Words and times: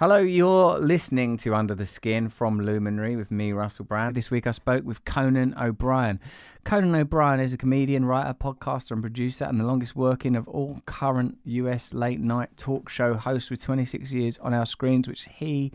Hello, 0.00 0.16
you're 0.16 0.76
listening 0.80 1.36
to 1.36 1.54
Under 1.54 1.72
the 1.72 1.86
Skin 1.86 2.28
from 2.28 2.58
Luminary 2.58 3.14
with 3.14 3.30
me, 3.30 3.52
Russell 3.52 3.84
Brand. 3.84 4.16
This 4.16 4.28
week 4.28 4.44
I 4.44 4.50
spoke 4.50 4.84
with 4.84 5.04
Conan 5.04 5.54
O'Brien. 5.56 6.18
Conan 6.64 6.96
O'Brien 6.96 7.38
is 7.38 7.52
a 7.52 7.56
comedian, 7.56 8.04
writer, 8.04 8.34
podcaster, 8.34 8.90
and 8.90 9.02
producer, 9.02 9.44
and 9.44 9.60
the 9.60 9.64
longest 9.64 9.94
working 9.94 10.34
of 10.34 10.48
all 10.48 10.80
current 10.84 11.38
US 11.44 11.94
late 11.94 12.18
night 12.18 12.56
talk 12.56 12.88
show 12.88 13.14
hosts 13.14 13.50
with 13.50 13.62
26 13.62 14.12
years 14.12 14.36
on 14.38 14.52
our 14.52 14.66
screens, 14.66 15.06
which 15.06 15.28
he 15.36 15.70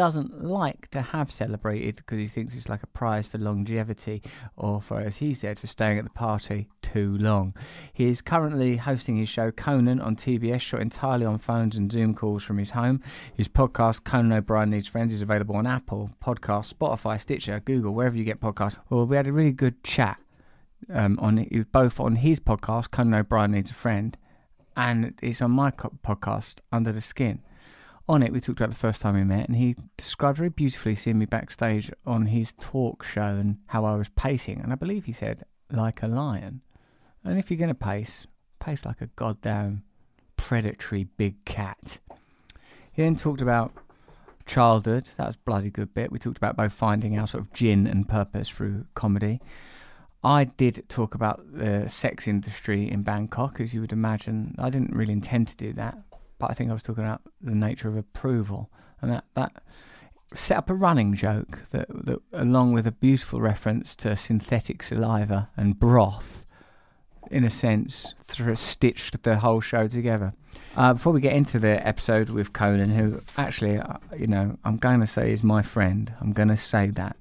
doesn't 0.00 0.42
like 0.42 0.88
to 0.88 1.02
have 1.02 1.30
celebrated 1.30 1.96
because 1.96 2.16
he 2.16 2.24
thinks 2.24 2.54
it's 2.54 2.70
like 2.70 2.82
a 2.82 2.86
prize 2.86 3.26
for 3.26 3.36
longevity 3.36 4.22
or 4.56 4.80
for, 4.80 4.98
as 4.98 5.18
he 5.18 5.34
said, 5.34 5.58
for 5.58 5.66
staying 5.66 5.98
at 5.98 6.04
the 6.04 6.10
party 6.10 6.70
too 6.80 7.18
long. 7.18 7.54
He 7.92 8.08
is 8.08 8.22
currently 8.22 8.78
hosting 8.78 9.18
his 9.18 9.28
show 9.28 9.50
Conan 9.50 10.00
on 10.00 10.16
TBS, 10.16 10.62
shot 10.62 10.80
entirely 10.80 11.26
on 11.26 11.36
phones 11.36 11.76
and 11.76 11.92
Zoom 11.92 12.14
calls 12.14 12.42
from 12.42 12.56
his 12.56 12.70
home. 12.70 13.02
His 13.34 13.46
podcast, 13.46 14.04
Conan 14.04 14.32
O'Brien 14.32 14.70
Needs 14.70 14.88
Friends, 14.88 15.12
is 15.12 15.20
available 15.20 15.54
on 15.56 15.66
Apple, 15.66 16.10
Podcast, 16.24 16.72
Spotify, 16.72 17.20
Stitcher, 17.20 17.60
Google, 17.60 17.92
wherever 17.92 18.16
you 18.16 18.24
get 18.24 18.40
podcasts. 18.40 18.78
Well, 18.88 19.04
we 19.04 19.16
had 19.16 19.26
a 19.26 19.34
really 19.34 19.52
good 19.52 19.84
chat 19.84 20.16
um, 20.90 21.18
on 21.20 21.46
both 21.72 22.00
on 22.00 22.16
his 22.16 22.40
podcast, 22.40 22.90
Conan 22.90 23.12
O'Brien 23.12 23.52
Needs 23.52 23.70
a 23.70 23.74
Friend, 23.74 24.16
and 24.78 25.12
it's 25.20 25.42
on 25.42 25.50
my 25.50 25.70
podcast, 25.70 26.60
Under 26.72 26.90
the 26.90 27.02
Skin 27.02 27.42
on 28.10 28.24
it, 28.24 28.32
we 28.32 28.40
talked 28.40 28.58
about 28.58 28.70
the 28.70 28.76
first 28.76 29.00
time 29.00 29.14
we 29.14 29.22
met, 29.22 29.46
and 29.46 29.56
he 29.56 29.76
described 29.96 30.38
very 30.38 30.50
beautifully 30.50 30.96
seeing 30.96 31.18
me 31.18 31.26
backstage 31.26 31.92
on 32.04 32.26
his 32.26 32.52
talk 32.60 33.04
show 33.04 33.22
and 33.22 33.58
how 33.66 33.84
I 33.84 33.94
was 33.94 34.08
pacing. 34.08 34.60
And 34.60 34.72
I 34.72 34.74
believe 34.74 35.04
he 35.04 35.12
said, 35.12 35.44
like 35.70 36.02
a 36.02 36.08
lion. 36.08 36.62
And 37.22 37.38
if 37.38 37.50
you're 37.50 37.58
going 37.58 37.68
to 37.68 37.74
pace, 37.74 38.26
pace 38.58 38.84
like 38.84 39.00
a 39.00 39.06
goddamn 39.14 39.84
predatory 40.36 41.04
big 41.04 41.44
cat. 41.44 41.98
He 42.92 43.02
then 43.02 43.14
talked 43.14 43.40
about 43.40 43.72
childhood. 44.44 45.10
That 45.16 45.28
was 45.28 45.36
bloody 45.36 45.70
good 45.70 45.94
bit. 45.94 46.10
We 46.10 46.18
talked 46.18 46.38
about 46.38 46.56
both 46.56 46.72
finding 46.72 47.16
our 47.16 47.28
sort 47.28 47.44
of 47.44 47.52
jinn 47.52 47.86
and 47.86 48.08
purpose 48.08 48.48
through 48.48 48.86
comedy. 48.94 49.40
I 50.24 50.44
did 50.44 50.88
talk 50.88 51.14
about 51.14 51.40
the 51.52 51.88
sex 51.88 52.26
industry 52.26 52.90
in 52.90 53.02
Bangkok, 53.02 53.60
as 53.60 53.72
you 53.72 53.80
would 53.80 53.92
imagine. 53.92 54.56
I 54.58 54.68
didn't 54.68 54.96
really 54.96 55.12
intend 55.12 55.46
to 55.48 55.56
do 55.56 55.72
that, 55.74 55.96
but 56.40 56.50
I 56.50 56.54
think 56.54 56.70
I 56.70 56.72
was 56.72 56.82
talking 56.82 57.04
about 57.04 57.22
the 57.40 57.54
nature 57.54 57.88
of 57.88 57.96
approval, 57.96 58.70
and 59.00 59.12
that 59.12 59.24
that 59.34 59.62
set 60.34 60.56
up 60.56 60.70
a 60.70 60.74
running 60.74 61.14
joke 61.14 61.60
that, 61.70 61.86
that 62.06 62.20
along 62.32 62.72
with 62.72 62.86
a 62.86 62.92
beautiful 62.92 63.40
reference 63.40 63.96
to 63.96 64.16
synthetic 64.16 64.82
saliva 64.82 65.48
and 65.56 65.78
broth, 65.78 66.44
in 67.30 67.44
a 67.44 67.50
sense, 67.50 68.14
stitched 68.54 69.22
the 69.22 69.38
whole 69.38 69.60
show 69.60 69.86
together. 69.88 70.32
Uh, 70.76 70.92
before 70.94 71.12
we 71.12 71.20
get 71.20 71.32
into 71.32 71.58
the 71.58 71.84
episode 71.86 72.30
with 72.30 72.52
Conan, 72.52 72.90
who 72.90 73.20
actually, 73.36 73.78
uh, 73.78 73.96
you 74.16 74.26
know, 74.26 74.56
I'm 74.64 74.76
going 74.76 75.00
to 75.00 75.06
say 75.06 75.32
is 75.32 75.42
my 75.42 75.62
friend. 75.62 76.12
I'm 76.20 76.32
going 76.32 76.48
to 76.48 76.56
say 76.56 76.88
that 76.90 77.16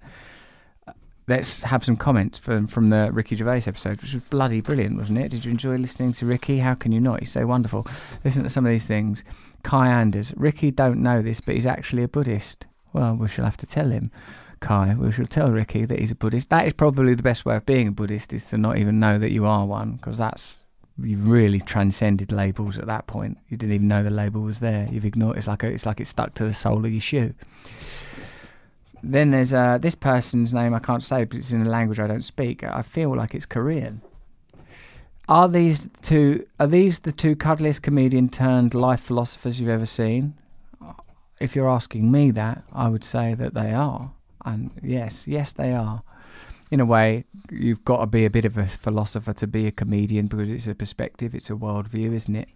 let's 1.30 1.62
have 1.62 1.86
some 1.86 1.96
comments 1.96 2.38
from 2.38 2.68
from 2.68 2.90
the 2.90 3.10
Ricky 3.14 3.36
Gervais 3.36 3.64
episode, 3.68 4.02
which 4.02 4.14
was 4.14 4.24
bloody 4.24 4.60
brilliant, 4.60 4.98
wasn't 4.98 5.20
it? 5.20 5.30
Did 5.30 5.46
you 5.46 5.52
enjoy 5.52 5.76
listening 5.78 6.12
to 6.14 6.26
Ricky? 6.26 6.58
How 6.58 6.74
can 6.74 6.92
you 6.92 7.00
not? 7.00 7.20
He's 7.20 7.32
so 7.32 7.46
wonderful. 7.46 7.88
Listen 8.26 8.44
to 8.44 8.50
some 8.50 8.66
of 8.66 8.72
these 8.72 8.88
things. 8.88 9.24
Kai 9.64 9.88
Anders. 9.88 10.34
Ricky 10.36 10.72
don't 10.72 11.02
know 11.02 11.22
this, 11.22 11.40
but 11.40 11.56
he's 11.56 11.66
actually 11.66 12.04
a 12.04 12.08
Buddhist. 12.08 12.66
Well, 12.92 13.16
we 13.16 13.28
shall 13.28 13.46
have 13.46 13.58
to 13.58 13.68
tell 13.68 13.90
him. 13.90 14.12
Kai, 14.60 14.96
we 14.96 15.12
shall 15.12 15.26
tell 15.26 15.52
Ricky 15.52 15.86
that 15.86 16.00
he's 16.00 16.12
a 16.12 16.16
Buddhist. 16.16 16.50
That 16.50 16.68
is 16.68 16.74
probably 16.74 17.14
the 17.14 17.24
best 17.24 17.46
way 17.46 17.56
of 17.56 17.66
being 17.66 17.88
a 17.88 17.92
Buddhist 17.92 18.34
is 18.34 18.46
to 18.48 18.58
not 18.58 18.78
even 18.78 19.00
know 19.00 19.18
that 19.18 19.32
you 19.32 19.46
are 19.46 19.66
one, 19.66 19.94
because 19.94 20.18
that's 20.18 20.58
you've 21.02 21.30
really 21.30 21.62
transcended 21.62 22.32
labels 22.32 22.78
at 22.78 22.88
that 22.88 23.08
point. 23.08 23.38
You 23.48 23.56
didn't 23.56 23.76
even 23.76 23.88
know 23.88 24.04
the 24.04 24.10
label 24.10 24.42
was 24.42 24.60
there. 24.60 24.90
You've 24.92 25.06
ignored. 25.06 25.38
It's 25.38 25.48
like 25.48 25.64
a, 25.64 25.68
it's 25.68 25.86
like 25.86 26.02
it's 26.02 26.10
stuck 26.10 26.34
to 26.36 26.46
the 26.46 26.54
sole 26.54 26.86
of 26.86 26.92
your 26.92 27.00
shoe. 27.00 27.34
Then 29.02 29.32
there's 29.32 29.54
uh, 29.54 29.78
this 29.78 29.96
person's 29.96 30.54
name 30.54 30.74
I 30.74 30.80
can't 30.80 31.04
say 31.04 31.24
because 31.24 31.40
it's 31.40 31.52
in 31.52 31.66
a 31.66 31.70
language 31.70 32.00
I 32.00 32.08
don't 32.08 32.24
speak. 32.24 32.64
I 32.64 32.82
feel 32.82 33.16
like 33.16 33.34
it's 33.34 33.46
Korean. 33.46 34.02
Are 35.28 35.48
these 35.48 35.88
two? 36.02 36.48
Are 36.60 36.68
these 36.68 37.00
the 37.00 37.12
two 37.12 37.36
cuddliest 37.36 37.84
comedian 37.84 38.30
turned 38.30 38.74
life 38.74 39.00
philosophers 39.00 39.60
you've 39.60 39.70
ever 39.70 39.86
seen? 39.86 40.34
If 41.40 41.56
you're 41.56 41.70
asking 41.70 42.12
me 42.12 42.32
that, 42.32 42.64
I 42.74 42.90
would 42.90 43.04
say 43.04 43.34
that 43.36 43.54
they 43.54 43.72
are. 43.72 44.12
And 44.44 44.72
yes, 44.84 45.28
yes, 45.28 45.54
they 45.54 45.72
are. 45.72 46.02
In 46.72 46.80
a 46.80 46.86
way, 46.86 47.26
you've 47.52 47.86
got 47.86 47.98
to 47.98 48.06
be 48.08 48.26
a 48.26 48.30
bit 48.30 48.46
of 48.46 48.58
a 48.58 48.66
philosopher 48.66 49.34
to 49.34 49.48
be 49.48 49.66
a 49.68 49.72
comedian 49.72 50.28
because 50.28 50.50
it's 50.50 50.68
a 50.68 50.76
perspective, 50.76 51.34
it's 51.34 51.50
a 51.50 51.54
worldview, 51.54 52.14
isn't 52.14 52.36
it? 52.36 52.50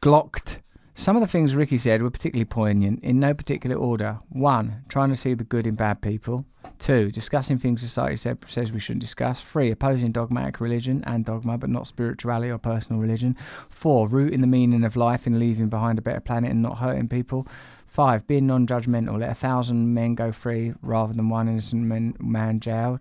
Glocked 0.00 0.58
some 0.98 1.14
of 1.14 1.22
the 1.22 1.28
things 1.28 1.54
Ricky 1.54 1.76
said 1.76 2.02
were 2.02 2.10
particularly 2.10 2.44
poignant 2.44 3.04
in 3.04 3.20
no 3.20 3.32
particular 3.32 3.76
order. 3.76 4.18
One, 4.30 4.82
trying 4.88 5.10
to 5.10 5.16
see 5.16 5.32
the 5.32 5.44
good 5.44 5.64
in 5.64 5.76
bad 5.76 6.02
people. 6.02 6.44
Two, 6.80 7.12
discussing 7.12 7.56
things 7.56 7.82
society 7.82 8.16
said, 8.16 8.38
says 8.48 8.72
we 8.72 8.80
shouldn't 8.80 9.02
discuss. 9.02 9.40
Three, 9.40 9.70
opposing 9.70 10.10
dogmatic 10.10 10.58
religion 10.58 11.04
and 11.06 11.24
dogma, 11.24 11.56
but 11.56 11.70
not 11.70 11.86
spirituality 11.86 12.50
or 12.50 12.58
personal 12.58 13.00
religion. 13.00 13.36
Four, 13.68 14.08
rooting 14.08 14.40
the 14.40 14.48
meaning 14.48 14.82
of 14.82 14.96
life 14.96 15.24
and 15.24 15.38
leaving 15.38 15.68
behind 15.68 16.00
a 16.00 16.02
better 16.02 16.18
planet 16.18 16.50
and 16.50 16.62
not 16.62 16.78
hurting 16.78 17.06
people. 17.06 17.46
Five, 17.86 18.26
being 18.26 18.48
non 18.48 18.66
judgmental. 18.66 19.20
Let 19.20 19.30
a 19.30 19.34
thousand 19.34 19.94
men 19.94 20.16
go 20.16 20.32
free 20.32 20.74
rather 20.82 21.12
than 21.12 21.28
one 21.28 21.48
innocent 21.48 21.84
man, 21.84 22.14
man 22.18 22.58
jailed. 22.58 22.98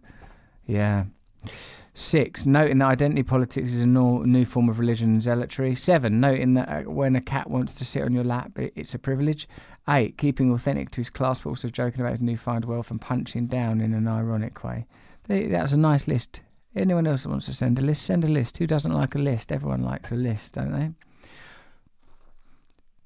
Yeah. 0.67 1.05
Six, 1.99 2.45
noting 2.45 2.77
that 2.77 2.85
identity 2.85 3.23
politics 3.23 3.73
is 3.73 3.81
a 3.81 3.87
new 3.87 4.45
form 4.45 4.69
of 4.69 4.77
religion 4.77 5.09
and 5.09 5.21
zealotry. 5.21 5.73
Seven, 5.73 6.19
noting 6.19 6.53
that 6.53 6.69
uh, 6.69 6.81
when 6.83 7.15
a 7.15 7.21
cat 7.21 7.49
wants 7.49 7.73
to 7.73 7.85
sit 7.85 8.03
on 8.03 8.13
your 8.13 8.23
lap, 8.23 8.51
it's 8.55 8.93
a 8.93 8.99
privilege. 8.99 9.49
Eight, 9.89 10.15
keeping 10.15 10.53
authentic 10.53 10.91
to 10.91 10.97
his 10.97 11.09
class, 11.09 11.39
but 11.39 11.49
also 11.49 11.69
joking 11.69 12.01
about 12.01 12.11
his 12.11 12.21
newfound 12.21 12.65
wealth 12.65 12.91
and 12.91 13.01
punching 13.01 13.47
down 13.47 13.81
in 13.81 13.95
an 13.95 14.07
ironic 14.07 14.63
way. 14.63 14.85
That 15.27 15.63
was 15.63 15.73
a 15.73 15.77
nice 15.77 16.07
list. 16.07 16.41
Anyone 16.75 17.07
else 17.07 17.23
that 17.23 17.29
wants 17.29 17.47
to 17.47 17.53
send 17.53 17.79
a 17.79 17.81
list, 17.81 18.03
send 18.03 18.23
a 18.23 18.27
list. 18.27 18.57
Who 18.57 18.67
doesn't 18.67 18.93
like 18.93 19.15
a 19.15 19.19
list? 19.19 19.51
Everyone 19.51 19.81
likes 19.81 20.11
a 20.11 20.15
list, 20.15 20.53
don't 20.53 20.73
they? 20.73 20.91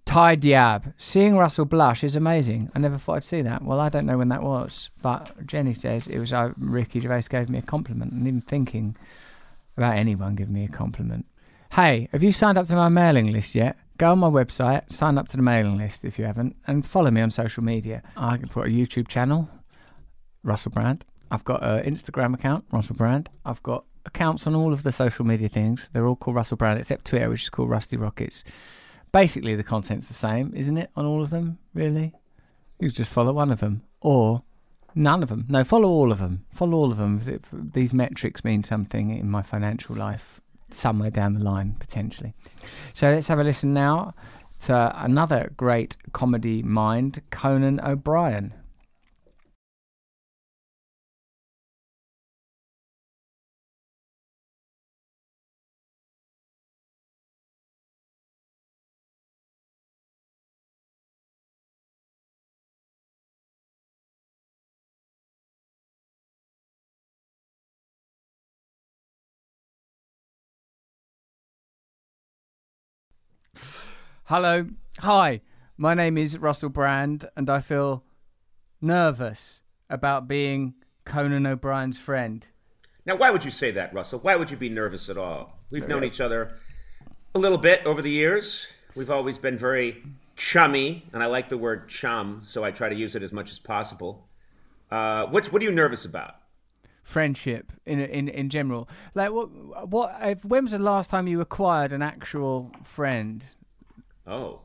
Ty 0.05 0.37
Diab. 0.37 0.93
Seeing 0.97 1.37
Russell 1.37 1.65
blush 1.65 2.03
is 2.03 2.15
amazing. 2.15 2.69
I 2.75 2.79
never 2.79 2.97
thought 2.97 3.17
I'd 3.17 3.23
see 3.23 3.41
that. 3.43 3.63
Well, 3.63 3.79
I 3.79 3.89
don't 3.89 4.05
know 4.05 4.17
when 4.17 4.29
that 4.29 4.43
was, 4.43 4.89
but 5.01 5.45
Jenny 5.45 5.73
says 5.73 6.07
it 6.07 6.19
was 6.19 6.33
uh, 6.33 6.51
Ricky 6.57 6.99
Gervais 6.99 7.23
gave 7.29 7.49
me 7.49 7.59
a 7.59 7.61
compliment. 7.61 8.11
And 8.11 8.27
even 8.27 8.41
thinking 8.41 8.97
about 9.77 9.95
anyone 9.95 10.35
giving 10.35 10.53
me 10.53 10.65
a 10.65 10.69
compliment. 10.69 11.25
Hey, 11.71 12.09
have 12.11 12.23
you 12.23 12.31
signed 12.31 12.57
up 12.57 12.67
to 12.67 12.75
my 12.75 12.89
mailing 12.89 13.31
list 13.31 13.55
yet? 13.55 13.77
Go 13.97 14.11
on 14.11 14.19
my 14.19 14.29
website, 14.29 14.91
sign 14.91 15.17
up 15.17 15.27
to 15.29 15.37
the 15.37 15.43
mailing 15.43 15.77
list 15.77 16.03
if 16.03 16.17
you 16.19 16.25
haven't, 16.25 16.55
and 16.67 16.85
follow 16.85 17.11
me 17.11 17.21
on 17.21 17.31
social 17.31 17.63
media. 17.63 18.01
I've 18.17 18.51
got 18.51 18.65
a 18.65 18.69
YouTube 18.69 19.07
channel, 19.07 19.47
Russell 20.43 20.71
Brand. 20.71 21.05
I've 21.29 21.45
got 21.45 21.63
an 21.63 21.83
Instagram 21.85 22.33
account, 22.33 22.65
Russell 22.71 22.95
Brand. 22.95 23.29
I've 23.45 23.63
got 23.63 23.85
accounts 24.05 24.47
on 24.47 24.55
all 24.55 24.73
of 24.73 24.83
the 24.83 24.91
social 24.91 25.23
media 25.23 25.47
things. 25.47 25.89
They're 25.93 26.07
all 26.07 26.15
called 26.15 26.35
Russell 26.35 26.57
Brand, 26.57 26.79
except 26.79 27.05
Twitter, 27.05 27.29
which 27.29 27.43
is 27.43 27.49
called 27.49 27.69
Rusty 27.69 27.95
Rockets 27.95 28.43
basically 29.11 29.55
the 29.55 29.63
content's 29.63 30.07
the 30.07 30.13
same, 30.13 30.53
isn't 30.55 30.77
it, 30.77 30.89
on 30.95 31.05
all 31.05 31.21
of 31.21 31.29
them, 31.29 31.57
really? 31.73 32.13
You 32.79 32.89
just 32.89 33.11
follow 33.11 33.33
one 33.33 33.51
of 33.51 33.59
them. 33.59 33.83
Or 34.01 34.43
none 34.95 35.21
of 35.21 35.29
them. 35.29 35.45
No, 35.47 35.63
follow 35.63 35.89
all 35.89 36.11
of 36.11 36.19
them. 36.19 36.45
Follow 36.53 36.77
all 36.77 36.91
of 36.91 36.97
them. 36.97 37.21
These 37.73 37.93
metrics 37.93 38.43
mean 38.43 38.63
something 38.63 39.15
in 39.15 39.29
my 39.29 39.41
financial 39.41 39.95
life 39.95 40.41
somewhere 40.69 41.11
down 41.11 41.33
the 41.33 41.43
line, 41.43 41.75
potentially. 41.79 42.33
So 42.93 43.11
let's 43.11 43.27
have 43.27 43.39
a 43.39 43.43
listen 43.43 43.73
now 43.73 44.13
to 44.65 44.93
another 45.03 45.51
great 45.57 45.97
comedy 46.13 46.63
mind, 46.63 47.21
Conan 47.29 47.79
O'Brien. 47.81 48.53
Hello. 74.31 74.65
Hi. 74.99 75.41
My 75.75 75.93
name 75.93 76.17
is 76.17 76.37
Russell 76.37 76.69
Brand, 76.69 77.27
and 77.35 77.49
I 77.49 77.59
feel 77.59 78.05
nervous 78.79 79.59
about 79.89 80.29
being 80.29 80.75
Conan 81.03 81.45
O'Brien's 81.45 81.99
friend. 81.99 82.47
Now, 83.05 83.17
why 83.17 83.29
would 83.29 83.43
you 83.43 83.51
say 83.51 83.71
that, 83.71 83.93
Russell? 83.93 84.19
Why 84.19 84.37
would 84.37 84.49
you 84.49 84.55
be 84.55 84.69
nervous 84.69 85.09
at 85.09 85.17
all? 85.17 85.59
We've 85.69 85.85
known 85.85 86.05
each 86.05 86.21
other 86.21 86.59
a 87.35 87.39
little 87.39 87.57
bit 87.57 87.85
over 87.85 88.01
the 88.01 88.09
years. 88.09 88.67
We've 88.95 89.09
always 89.09 89.37
been 89.37 89.57
very 89.57 90.01
chummy, 90.37 91.09
and 91.11 91.21
I 91.21 91.25
like 91.25 91.49
the 91.49 91.57
word 91.57 91.89
chum, 91.89 92.39
so 92.41 92.63
I 92.63 92.71
try 92.71 92.87
to 92.87 92.95
use 92.95 93.15
it 93.15 93.23
as 93.23 93.33
much 93.33 93.51
as 93.51 93.59
possible. 93.59 94.29
Uh, 94.89 95.25
what's, 95.25 95.51
what 95.51 95.61
are 95.61 95.65
you 95.65 95.73
nervous 95.73 96.05
about? 96.05 96.35
friendship 97.03 97.73
in 97.85 97.99
in 97.99 98.29
in 98.29 98.47
general. 98.49 98.87
Like 99.15 99.31
what 99.31 99.89
what 99.89 100.15
if, 100.21 100.45
when 100.45 100.63
was 100.63 100.71
the 100.71 100.79
last 100.79 101.09
time 101.09 101.27
you 101.27 101.41
acquired 101.41 101.91
an 101.91 102.01
actual 102.01 102.71
friend? 102.83 103.43
Oh, 104.27 104.61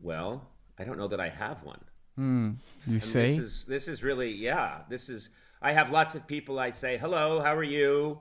well, 0.00 0.48
I 0.78 0.84
don't 0.84 0.98
know 0.98 1.08
that 1.08 1.20
I 1.20 1.28
have 1.28 1.62
one. 1.62 1.80
Mm, 2.18 2.56
you 2.86 2.94
And 2.94 3.02
see, 3.02 3.20
this 3.20 3.38
is 3.38 3.64
this 3.64 3.88
is 3.88 4.02
really 4.02 4.30
yeah. 4.32 4.82
This 4.88 5.08
is 5.08 5.28
I 5.60 5.72
have 5.72 5.90
lots 5.90 6.14
of 6.14 6.26
people 6.26 6.58
I 6.58 6.70
say 6.70 6.96
hello, 6.96 7.40
how 7.40 7.54
are 7.54 7.62
you? 7.62 8.20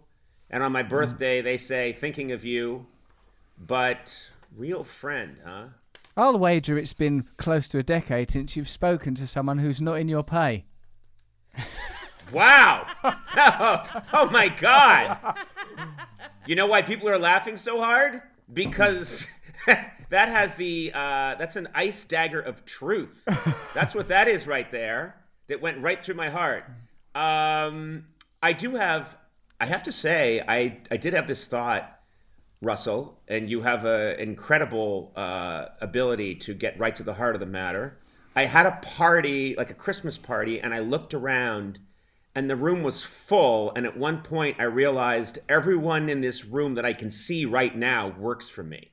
And 0.50 0.62
on 0.64 0.72
my 0.72 0.84
Hmm. 0.84 0.90
birthday 0.90 1.42
they 1.42 1.58
say 1.58 1.94
thinking 1.94 2.32
of 2.32 2.44
you, 2.46 2.88
but 3.58 4.14
real 4.56 4.84
friend, 4.84 5.38
huh? 5.46 5.66
I'll 6.18 6.38
wager 6.40 6.78
it's 6.78 6.94
been 6.94 7.26
close 7.38 7.68
to 7.70 7.78
a 7.78 7.84
decade 7.84 8.32
since 8.32 8.56
you've 8.56 8.70
spoken 8.70 9.16
to 9.16 9.28
someone 9.28 9.58
who's 9.60 9.82
not 9.82 9.96
in 10.00 10.08
your 10.08 10.24
pay. 10.24 10.66
Wow! 12.32 12.88
oh, 14.14 14.30
my 14.32 14.48
God! 14.50 15.18
You 16.48 16.56
know 16.56 16.66
why 16.68 16.82
people 16.82 17.08
are 17.08 17.20
laughing 17.20 17.56
so 17.56 17.80
hard? 17.80 18.22
Because 18.52 19.28
that 20.10 20.30
has 20.30 20.56
the 20.56 20.92
uh, 20.94 21.36
that's 21.36 21.56
an 21.56 21.68
ice 21.74 22.06
dagger 22.06 22.40
of 22.42 22.66
truth. 22.66 23.24
That's 23.74 23.94
what 23.96 24.08
that 24.08 24.28
is 24.28 24.48
right 24.48 24.72
there. 24.72 25.16
That 25.48 25.62
went 25.62 25.82
right 25.82 26.02
through 26.02 26.16
my 26.16 26.30
heart. 26.30 26.66
Um, 27.14 28.06
I 28.42 28.54
do 28.54 28.76
have. 28.76 29.18
I 29.60 29.66
have 29.66 29.84
to 29.84 29.92
say, 29.92 30.44
I 30.48 30.80
I 30.92 30.98
did 30.98 31.14
have 31.14 31.28
this 31.28 31.46
thought, 31.46 32.00
Russell, 32.62 33.20
and 33.28 33.50
you 33.50 33.62
have 33.62 33.86
an 33.86 34.20
incredible 34.20 35.14
uh, 35.16 35.68
ability 35.82 36.36
to 36.36 36.54
get 36.54 36.78
right 36.80 36.96
to 36.96 37.04
the 37.04 37.14
heart 37.14 37.36
of 37.36 37.40
the 37.40 37.46
matter. 37.46 38.00
I 38.36 38.46
had 38.46 38.66
a 38.66 38.80
party, 38.82 39.56
like 39.56 39.70
a 39.70 39.74
Christmas 39.76 40.18
party, 40.18 40.60
and 40.60 40.74
I 40.74 40.80
looked 40.80 41.14
around 41.14 41.80
and 42.36 42.50
the 42.50 42.56
room 42.56 42.84
was 42.84 43.02
full. 43.02 43.72
And 43.76 43.86
at 43.86 43.98
one 43.98 44.22
point, 44.22 44.58
I 44.60 44.64
realized 44.64 45.40
everyone 45.48 46.10
in 46.10 46.20
this 46.20 46.46
room 46.46 46.76
that 46.76 46.86
I 46.86 46.92
can 46.92 47.10
see 47.10 47.46
right 47.46 47.76
now 47.76 48.10
works 48.20 48.50
for 48.50 48.62
me. 48.62 48.92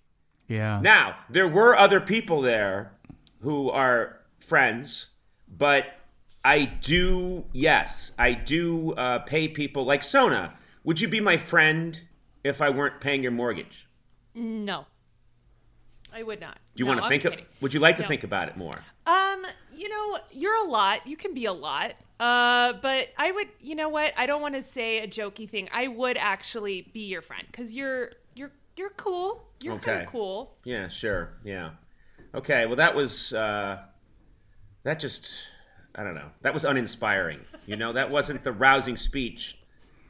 Yeah. 0.48 0.80
Now, 0.82 1.16
there 1.30 1.48
were 1.48 1.76
other 1.76 2.00
people 2.00 2.42
there 2.42 2.92
who 3.40 3.70
are 3.70 4.18
friends, 4.40 5.06
but 5.48 5.86
I 6.44 6.64
do, 6.64 7.44
yes, 7.52 8.12
I 8.18 8.32
do 8.32 8.92
uh, 8.94 9.20
pay 9.20 9.48
people 9.48 9.84
like 9.84 10.02
Sona. 10.02 10.54
Would 10.84 11.00
you 11.00 11.08
be 11.08 11.20
my 11.20 11.36
friend 11.36 12.00
if 12.44 12.60
I 12.60 12.70
weren't 12.70 13.00
paying 13.00 13.22
your 13.22 13.32
mortgage? 13.32 13.88
No, 14.34 14.86
I 16.12 16.22
would 16.22 16.40
not. 16.40 16.58
Do 16.74 16.82
you 16.82 16.84
No, 16.86 16.90
want 16.90 17.00
to 17.00 17.04
I'm 17.06 17.10
think? 17.20 17.24
Of, 17.24 17.34
would 17.60 17.72
you 17.72 17.80
like 17.80 17.96
to 17.96 18.02
No. 18.02 18.08
think 18.08 18.24
about 18.24 18.48
it 18.48 18.56
more? 18.56 18.74
Um, 19.06 19.44
you 19.74 19.88
know, 19.88 20.18
you're 20.30 20.64
a 20.64 20.68
lot. 20.68 21.06
You 21.06 21.16
can 21.16 21.34
be 21.34 21.44
a 21.46 21.52
lot. 21.52 21.94
Uh, 22.18 22.74
but 22.74 23.08
I 23.18 23.32
would, 23.32 23.48
you 23.60 23.74
know 23.74 23.88
what? 23.88 24.12
I 24.16 24.26
don't 24.26 24.40
want 24.40 24.54
to 24.54 24.62
say 24.62 25.00
a 25.00 25.08
jokey 25.08 25.48
thing. 25.48 25.68
I 25.72 25.88
would 25.88 26.16
actually 26.16 26.90
be 26.92 27.00
your 27.00 27.20
friend 27.22 27.44
because 27.50 27.72
you're 27.72 28.12
you're 28.76 28.86
you're 28.86 28.94
cool. 28.96 29.42
You're 29.62 29.74
Okay. 29.74 29.84
kind 29.92 30.02
of 30.02 30.08
cool. 30.08 30.56
Yeah, 30.64 30.88
sure. 30.88 31.34
Yeah. 31.44 31.70
Okay. 32.34 32.66
Well, 32.66 32.76
that 32.76 32.94
was 32.94 33.32
uh, 33.32 33.78
that 34.84 34.98
just 34.98 35.30
I 35.94 36.02
don't 36.02 36.14
know. 36.14 36.30
That 36.42 36.54
was 36.54 36.64
uninspiring. 36.64 37.40
You 37.66 37.76
know, 37.76 37.92
that 37.92 38.10
wasn't 38.10 38.42
the 38.42 38.52
rousing 38.52 38.96
speech 38.96 39.58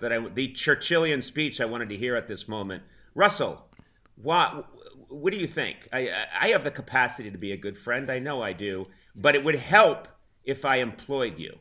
that 0.00 0.12
I 0.12 0.18
the 0.18 0.48
Churchillian 0.48 1.22
speech 1.22 1.60
I 1.60 1.64
wanted 1.64 1.88
to 1.90 1.96
hear 1.96 2.16
at 2.16 2.26
this 2.26 2.48
moment. 2.48 2.82
Russell, 3.14 3.66
what 4.16 4.66
what 5.08 5.32
do 5.32 5.38
you 5.38 5.46
think? 5.46 5.88
I 5.92 6.10
I 6.40 6.48
have 6.48 6.64
the 6.64 6.70
capacity 6.70 7.30
to 7.30 7.38
be 7.38 7.52
a 7.52 7.56
good 7.56 7.76
friend. 7.78 8.10
I 8.10 8.18
know 8.18 8.42
I 8.42 8.52
do, 8.52 8.86
but 9.14 9.34
it 9.34 9.44
would 9.44 9.56
help 9.56 10.08
if 10.44 10.64
I 10.64 10.76
employed 10.76 11.38
you. 11.38 11.58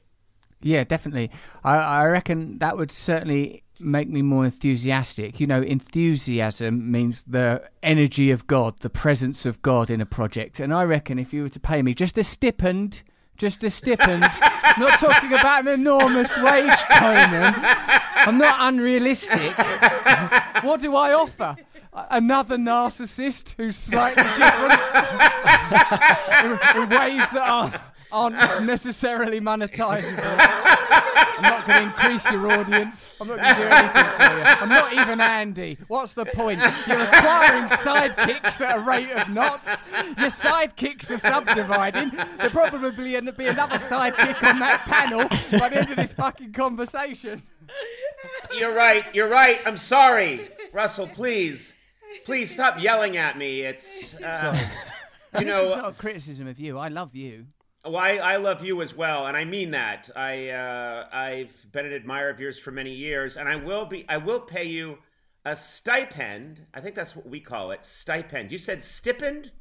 Yeah, 0.64 0.84
definitely. 0.84 1.32
I, 1.64 1.76
I 1.78 2.06
reckon 2.06 2.60
that 2.60 2.78
would 2.78 2.92
certainly 2.92 3.64
make 3.82 4.10
me 4.10 4.22
more 4.22 4.46
enthusiastic. 4.46 5.40
You 5.40 5.48
know, 5.48 5.62
enthusiasm 5.62 6.92
means 6.92 7.24
the 7.24 7.64
energy 7.84 8.32
of 8.32 8.48
God, 8.48 8.80
the 8.80 8.90
presence 8.90 9.46
of 9.46 9.62
God 9.62 9.90
in 9.90 10.02
a 10.02 10.06
project. 10.06 10.60
And 10.60 10.74
I 10.74 10.84
reckon 10.84 11.20
if 11.20 11.34
you 11.34 11.44
were 11.44 11.50
to 11.50 11.60
pay 11.60 11.82
me 11.82 11.94
just 11.94 12.18
a 12.18 12.24
stipend, 12.24 13.04
just 13.38 13.64
a 13.64 13.70
stipend, 13.70 14.22
not 14.78 15.00
talking 15.00 15.34
about 15.34 15.62
an 15.62 15.68
enormous 15.68 16.36
wage, 16.38 16.78
Conan, 16.92 17.56
I'm 17.58 18.38
not 18.38 18.58
unrealistic. 18.60 19.58
what 20.64 20.82
do 20.82 20.96
I 20.96 21.14
offer? 21.14 21.56
Another 21.94 22.58
narcissist 22.58 23.56
who's 23.58 23.76
slightly 23.76 24.24
different 24.24 24.80
in, 26.44 26.52
in 26.84 26.90
ways 26.90 27.28
that 27.34 27.46
are, 27.46 27.82
aren't 28.12 28.64
necessarily 28.66 29.40
monetizable. 29.40 30.22
I'm 31.42 31.44
not 31.44 31.66
going 31.66 31.80
to 31.80 31.86
increase 31.86 32.32
your 32.32 32.52
audience. 32.52 33.16
I'm 33.20 33.28
not 33.28 33.38
going 33.38 33.56
to 33.56 33.62
do 33.62 33.68
anything 33.68 34.06
for 34.16 34.38
you. 34.38 34.44
I'm 34.44 34.70
not 34.70 34.94
even 34.94 35.22
Andy. 35.22 35.78
What's 35.88 36.14
the 36.14 36.26
point? 36.26 36.60
You're 36.88 37.02
acquiring 37.02 37.66
sidekicks 37.70 38.62
at 38.62 38.78
a 38.78 38.80
rate 38.80 39.12
of 39.12 39.30
knots. 39.30 39.82
Your 40.20 40.30
sidekicks 40.30 41.10
are 41.10 41.18
subdividing. 41.18 42.12
There'll 42.38 42.52
probably 42.52 43.16
end 43.16 43.28
up 43.28 43.38
be 43.38 43.48
another 43.48 43.78
sidekick 43.78 44.48
on 44.48 44.60
that 44.60 44.82
panel 44.82 45.28
by 45.60 45.70
the 45.70 45.80
end 45.80 45.90
of 45.90 45.96
this 45.96 46.14
fucking 46.14 46.54
conversation. 46.54 47.42
You're 48.58 48.76
right. 48.76 49.06
You're 49.14 49.30
right. 49.30 49.62
I'm 49.66 49.78
sorry, 49.78 50.50
Russell. 50.74 51.08
Please, 51.08 51.74
please 52.26 52.52
stop 52.52 52.82
yelling 52.82 53.18
at 53.18 53.38
me. 53.38 53.62
It's 53.62 54.14
uh, 54.16 54.56
you 55.34 55.40
this 55.40 55.48
know. 55.48 55.66
is 55.66 55.72
not 55.72 55.90
a 55.90 55.94
criticism 55.94 56.48
of 56.48 56.60
you. 56.60 56.78
I 56.78 56.90
love 56.90 57.16
you. 57.16 57.46
Well, 57.84 57.98
I, 57.98 58.18
I 58.18 58.36
love 58.36 58.64
you 58.64 58.82
as 58.84 58.96
well, 58.96 59.26
and 59.28 59.36
I 59.36 59.44
mean 59.44 59.72
that. 59.72 60.10
I 60.16 60.50
uh, 60.50 61.08
I've 61.12 61.66
been 61.72 61.86
an 61.88 61.94
admirer 61.94 62.30
of 62.30 62.40
yours 62.40 62.60
for 62.60 62.72
many 62.72 62.92
years, 62.92 63.38
and 63.38 63.50
I 63.50 63.56
will 63.56 63.86
be. 63.86 64.06
I 64.08 64.18
will 64.18 64.40
pay 64.40 64.66
you 64.66 65.00
a 65.46 65.56
stipend. 65.56 66.64
I 66.76 66.80
think 66.82 66.94
that's 66.94 67.16
what 67.16 67.28
we 67.28 67.40
call 67.40 67.72
it, 67.72 67.84
stipend. 67.84 68.52
You 68.52 68.60
said 68.60 68.84
stipend. 68.84 69.52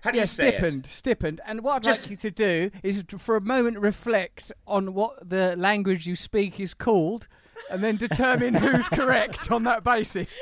How 0.00 0.10
do 0.10 0.16
Yeah, 0.16 0.22
you 0.22 0.26
say 0.28 0.50
stipend, 0.52 0.86
stipend. 0.86 1.40
And 1.44 1.62
what 1.62 1.76
I'd 1.76 1.82
Just- 1.82 2.02
like 2.02 2.10
you 2.12 2.16
to 2.16 2.30
do 2.30 2.70
is 2.82 3.04
for 3.18 3.36
a 3.36 3.40
moment 3.40 3.78
reflect 3.78 4.52
on 4.66 4.94
what 4.94 5.28
the 5.28 5.54
language 5.56 6.06
you 6.06 6.16
speak 6.16 6.58
is 6.60 6.72
called, 6.72 7.28
and 7.70 7.84
then 7.84 7.96
determine 7.96 8.54
who's 8.62 8.88
correct 8.88 9.50
on 9.50 9.64
that 9.64 9.84
basis. 9.84 10.40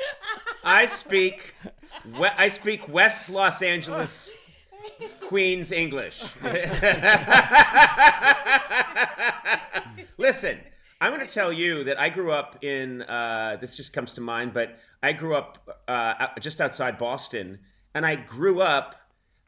I 0.63 0.85
speak. 0.85 1.53
I 2.17 2.47
speak 2.47 2.87
West 2.87 3.29
Los 3.29 3.61
Angeles, 3.61 4.31
Queens 5.21 5.71
English. 5.71 6.23
Listen, 10.17 10.59
I'm 11.01 11.13
going 11.13 11.25
to 11.25 11.33
tell 11.33 11.51
you 11.51 11.83
that 11.83 11.99
I 11.99 12.09
grew 12.09 12.31
up 12.31 12.63
in. 12.63 13.01
Uh, 13.03 13.57
this 13.59 13.75
just 13.75 13.93
comes 13.93 14.13
to 14.13 14.21
mind, 14.21 14.53
but 14.53 14.77
I 15.03 15.13
grew 15.13 15.35
up 15.35 15.83
uh, 15.87 16.27
just 16.39 16.61
outside 16.61 16.97
Boston, 16.97 17.59
and 17.93 18.05
I 18.05 18.15
grew 18.15 18.61
up 18.61 18.95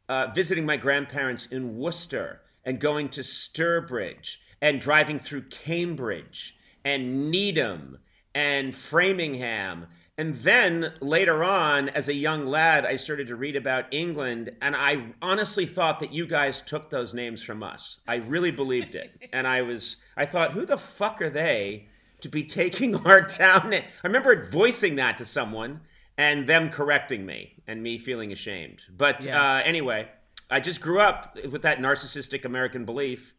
uh, 0.09 0.27
visiting 0.33 0.65
my 0.65 0.77
grandparents 0.77 1.47
in 1.47 1.77
Worcester 1.77 2.41
and 2.65 2.79
going 2.79 3.09
to 3.09 3.21
Sturbridge 3.21 4.37
and 4.61 4.81
driving 4.81 5.19
through 5.19 5.43
Cambridge 5.43 6.55
and 6.83 7.31
Needham 7.31 7.97
and 8.35 8.73
Framingham. 8.73 9.87
And 10.19 10.33
then 10.35 10.93
later 10.99 11.43
on, 11.43 11.89
as 11.89 12.07
a 12.09 12.13
young 12.13 12.47
lad, 12.47 12.85
I 12.87 12.95
started 12.95 13.27
to 13.27 13.35
read 13.35 13.55
about 13.55 13.85
England, 13.93 14.49
and 14.63 14.75
I 14.75 15.13
honestly 15.21 15.67
thought 15.67 15.99
that 15.99 16.11
you 16.11 16.25
guys 16.25 16.61
took 16.61 16.89
those 16.89 17.13
names 17.13 17.43
from 17.43 17.61
us. 17.61 17.99
I 18.07 18.15
really 18.15 18.51
believed 18.51 18.95
it. 18.95 19.11
And 19.33 19.45
I 19.45 19.61
was, 19.61 19.97
I 20.15 20.25
thought, 20.25 20.53
who 20.53 20.65
the 20.65 20.77
fuck 20.77 21.21
are 21.21 21.29
they 21.29 21.87
to 22.21 22.29
be 22.29 22.43
taking 22.43 22.95
our 23.05 23.21
town? 23.21 23.73
I 23.73 23.85
remember 24.03 24.49
voicing 24.49 24.95
that 24.95 25.17
to 25.19 25.25
someone 25.25 25.81
and 26.17 26.47
them 26.47 26.69
correcting 26.71 27.23
me 27.25 27.53
and 27.67 27.83
me 27.83 27.99
feeling 27.99 28.31
ashamed. 28.31 28.81
But 28.89 29.25
Yeah. 29.25 29.57
uh, 29.57 29.61
anyway, 29.63 30.07
I 30.49 30.59
just 30.61 30.81
grew 30.81 30.99
up 30.99 31.37
with 31.51 31.61
that 31.61 31.77
narcissistic 31.77 32.43
American 32.43 32.85
belief 32.85 33.35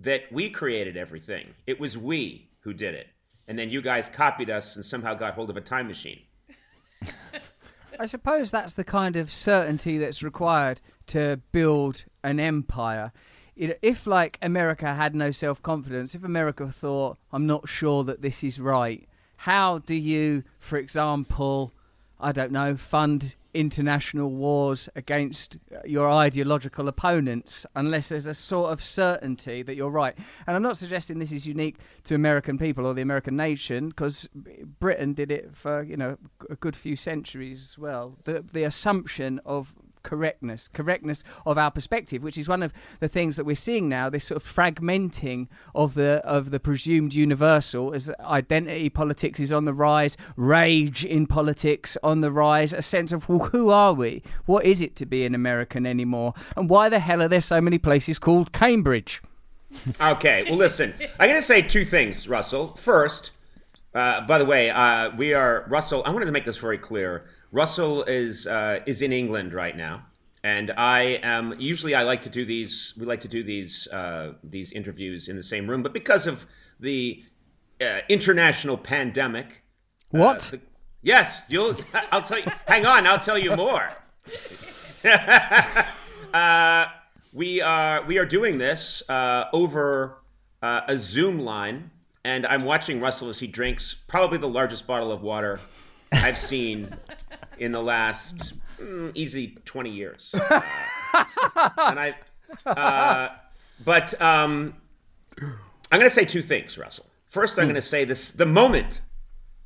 that 0.00 0.30
we 0.30 0.50
created 0.50 0.98
everything. 0.98 1.54
It 1.66 1.80
was 1.80 1.96
we 1.96 2.50
who 2.60 2.74
did 2.74 2.94
it. 2.94 3.06
And 3.50 3.58
then 3.58 3.68
you 3.68 3.82
guys 3.82 4.08
copied 4.08 4.48
us 4.48 4.76
and 4.76 4.84
somehow 4.84 5.14
got 5.14 5.34
hold 5.34 5.50
of 5.50 5.56
a 5.56 5.60
time 5.60 5.88
machine. 5.88 6.20
I 7.98 8.06
suppose 8.06 8.52
that's 8.52 8.74
the 8.74 8.84
kind 8.84 9.16
of 9.16 9.34
certainty 9.34 9.98
that's 9.98 10.22
required 10.22 10.80
to 11.08 11.40
build 11.50 12.04
an 12.22 12.38
empire. 12.38 13.10
If, 13.56 14.06
like, 14.06 14.38
America 14.40 14.94
had 14.94 15.16
no 15.16 15.32
self 15.32 15.60
confidence, 15.64 16.14
if 16.14 16.22
America 16.22 16.70
thought, 16.70 17.18
I'm 17.32 17.48
not 17.48 17.68
sure 17.68 18.04
that 18.04 18.22
this 18.22 18.44
is 18.44 18.60
right, 18.60 19.08
how 19.38 19.78
do 19.78 19.96
you, 19.96 20.44
for 20.60 20.78
example, 20.78 21.72
I 22.20 22.30
don't 22.30 22.52
know, 22.52 22.76
fund 22.76 23.34
international 23.54 24.30
wars 24.30 24.88
against 24.94 25.58
uh, 25.74 25.78
your 25.84 26.08
ideological 26.08 26.88
opponents 26.88 27.66
unless 27.74 28.08
there's 28.08 28.26
a 28.26 28.34
sort 28.34 28.72
of 28.72 28.82
certainty 28.82 29.62
that 29.62 29.74
you're 29.76 29.90
right. 29.90 30.16
And 30.46 30.56
I'm 30.56 30.62
not 30.62 30.76
suggesting 30.76 31.18
this 31.18 31.32
is 31.32 31.46
unique 31.46 31.78
to 32.04 32.14
American 32.14 32.58
people 32.58 32.86
or 32.86 32.94
the 32.94 33.02
American 33.02 33.36
nation 33.36 33.88
because 33.88 34.28
Britain 34.78 35.14
did 35.14 35.30
it 35.30 35.56
for, 35.56 35.82
you 35.82 35.96
know, 35.96 36.16
a 36.48 36.56
good 36.56 36.76
few 36.76 36.96
centuries 36.96 37.70
as 37.70 37.78
well. 37.78 38.16
The 38.24 38.42
the 38.42 38.64
assumption 38.64 39.40
of 39.44 39.74
correctness, 40.02 40.68
correctness 40.68 41.24
of 41.46 41.58
our 41.58 41.70
perspective, 41.70 42.22
which 42.22 42.38
is 42.38 42.48
one 42.48 42.62
of 42.62 42.72
the 43.00 43.08
things 43.08 43.36
that 43.36 43.44
we're 43.44 43.54
seeing 43.54 43.88
now. 43.88 44.10
This 44.10 44.24
sort 44.24 44.42
of 44.42 44.48
fragmenting 44.48 45.48
of 45.74 45.94
the 45.94 46.20
of 46.24 46.50
the 46.50 46.60
presumed 46.60 47.14
universal 47.14 47.92
as 47.94 48.10
identity 48.20 48.88
politics 48.88 49.40
is 49.40 49.52
on 49.52 49.64
the 49.64 49.74
rise, 49.74 50.16
rage 50.36 51.04
in 51.04 51.26
politics 51.26 51.96
on 52.02 52.20
the 52.20 52.30
rise, 52.30 52.72
a 52.72 52.82
sense 52.82 53.12
of 53.12 53.28
well, 53.28 53.50
who 53.50 53.70
are 53.70 53.92
we? 53.92 54.22
What 54.46 54.64
is 54.64 54.80
it 54.80 54.96
to 54.96 55.06
be 55.06 55.24
an 55.24 55.34
American 55.34 55.86
anymore? 55.86 56.34
And 56.56 56.68
why 56.68 56.88
the 56.88 56.98
hell 56.98 57.22
are 57.22 57.28
there 57.28 57.40
so 57.40 57.60
many 57.60 57.78
places 57.78 58.18
called 58.18 58.52
Cambridge? 58.52 59.22
okay, 60.00 60.44
well, 60.44 60.56
listen, 60.56 60.94
I'm 61.18 61.28
going 61.28 61.40
to 61.40 61.46
say 61.46 61.62
two 61.62 61.84
things, 61.84 62.28
Russell. 62.28 62.74
First, 62.74 63.30
uh, 63.94 64.20
by 64.22 64.38
the 64.38 64.44
way, 64.44 64.70
uh, 64.70 65.10
we 65.16 65.34
are 65.34 65.64
Russell. 65.68 66.02
I 66.04 66.10
wanted 66.10 66.26
to 66.26 66.32
make 66.32 66.44
this 66.44 66.56
very 66.56 66.78
clear. 66.78 67.26
Russell 67.52 68.04
is 68.04 68.46
uh, 68.46 68.80
is 68.86 69.02
in 69.02 69.12
England 69.12 69.52
right 69.52 69.76
now, 69.76 70.06
and 70.44 70.70
I 70.76 71.20
am 71.22 71.54
usually 71.58 71.94
I 71.94 72.04
like 72.04 72.20
to 72.22 72.30
do 72.30 72.44
these. 72.44 72.94
We 72.96 73.06
like 73.06 73.20
to 73.20 73.28
do 73.28 73.42
these 73.42 73.88
uh, 73.88 74.34
these 74.44 74.70
interviews 74.72 75.28
in 75.28 75.36
the 75.36 75.42
same 75.42 75.68
room, 75.68 75.82
but 75.82 75.92
because 75.92 76.26
of 76.26 76.46
the 76.78 77.22
uh, 77.80 78.00
international 78.08 78.76
pandemic, 78.76 79.62
uh, 80.14 80.18
what? 80.18 80.40
The, 80.40 80.60
yes, 81.02 81.42
you'll. 81.48 81.76
I'll 82.12 82.22
tell 82.22 82.38
you. 82.38 82.46
hang 82.66 82.86
on, 82.86 83.06
I'll 83.06 83.18
tell 83.18 83.38
you 83.38 83.56
more. 83.56 83.90
we 87.32 87.60
are 87.60 88.04
we 88.04 88.18
are 88.18 88.26
doing 88.26 88.58
this 88.58 89.02
over 89.08 90.18
a 90.62 90.96
Zoom 90.96 91.40
line 91.40 91.90
and 92.24 92.46
I'm 92.46 92.64
watching 92.64 93.00
Russell 93.00 93.28
as 93.28 93.38
he 93.38 93.46
drinks 93.46 93.96
probably 94.06 94.38
the 94.38 94.48
largest 94.48 94.86
bottle 94.86 95.10
of 95.10 95.22
water 95.22 95.58
I've 96.12 96.38
seen 96.38 96.94
in 97.60 97.70
the 97.70 97.80
last 97.80 98.54
mm, 98.80 99.12
easy 99.14 99.56
20 99.64 99.90
years. 99.90 100.34
Uh, 100.34 100.60
and 101.76 102.00
I, 102.00 102.14
uh, 102.66 103.28
but 103.84 104.20
um, 104.20 104.74
I'm 105.40 105.98
going 105.98 106.02
to 106.02 106.10
say 106.10 106.24
two 106.24 106.42
things, 106.42 106.76
Russell. 106.76 107.06
First, 107.28 107.58
I'm 107.58 107.66
going 107.66 107.76
to 107.76 107.82
say 107.82 108.04
this: 108.04 108.32
the 108.32 108.46
moment, 108.46 109.02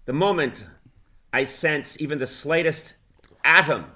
the 0.05 0.13
moment 0.13 0.67
I 1.33 1.45
sense 1.45 1.99
even 2.01 2.19
the 2.19 2.27
slightest 2.27 2.97
atom 3.45 3.87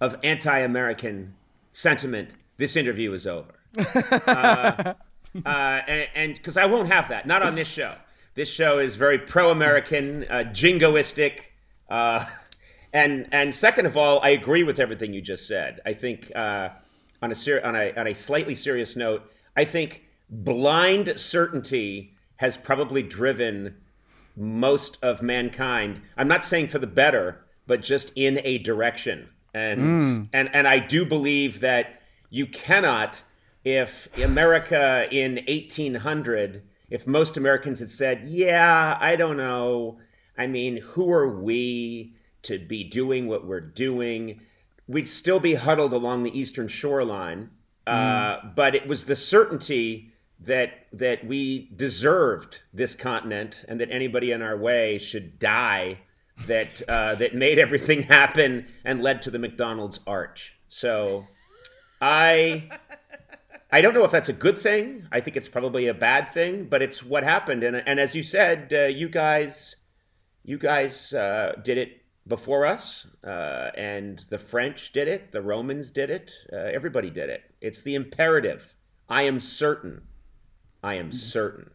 of 0.00 0.16
anti-American 0.22 1.34
sentiment, 1.70 2.30
this 2.58 2.76
interview 2.76 3.12
is 3.12 3.26
over. 3.26 3.54
Uh, 5.44 5.44
uh, 5.44 5.80
and 6.14 6.34
because 6.34 6.56
I 6.56 6.64
won't 6.64 6.88
have 6.88 7.10
that, 7.10 7.26
not 7.26 7.42
on 7.42 7.54
this 7.54 7.68
show. 7.68 7.92
This 8.34 8.48
show 8.48 8.78
is 8.78 8.96
very 8.96 9.18
pro-American, 9.18 10.24
uh, 10.30 10.44
jingoistic, 10.50 11.40
uh, 11.90 12.24
and 12.92 13.28
and 13.32 13.54
second 13.54 13.86
of 13.86 13.96
all, 13.96 14.20
I 14.22 14.30
agree 14.30 14.62
with 14.62 14.80
everything 14.80 15.12
you 15.12 15.20
just 15.20 15.46
said. 15.46 15.80
I 15.86 15.92
think 15.92 16.32
uh, 16.34 16.70
on 17.22 17.30
a 17.30 17.34
ser- 17.34 17.64
on 17.64 17.76
a 17.76 17.92
on 17.94 18.06
a 18.06 18.14
slightly 18.14 18.54
serious 18.54 18.96
note, 18.96 19.30
I 19.56 19.64
think 19.64 20.04
blind 20.30 21.18
certainty 21.18 22.12
has 22.36 22.56
probably 22.56 23.02
driven 23.02 23.76
most 24.36 24.98
of 25.02 25.22
mankind. 25.22 26.00
I'm 26.16 26.28
not 26.28 26.44
saying 26.44 26.68
for 26.68 26.78
the 26.78 26.86
better, 26.86 27.44
but 27.66 27.82
just 27.82 28.12
in 28.14 28.40
a 28.44 28.58
direction. 28.58 29.28
And 29.54 29.80
mm. 29.80 30.28
and 30.32 30.54
and 30.54 30.68
I 30.68 30.78
do 30.78 31.04
believe 31.04 31.60
that 31.60 32.02
you 32.30 32.46
cannot, 32.46 33.22
if 33.64 34.08
America 34.18 35.06
in 35.10 35.36
1800 35.48 36.62
if 36.90 37.06
most 37.06 37.36
Americans 37.36 37.80
had 37.80 37.90
said, 37.90 38.28
yeah, 38.28 38.96
I 39.00 39.16
don't 39.16 39.36
know. 39.36 39.98
I 40.38 40.46
mean, 40.46 40.78
who 40.78 41.10
are 41.10 41.28
we 41.28 42.14
to 42.46 42.58
be 42.58 42.84
doing 42.84 43.26
what 43.26 43.46
we're 43.46 43.60
doing? 43.60 44.40
We'd 44.86 45.08
still 45.08 45.40
be 45.40 45.54
huddled 45.54 45.92
along 45.92 46.22
the 46.22 46.38
eastern 46.38 46.68
shoreline. 46.68 47.50
Uh, 47.86 47.90
mm. 47.90 47.96
Uh, 47.96 48.48
but 48.54 48.74
it 48.74 48.86
was 48.86 49.04
the 49.04 49.16
certainty 49.16 50.12
that 50.40 50.86
that 50.92 51.26
we 51.26 51.70
deserved 51.76 52.60
this 52.72 52.94
continent 52.94 53.64
and 53.68 53.80
that 53.80 53.90
anybody 53.90 54.32
in 54.32 54.42
our 54.42 54.56
way 54.56 54.98
should 54.98 55.38
die 55.38 55.98
that 56.46 56.82
uh, 56.88 57.14
that 57.20 57.34
made 57.34 57.58
everything 57.58 58.02
happen 58.02 58.66
and 58.84 59.02
led 59.02 59.22
to 59.22 59.30
the 59.30 59.38
McDonald's 59.38 60.00
arch. 60.06 60.54
So 60.68 61.26
I 62.00 62.68
I 63.70 63.80
don't 63.80 63.94
know 63.94 64.04
if 64.04 64.10
that's 64.10 64.28
a 64.28 64.34
good 64.34 64.56
thing. 64.56 65.06
I 65.10 65.20
think 65.20 65.36
it's 65.36 65.48
probably 65.48 65.88
a 65.88 65.94
bad 65.94 66.32
thing, 66.32 66.64
but 66.64 66.82
it's 66.82 67.02
what 67.02 67.24
happened. 67.24 67.64
And, 67.64 67.76
and 67.76 67.98
as 67.98 68.14
you 68.14 68.22
said, 68.22 68.72
uh, 68.72 68.84
you 68.84 69.08
guys, 69.08 69.76
you 70.44 70.56
guys 70.56 71.12
uh, 71.12 71.54
did 71.64 71.76
it 71.76 72.02
before 72.26 72.66
us, 72.66 73.06
uh, 73.24 73.70
and 73.76 74.24
the 74.28 74.38
French 74.38 74.92
did 74.92 75.08
it, 75.08 75.32
the 75.32 75.42
Romans 75.42 75.90
did 75.90 76.10
it, 76.10 76.32
uh, 76.52 76.56
everybody 76.56 77.10
did 77.10 77.30
it. 77.30 77.42
It's 77.60 77.82
the 77.82 77.94
imperative. 77.94 78.74
I 79.08 79.22
am 79.22 79.38
certain. 79.38 80.02
I 80.82 80.94
am 80.94 81.12
certain. 81.12 81.70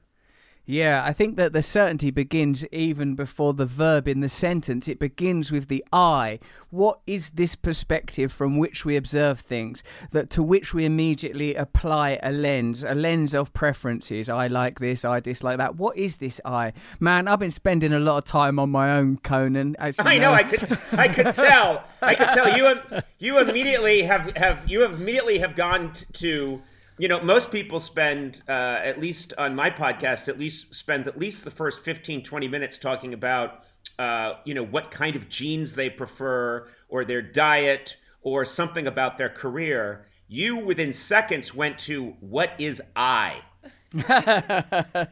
Yeah, 0.65 1.03
I 1.03 1.11
think 1.11 1.37
that 1.37 1.53
the 1.53 1.63
certainty 1.63 2.11
begins 2.11 2.65
even 2.67 3.15
before 3.15 3.53
the 3.53 3.65
verb 3.65 4.07
in 4.07 4.19
the 4.19 4.29
sentence. 4.29 4.87
It 4.87 4.99
begins 4.99 5.51
with 5.51 5.67
the 5.69 5.83
I. 5.91 6.39
What 6.69 6.99
is 7.07 7.31
this 7.31 7.55
perspective 7.55 8.31
from 8.31 8.57
which 8.57 8.85
we 8.85 8.95
observe 8.95 9.39
things, 9.39 9.83
that 10.11 10.29
to 10.29 10.43
which 10.43 10.73
we 10.73 10.85
immediately 10.85 11.55
apply 11.55 12.19
a 12.21 12.31
lens, 12.31 12.83
a 12.83 12.93
lens 12.93 13.33
of 13.33 13.53
preferences? 13.53 14.29
I 14.29 14.47
like 14.47 14.79
this, 14.79 15.03
I 15.03 15.19
dislike 15.19 15.57
that. 15.57 15.75
What 15.75 15.97
is 15.97 16.17
this 16.17 16.39
I? 16.45 16.73
Man, 16.99 17.27
I've 17.27 17.39
been 17.39 17.51
spending 17.51 17.91
a 17.91 17.99
lot 17.99 18.19
of 18.19 18.25
time 18.25 18.59
on 18.59 18.69
my 18.69 18.95
own, 18.95 19.17
Conan. 19.17 19.75
I 19.79 19.91
know, 20.17 20.29
know, 20.29 20.33
I 20.33 20.43
could, 20.43 20.77
I 20.91 21.07
could 21.07 21.25
tell, 21.35 21.83
I 22.01 22.13
could 22.13 22.29
tell. 22.29 22.55
You, 22.55 22.79
you 23.17 23.39
immediately 23.39 24.03
have, 24.03 24.35
have, 24.37 24.69
you 24.69 24.81
have 24.81 24.93
immediately 24.93 25.39
have 25.39 25.55
gone 25.55 25.93
to 26.13 26.61
you 27.01 27.07
know 27.07 27.19
most 27.23 27.49
people 27.49 27.79
spend 27.79 28.43
uh, 28.47 28.79
at 28.83 29.01
least 29.01 29.33
on 29.39 29.55
my 29.55 29.71
podcast 29.71 30.27
at 30.27 30.37
least 30.37 30.73
spend 30.75 31.07
at 31.07 31.17
least 31.17 31.43
the 31.43 31.49
first 31.49 31.79
15 31.79 32.21
20 32.21 32.47
minutes 32.47 32.77
talking 32.77 33.15
about 33.15 33.63
uh, 33.97 34.33
you 34.45 34.53
know 34.53 34.63
what 34.63 34.91
kind 34.91 35.15
of 35.15 35.27
genes 35.27 35.73
they 35.73 35.89
prefer 35.89 36.67
or 36.89 37.03
their 37.03 37.21
diet 37.23 37.97
or 38.21 38.45
something 38.45 38.85
about 38.85 39.17
their 39.17 39.29
career. 39.29 40.05
You 40.27 40.57
within 40.57 40.93
seconds 40.93 41.55
went 41.55 41.79
to 41.79 42.13
what 42.19 42.51
is 42.59 42.81
i? 42.95 43.41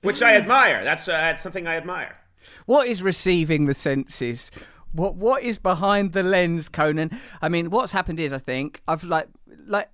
Which 0.00 0.22
i 0.22 0.34
admire. 0.34 0.82
That's, 0.82 1.06
uh, 1.08 1.12
that's 1.12 1.42
something 1.42 1.66
i 1.66 1.76
admire. 1.76 2.16
What 2.64 2.88
is 2.88 3.02
receiving 3.02 3.66
the 3.66 3.74
senses? 3.74 4.50
What 4.92 5.16
what 5.16 5.42
is 5.42 5.58
behind 5.58 6.14
the 6.14 6.22
lens 6.22 6.70
conan? 6.70 7.10
I 7.42 7.50
mean 7.50 7.68
what's 7.68 7.92
happened 7.92 8.18
is 8.18 8.32
i 8.32 8.38
think 8.38 8.80
i've 8.88 9.04
like 9.04 9.28
like 9.66 9.90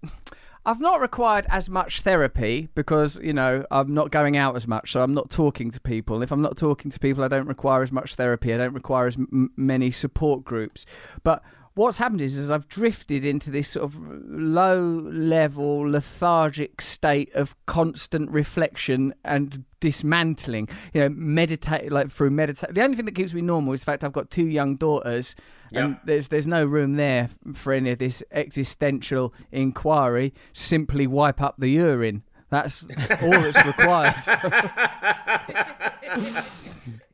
I've 0.66 0.80
not 0.80 1.00
required 1.00 1.46
as 1.50 1.68
much 1.68 2.00
therapy 2.00 2.68
because, 2.74 3.18
you 3.22 3.34
know, 3.34 3.66
I'm 3.70 3.92
not 3.92 4.10
going 4.10 4.36
out 4.36 4.56
as 4.56 4.66
much, 4.66 4.92
so 4.92 5.02
I'm 5.02 5.12
not 5.12 5.28
talking 5.28 5.70
to 5.70 5.80
people. 5.80 6.22
If 6.22 6.32
I'm 6.32 6.40
not 6.40 6.56
talking 6.56 6.90
to 6.90 6.98
people, 6.98 7.22
I 7.22 7.28
don't 7.28 7.46
require 7.46 7.82
as 7.82 7.92
much 7.92 8.14
therapy. 8.14 8.54
I 8.54 8.56
don't 8.56 8.72
require 8.72 9.06
as 9.06 9.16
m- 9.16 9.52
many 9.56 9.90
support 9.90 10.42
groups. 10.44 10.86
But 11.22 11.42
what's 11.74 11.98
happened 11.98 12.20
is, 12.20 12.36
is 12.36 12.50
I've 12.50 12.68
drifted 12.68 13.24
into 13.24 13.50
this 13.50 13.68
sort 13.68 13.84
of 13.84 13.98
low 13.98 15.00
level, 15.10 15.80
lethargic 15.80 16.80
state 16.80 17.34
of 17.34 17.54
constant 17.66 18.30
reflection 18.30 19.14
and 19.24 19.64
dismantling. 19.80 20.68
You 20.92 21.02
know, 21.02 21.08
meditate 21.10 21.92
like 21.92 22.10
through 22.10 22.30
meditate. 22.30 22.74
The 22.74 22.82
only 22.82 22.96
thing 22.96 23.06
that 23.06 23.14
keeps 23.14 23.34
me 23.34 23.42
normal 23.42 23.72
is 23.72 23.80
the 23.80 23.86
fact 23.86 24.04
I've 24.04 24.12
got 24.12 24.30
two 24.30 24.46
young 24.46 24.76
daughters 24.76 25.34
and 25.72 25.98
there's 26.04 26.28
there's 26.28 26.46
no 26.46 26.64
room 26.64 26.94
there 26.94 27.28
for 27.54 27.72
any 27.72 27.90
of 27.90 27.98
this 27.98 28.22
existential 28.30 29.34
inquiry. 29.50 30.32
Simply 30.52 31.06
wipe 31.06 31.42
up 31.42 31.56
the 31.58 31.68
urine. 31.68 32.22
That's 32.50 32.84
all 33.20 33.30
that's 33.30 33.64
required. 33.64 34.14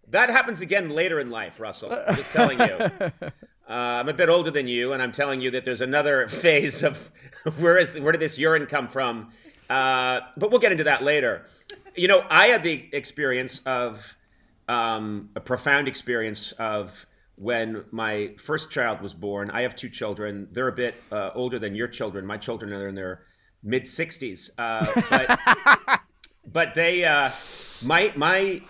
that 0.08 0.28
happens 0.28 0.60
again 0.60 0.90
later 0.90 1.18
in 1.18 1.30
life, 1.30 1.58
Russell. 1.58 1.96
I'm 2.06 2.16
just 2.16 2.30
telling 2.30 2.60
you. 2.60 3.12
Uh, 3.70 4.00
I'm 4.00 4.08
a 4.08 4.12
bit 4.12 4.28
older 4.28 4.50
than 4.50 4.66
you, 4.66 4.92
and 4.92 5.00
I'm 5.00 5.12
telling 5.12 5.40
you 5.40 5.52
that 5.52 5.64
there's 5.64 5.80
another 5.80 6.28
phase 6.44 6.82
of 6.82 7.10
where 7.58 7.78
is 7.78 7.98
where 7.98 8.10
did 8.10 8.20
this 8.20 8.36
urine 8.36 8.66
come 8.66 8.88
from? 8.88 9.30
Uh, 9.68 10.20
but 10.36 10.50
we'll 10.50 10.58
get 10.58 10.72
into 10.72 10.84
that 10.84 11.04
later. 11.04 11.46
You 11.94 12.08
know, 12.08 12.24
I 12.28 12.48
had 12.48 12.64
the 12.64 12.88
experience 12.92 13.60
of 13.64 14.16
um, 14.68 15.30
a 15.36 15.40
profound 15.40 15.86
experience 15.86 16.50
of 16.52 17.06
when 17.36 17.84
my 17.92 18.34
first 18.36 18.70
child 18.70 19.00
was 19.00 19.14
born. 19.14 19.50
I 19.50 19.62
have 19.62 19.76
two 19.76 19.88
children. 19.88 20.48
They're 20.50 20.68
a 20.68 20.72
bit 20.72 20.96
uh, 21.12 21.30
older 21.34 21.60
than 21.60 21.76
your 21.76 21.88
children. 21.88 22.26
My 22.26 22.36
children 22.36 22.72
are 22.72 22.88
in 22.88 22.96
their 22.96 23.22
mid 23.62 23.84
60s. 23.84 24.50
Uh, 24.58 25.02
but, 25.08 26.00
but 26.52 26.74
they, 26.74 27.04
uh, 27.04 27.30
my, 27.82 28.12
my, 28.16 28.62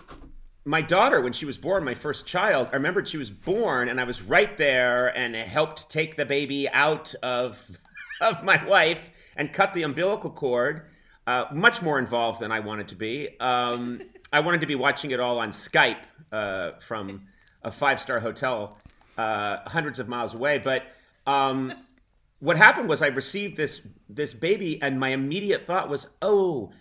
my 0.65 0.81
daughter, 0.81 1.21
when 1.21 1.33
she 1.33 1.45
was 1.45 1.57
born, 1.57 1.83
my 1.83 1.93
first 1.93 2.25
child, 2.25 2.69
I 2.71 2.75
remembered 2.75 3.07
she 3.07 3.17
was 3.17 3.31
born 3.31 3.89
and 3.89 3.99
I 3.99 4.03
was 4.03 4.21
right 4.21 4.55
there 4.57 5.07
and 5.17 5.35
helped 5.35 5.89
take 5.89 6.15
the 6.15 6.25
baby 6.25 6.69
out 6.69 7.13
of, 7.23 7.79
of 8.21 8.43
my 8.43 8.63
wife 8.65 9.11
and 9.35 9.51
cut 9.51 9.73
the 9.73 9.83
umbilical 9.83 10.29
cord. 10.29 10.83
Uh, 11.27 11.45
much 11.53 11.81
more 11.81 11.99
involved 11.99 12.39
than 12.39 12.51
I 12.51 12.59
wanted 12.59 12.87
to 12.89 12.95
be. 12.95 13.39
Um, 13.39 14.01
I 14.33 14.39
wanted 14.39 14.61
to 14.61 14.67
be 14.67 14.75
watching 14.75 15.11
it 15.11 15.19
all 15.19 15.39
on 15.39 15.49
Skype 15.51 15.99
uh, 16.31 16.71
from 16.79 17.27
a 17.63 17.71
five 17.71 17.99
star 17.99 18.19
hotel 18.19 18.77
uh, 19.17 19.57
hundreds 19.67 19.99
of 19.99 20.07
miles 20.07 20.33
away. 20.33 20.57
But 20.57 20.83
um, 21.27 21.73
what 22.39 22.57
happened 22.57 22.89
was 22.89 23.01
I 23.01 23.07
received 23.07 23.55
this 23.55 23.81
this 24.09 24.33
baby, 24.33 24.81
and 24.81 24.99
my 24.99 25.09
immediate 25.09 25.63
thought 25.63 25.89
was, 25.89 26.07
"Oh, 26.21 26.71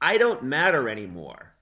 I 0.00 0.16
don't 0.18 0.42
matter 0.44 0.88
anymore," 0.88 1.53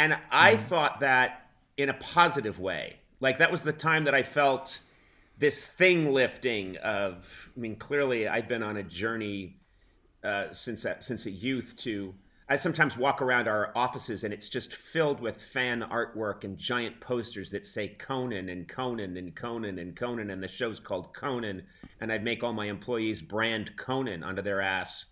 and 0.00 0.16
I 0.30 0.54
mm. 0.54 0.60
thought 0.60 1.00
that 1.00 1.50
in 1.76 1.90
a 1.90 1.94
positive 1.94 2.58
way. 2.58 2.96
Like 3.20 3.38
that 3.38 3.50
was 3.50 3.60
the 3.60 3.72
time 3.72 4.04
that 4.04 4.14
I 4.14 4.22
felt 4.22 4.80
this 5.38 5.66
thing 5.66 6.12
lifting 6.12 6.78
of. 6.78 7.50
I 7.54 7.60
mean, 7.60 7.76
clearly, 7.76 8.26
I'd 8.26 8.48
been 8.48 8.62
on 8.62 8.78
a 8.78 8.82
journey 8.82 9.58
uh, 10.24 10.52
since 10.52 10.86
a, 10.86 10.96
since 11.00 11.26
a 11.26 11.30
youth 11.30 11.76
to 11.78 12.14
I 12.48 12.56
sometimes 12.56 12.96
walk 12.96 13.22
around 13.22 13.46
our 13.46 13.70
offices 13.76 14.24
and 14.24 14.34
it's 14.34 14.48
just 14.48 14.74
filled 14.74 15.20
with 15.20 15.40
fan 15.40 15.82
artwork 15.82 16.42
and 16.42 16.58
giant 16.58 16.98
posters 16.98 17.50
that 17.52 17.64
say 17.64 17.88
Conan 17.88 18.48
and 18.48 18.66
Conan 18.66 19.16
and 19.18 19.36
Conan 19.36 19.78
and 19.78 19.94
Conan 19.94 20.30
and 20.30 20.42
the 20.42 20.48
show's 20.48 20.80
called 20.80 21.14
Conan 21.14 21.62
and 22.00 22.10
I 22.10 22.18
make 22.18 22.42
all 22.42 22.52
my 22.52 22.66
employees 22.66 23.22
brand 23.22 23.76
Conan 23.76 24.24
onto 24.24 24.42
their 24.42 24.60
ass. 24.60 25.06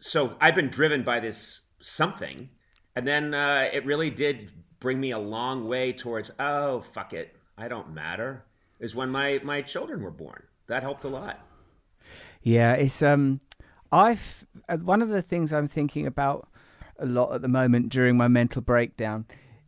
So 0.00 0.36
I've 0.40 0.56
been 0.56 0.70
driven 0.70 1.04
by 1.04 1.20
this 1.20 1.60
something, 1.80 2.48
and 2.96 3.06
then 3.06 3.34
uh, 3.34 3.68
it 3.72 3.84
really 3.84 4.10
did 4.10 4.50
bring 4.78 5.00
me 5.00 5.10
a 5.12 5.18
long 5.18 5.68
way 5.68 5.92
towards 5.92 6.30
oh 6.38 6.80
fuck 6.80 7.12
it, 7.12 7.36
I 7.56 7.68
don't 7.68 7.92
matter. 7.92 8.44
Is 8.78 8.94
when 8.94 9.10
my 9.10 9.40
my 9.42 9.62
children 9.62 10.02
were 10.02 10.10
born. 10.10 10.42
That 10.66 10.82
helped 10.82 11.04
a 11.04 11.08
lot. 11.08 11.40
Yeah, 12.42 12.72
it's 12.74 13.02
um 13.02 13.40
I've 13.92 14.46
uh, 14.68 14.78
one 14.78 15.02
of 15.02 15.08
the 15.08 15.22
things 15.22 15.52
I'm 15.52 15.68
thinking 15.68 16.06
about 16.06 16.48
a 16.98 17.06
lot 17.06 17.32
at 17.34 17.42
the 17.42 17.48
moment 17.48 17.90
during 17.90 18.16
my 18.16 18.28
mental 18.28 18.62
breakdown 18.62 19.26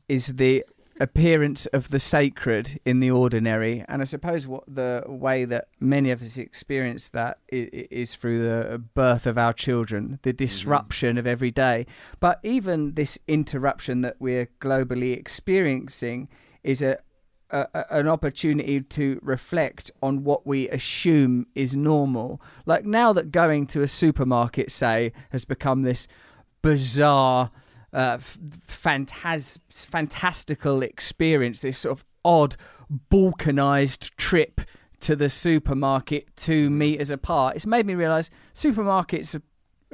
is 0.08 0.34
the 0.34 0.64
appearance 1.00 1.66
of 1.66 1.88
the 1.90 1.98
sacred 1.98 2.78
in 2.84 3.00
the 3.00 3.10
ordinary 3.10 3.84
and 3.88 4.02
i 4.02 4.04
suppose 4.04 4.46
what 4.46 4.62
the 4.66 5.02
way 5.06 5.44
that 5.44 5.68
many 5.80 6.10
of 6.10 6.22
us 6.22 6.36
experience 6.36 7.08
that 7.10 7.38
is, 7.48 8.14
through 8.14 8.42
the 8.42 8.78
birth 8.94 9.26
of 9.26 9.38
our 9.38 9.52
children 9.52 10.18
the 10.22 10.30
mm-hmm. 10.30 10.36
disruption 10.36 11.10
mm-hmm. 11.10 11.18
of 11.18 11.26
every 11.26 11.50
day 11.50 11.86
but 12.20 12.38
even 12.42 12.94
this 12.94 13.18
interruption 13.26 14.02
that 14.02 14.16
we're 14.18 14.48
globally 14.60 15.16
experiencing 15.16 16.28
is 16.62 16.82
a 16.82 16.98
a, 17.52 17.84
an 17.90 18.08
opportunity 18.08 18.80
to 18.80 19.20
reflect 19.22 19.90
on 20.02 20.24
what 20.24 20.46
we 20.46 20.68
assume 20.70 21.46
is 21.54 21.76
normal. 21.76 22.40
Like 22.66 22.84
now 22.84 23.12
that 23.12 23.30
going 23.30 23.66
to 23.68 23.82
a 23.82 23.88
supermarket, 23.88 24.70
say, 24.70 25.12
has 25.30 25.44
become 25.44 25.82
this 25.82 26.08
bizarre, 26.62 27.50
uh, 27.92 28.18
fantas- 28.18 29.58
fantastical 29.68 30.82
experience, 30.82 31.60
this 31.60 31.78
sort 31.78 31.98
of 31.98 32.04
odd, 32.24 32.56
balkanized 33.10 34.10
trip 34.16 34.60
to 35.00 35.16
the 35.16 35.28
supermarket 35.28 36.34
two 36.36 36.70
meters 36.70 37.10
apart. 37.10 37.56
It's 37.56 37.66
made 37.66 37.86
me 37.86 37.94
realize 37.94 38.30
supermarkets 38.54 39.34
are 39.34 39.42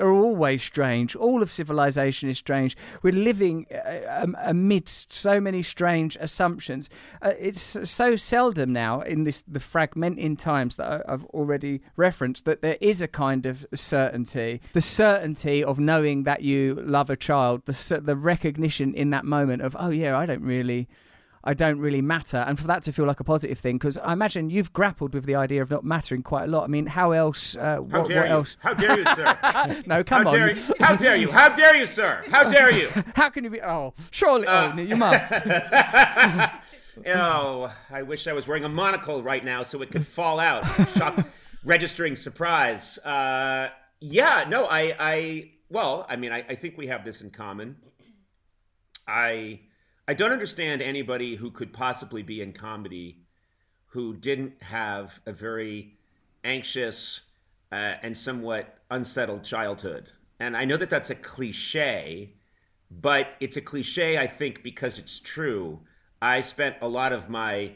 always 0.01 0.63
strange. 0.63 1.17
All 1.17 1.43
of 1.43 1.51
civilization 1.51 2.29
is 2.29 2.39
strange. 2.39 2.77
We're 3.03 3.13
living 3.13 3.67
uh, 3.73 4.23
um, 4.23 4.37
amidst 4.41 5.13
so 5.13 5.41
many 5.41 5.63
strange 5.63 6.17
assumptions. 6.21 6.89
Uh, 7.23 7.33
it's 7.39 7.91
so 7.91 8.17
seldom 8.17 8.73
now 8.73 9.01
in 9.01 9.25
this 9.25 9.43
the 9.43 9.61
fragmenting 9.61 10.39
times 10.39 10.77
that 10.77 11.05
I've 11.09 11.25
already 11.27 11.81
referenced 11.97 12.45
that 12.45 12.63
there 12.63 12.79
is 12.81 13.03
a 13.03 13.09
kind 13.09 13.47
of 13.47 13.67
certainty. 13.75 14.61
The 14.73 14.81
certainty 14.81 15.65
of 15.65 15.79
knowing 15.79 16.25
that 16.25 16.43
you 16.43 16.75
love 16.75 17.11
a 17.11 17.17
child. 17.17 17.67
The 17.67 18.01
the 18.03 18.17
recognition 18.17 18.95
in 18.95 19.11
that 19.11 19.25
moment 19.25 19.63
of 19.63 19.77
oh 19.79 19.91
yeah, 19.91 20.17
I 20.17 20.27
don't 20.27 20.43
really 20.43 20.89
I 21.49 21.55
don't 21.55 21.79
really 21.79 22.03
matter, 22.03 22.45
and 22.47 22.59
for 22.59 22.67
that 22.67 22.83
to 22.83 22.93
feel 22.93 23.07
like 23.07 23.21
a 23.21 23.25
positive 23.25 23.59
thing, 23.59 23.79
because 23.79 23.97
I 23.97 24.13
imagine 24.13 24.51
you've 24.51 24.71
grappled 24.75 25.15
with 25.15 25.25
the 25.25 25.35
idea 25.35 25.63
of 25.63 25.71
not 25.71 25.83
mattering 25.83 26.23
quite 26.23 26.45
a 26.45 26.47
lot. 26.47 26.65
I 26.65 26.67
mean, 26.67 26.85
how 26.85 27.13
else? 27.13 27.57
Uh, 27.57 27.61
how 27.61 27.81
what, 27.81 28.07
dare 28.07 28.21
what 28.21 28.29
you? 28.29 28.35
else? 28.35 28.59
How 28.61 28.75
dare 28.75 28.99
you, 28.99 29.05
sir? 29.07 29.83
no, 29.87 30.05
come 30.05 30.25
how 30.25 30.29
on. 30.29 30.35
Dare 30.35 30.53
you, 30.53 30.75
how 30.79 30.95
dare 30.95 31.17
you? 31.17 31.33
How 31.33 31.49
dare 31.49 31.75
you, 31.75 31.87
sir? 31.87 32.23
How 32.29 32.51
dare 32.51 32.71
you? 32.71 32.91
how 33.15 33.31
can 33.31 33.45
you 33.45 33.51
be? 33.51 33.63
Oh, 33.63 33.95
surely. 34.11 34.47
Uh, 34.47 34.75
oh, 34.77 34.79
you 34.79 34.95
must. 34.95 35.33
oh, 37.07 37.75
I 37.91 38.03
wish 38.03 38.27
I 38.27 38.35
was 38.35 38.47
wearing 38.47 38.65
a 38.65 38.69
monocle 38.69 39.23
right 39.23 39.43
now 39.43 39.63
so 39.63 39.81
it 39.81 39.91
could 39.91 40.07
fall 40.07 40.41
out. 40.41 40.67
Shock, 40.99 41.27
registering 41.65 42.15
surprise. 42.15 42.99
Uh, 42.99 43.71
yeah, 44.01 44.45
no, 44.47 44.67
I, 44.67 44.95
I, 44.99 45.51
well, 45.71 46.05
I 46.11 46.17
mean, 46.17 46.31
I, 46.31 46.45
I 46.47 46.57
think 46.57 46.77
we 46.77 46.89
have 46.89 47.07
this 47.07 47.23
in 47.23 47.31
common. 47.31 47.77
I 49.07 49.61
I 50.09 50.15
don't 50.15 50.33
understand 50.33 50.81
anybody 50.81 51.37
who 51.37 51.51
could 51.51 51.71
possibly 51.71 52.23
be 52.23 52.41
in 52.41 52.55
comedy 52.55 53.19
who 53.89 54.15
didn't 54.15 54.63
have 54.63 55.21
a 55.27 55.33
very 55.33 55.99
anxious 56.45 57.21
uh, 57.71 57.97
and 58.03 58.17
somewhat 58.17 58.79
unsettled 58.91 59.45
childhood. 59.45 60.09
And 60.41 60.57
I 60.57 60.65
know 60.65 60.79
that 60.79 60.89
that's 60.89 61.11
a 61.11 61.15
cliche, 61.15 62.33
but 62.91 63.35
it's 63.39 63.59
a 63.59 63.61
cliche, 63.61 64.17
I 64.17 64.27
think, 64.27 64.63
because 64.63 64.99
it's 64.99 65.21
true. 65.21 65.81
I 66.23 66.41
spent 66.41 66.77
a 66.81 66.89
lot 66.89 67.13
of 67.13 67.29
my 67.29 67.73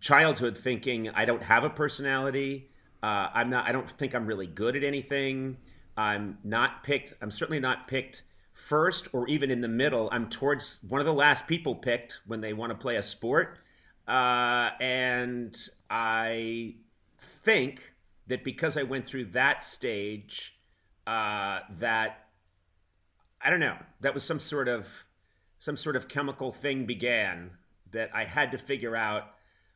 childhood 0.00 0.58
thinking 0.58 1.08
I 1.08 1.24
don't 1.24 1.42
have 1.42 1.64
a 1.64 1.70
personality. 1.70 2.68
Uh, 3.02 3.28
I'm 3.32 3.48
not. 3.48 3.66
I 3.66 3.72
don't 3.72 3.90
think 3.90 4.14
I'm 4.14 4.26
really 4.26 4.46
good 4.46 4.76
at 4.76 4.84
anything. 4.84 5.56
I'm 5.96 6.36
not 6.44 6.84
picked. 6.84 7.14
I'm 7.22 7.30
certainly 7.30 7.60
not 7.60 7.88
picked 7.88 8.24
first 8.60 9.08
or 9.12 9.26
even 9.28 9.50
in 9.50 9.60
the 9.60 9.68
middle. 9.68 10.08
I'm 10.12 10.28
towards 10.28 10.80
one 10.88 11.00
of 11.00 11.06
the 11.06 11.14
last 11.14 11.46
people 11.46 11.74
picked 11.74 12.20
when 12.26 12.40
they 12.40 12.52
want 12.52 12.70
to 12.70 12.76
play 12.76 12.96
a 12.96 13.02
sport. 13.02 13.58
Uh, 14.06 14.70
and 14.80 15.56
I 15.88 16.74
think 17.18 17.94
that 18.26 18.44
because 18.44 18.76
I 18.76 18.82
went 18.82 19.06
through 19.06 19.26
that 19.26 19.62
stage, 19.62 20.58
uh, 21.06 21.60
that 21.78 22.28
I 23.40 23.50
don't 23.50 23.60
know, 23.60 23.78
that 24.00 24.14
was 24.14 24.22
some 24.22 24.38
sort 24.38 24.68
of 24.68 25.06
some 25.58 25.76
sort 25.76 25.96
of 25.96 26.08
chemical 26.08 26.52
thing 26.52 26.86
began 26.86 27.50
that 27.92 28.10
I 28.14 28.24
had 28.24 28.52
to 28.52 28.58
figure 28.58 28.96
out 28.96 29.24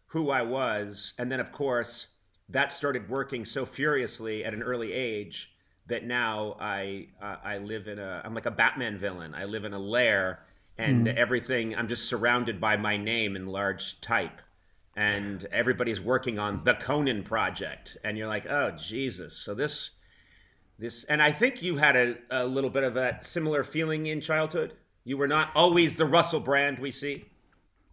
who 0.06 0.30
I 0.30 0.42
was, 0.42 1.14
and 1.18 1.32
then 1.32 1.40
of 1.40 1.52
course 1.52 2.08
that 2.48 2.70
started 2.70 3.08
working 3.08 3.44
so 3.44 3.64
furiously 3.64 4.44
at 4.44 4.52
an 4.52 4.62
early 4.62 4.92
age 4.92 5.53
that 5.86 6.04
now 6.04 6.56
I 6.60 7.08
uh, 7.20 7.36
I 7.44 7.58
live 7.58 7.88
in 7.88 7.98
a 7.98 8.22
I'm 8.24 8.34
like 8.34 8.46
a 8.46 8.50
Batman 8.50 8.96
villain. 8.96 9.34
I 9.34 9.44
live 9.44 9.64
in 9.64 9.74
a 9.74 9.78
lair, 9.78 10.40
and 10.78 11.06
mm. 11.06 11.14
everything 11.14 11.74
I'm 11.76 11.88
just 11.88 12.08
surrounded 12.08 12.60
by 12.60 12.76
my 12.76 12.96
name 12.96 13.36
in 13.36 13.46
large 13.46 14.00
type, 14.00 14.40
and 14.96 15.44
everybody's 15.52 16.00
working 16.00 16.38
on 16.38 16.64
the 16.64 16.74
Conan 16.74 17.22
project, 17.22 17.96
and 18.04 18.16
you're 18.16 18.28
like, 18.28 18.46
oh 18.46 18.70
Jesus! 18.70 19.36
So 19.36 19.54
this 19.54 19.90
this, 20.78 21.04
and 21.04 21.22
I 21.22 21.30
think 21.32 21.62
you 21.62 21.76
had 21.76 21.96
a, 21.96 22.16
a 22.30 22.46
little 22.46 22.70
bit 22.70 22.82
of 22.82 22.96
a 22.96 23.22
similar 23.22 23.62
feeling 23.62 24.06
in 24.06 24.20
childhood. 24.20 24.74
You 25.04 25.16
were 25.18 25.28
not 25.28 25.50
always 25.54 25.96
the 25.96 26.06
Russell 26.06 26.40
Brand 26.40 26.78
we 26.78 26.90
see. 26.90 27.26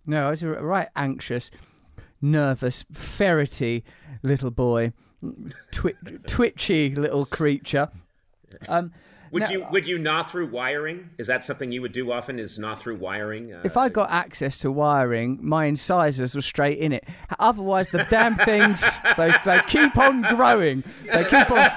No, 0.08 0.28
I 0.28 0.30
was 0.32 0.42
a 0.42 0.48
right 0.48 0.88
anxious, 0.96 1.52
nervous, 2.22 2.86
ferrety 2.92 3.84
little 4.24 4.50
boy 4.50 4.94
twi- 5.72 5.96
twitchy 6.28 6.96
little 6.96 7.26
creature. 7.26 7.90
Um, 8.68 8.92
would 9.32 9.44
now, 9.44 9.50
you 9.50 9.66
would 9.72 9.88
you 9.88 9.98
gnaw 9.98 10.24
through 10.24 10.48
wiring? 10.48 11.10
Is 11.18 11.28
that 11.28 11.46
something 11.46 11.72
you 11.72 11.82
would 11.82 11.94
do 11.94 12.12
often? 12.12 12.38
Is 12.38 12.60
gnaw 12.60 12.76
through 12.76 12.98
wiring? 12.98 13.54
Uh, 13.54 13.62
if 13.64 13.78
I 13.78 13.88
got 13.88 14.12
access 14.12 14.60
to 14.60 14.72
wiring, 14.72 15.40
my 15.42 15.66
incisors 15.66 16.36
were 16.36 16.42
straight 16.42 16.80
in 16.80 16.92
it. 16.92 17.06
Otherwise, 17.40 17.88
the 17.90 18.06
damn 18.10 18.36
things 18.36 18.84
they, 19.18 19.34
they 19.46 19.62
keep 19.68 19.98
on 19.98 20.24
growing. 20.24 20.84
They 21.06 21.24
keep 21.24 21.50
on 21.50 21.70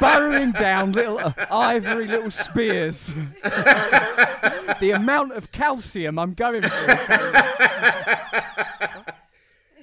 burrowing 0.00 0.52
down 0.52 0.92
little 0.92 1.18
uh, 1.18 1.32
ivory 1.50 2.06
little 2.06 2.30
spears. 2.30 3.12
the 3.42 4.92
amount 4.94 5.32
of 5.32 5.50
calcium 5.50 6.20
I'm 6.20 6.34
going 6.34 6.62
through. 6.62 6.86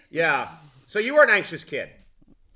yeah. 0.09 0.47
So 0.85 0.99
you 0.99 1.15
were 1.15 1.23
an 1.23 1.31
anxious 1.31 1.65
kid. 1.65 1.89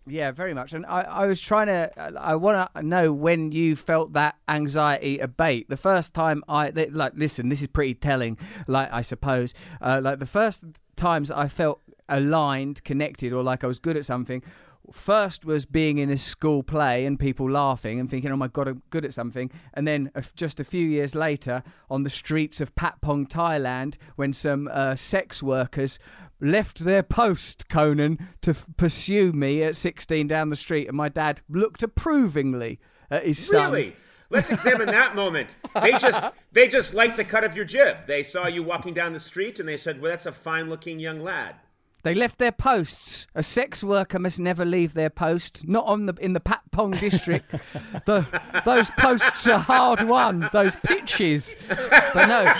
Yeah, 0.05 0.31
very 0.31 0.53
much. 0.53 0.73
And 0.73 0.85
I, 0.85 1.01
I 1.01 1.25
was 1.25 1.39
trying 1.39 1.67
to, 1.67 1.91
I 2.19 2.35
want 2.35 2.69
to 2.75 2.83
know 2.83 3.13
when 3.13 3.51
you 3.51 3.75
felt 3.75 4.13
that 4.13 4.35
anxiety 4.49 5.19
abate. 5.19 5.69
The 5.69 5.77
first 5.77 6.13
time 6.13 6.43
I, 6.49 6.69
like, 6.91 7.13
listen, 7.15 7.49
this 7.49 7.61
is 7.61 7.67
pretty 7.67 7.93
telling, 7.93 8.37
like, 8.67 8.91
I 8.91 9.01
suppose. 9.01 9.53
Uh, 9.81 10.01
like, 10.03 10.19
the 10.19 10.25
first 10.25 10.65
times 10.95 11.31
I 11.31 11.47
felt 11.47 11.79
aligned, 12.09 12.83
connected, 12.83 13.31
or 13.31 13.43
like 13.43 13.63
I 13.63 13.67
was 13.67 13.79
good 13.79 13.95
at 13.95 14.05
something 14.05 14.43
first 14.91 15.45
was 15.45 15.65
being 15.65 15.97
in 15.97 16.09
a 16.09 16.17
school 16.17 16.63
play 16.63 17.05
and 17.05 17.17
people 17.17 17.49
laughing 17.49 17.99
and 17.99 18.09
thinking, 18.09 18.31
oh 18.31 18.35
my 18.35 18.47
God, 18.47 18.67
I'm 18.67 18.81
good 18.89 19.05
at 19.05 19.13
something. 19.13 19.49
And 19.73 19.87
then 19.87 20.11
just 20.35 20.59
a 20.59 20.63
few 20.63 20.85
years 20.85 21.15
later, 21.15 21.63
on 21.89 22.03
the 22.03 22.09
streets 22.09 22.59
of 22.59 22.75
Patpong, 22.75 23.27
Thailand, 23.27 23.97
when 24.15 24.33
some 24.33 24.69
uh, 24.71 24.95
sex 24.95 25.41
workers 25.41 25.99
left 26.41 26.79
their 26.79 27.03
post, 27.03 27.69
Conan, 27.69 28.19
to 28.41 28.51
f- 28.51 28.67
pursue 28.77 29.31
me 29.31 29.63
at 29.63 29.75
16 29.75 30.27
down 30.27 30.49
the 30.49 30.55
street, 30.55 30.87
and 30.87 30.97
my 30.97 31.09
dad 31.09 31.41
looked 31.49 31.83
approvingly 31.83 32.79
at 33.09 33.25
his 33.25 33.47
son. 33.47 33.71
Really? 33.71 33.95
Let's 34.29 34.49
examine 34.49 34.87
that 34.87 35.15
moment. 35.15 35.49
They 35.79 35.91
just 35.91 36.23
they 36.51 36.67
just 36.67 36.95
liked 36.95 37.17
the 37.17 37.23
cut 37.23 37.43
of 37.43 37.55
your 37.55 37.65
jib. 37.65 37.97
They 38.07 38.23
saw 38.23 38.47
you 38.47 38.63
walking 38.63 38.95
down 38.95 39.13
the 39.13 39.19
street 39.19 39.59
and 39.59 39.69
they 39.69 39.77
said, 39.77 40.01
"Well, 40.01 40.09
that's 40.09 40.25
a 40.25 40.31
fine-looking 40.31 40.99
young 40.99 41.19
lad." 41.19 41.55
They 42.03 42.13
left 42.13 42.37
their 42.37 42.51
posts. 42.51 43.27
A 43.33 43.41
sex 43.41 43.83
worker 43.83 44.19
must 44.19 44.39
never 44.39 44.65
leave 44.65 44.93
their 44.93 45.09
post. 45.09 45.67
Not 45.67 45.85
on 45.85 46.05
the 46.05 46.13
in 46.19 46.33
the 46.33 46.41
Pat 46.41 46.61
Pong 46.71 46.91
district. 46.91 47.49
the, 48.05 48.25
those 48.65 48.89
posts 48.91 49.47
are 49.47 49.59
hard 49.59 50.07
won. 50.07 50.49
Those 50.51 50.75
pitches. 50.75 51.55
But 51.69 52.27
no, 52.27 52.53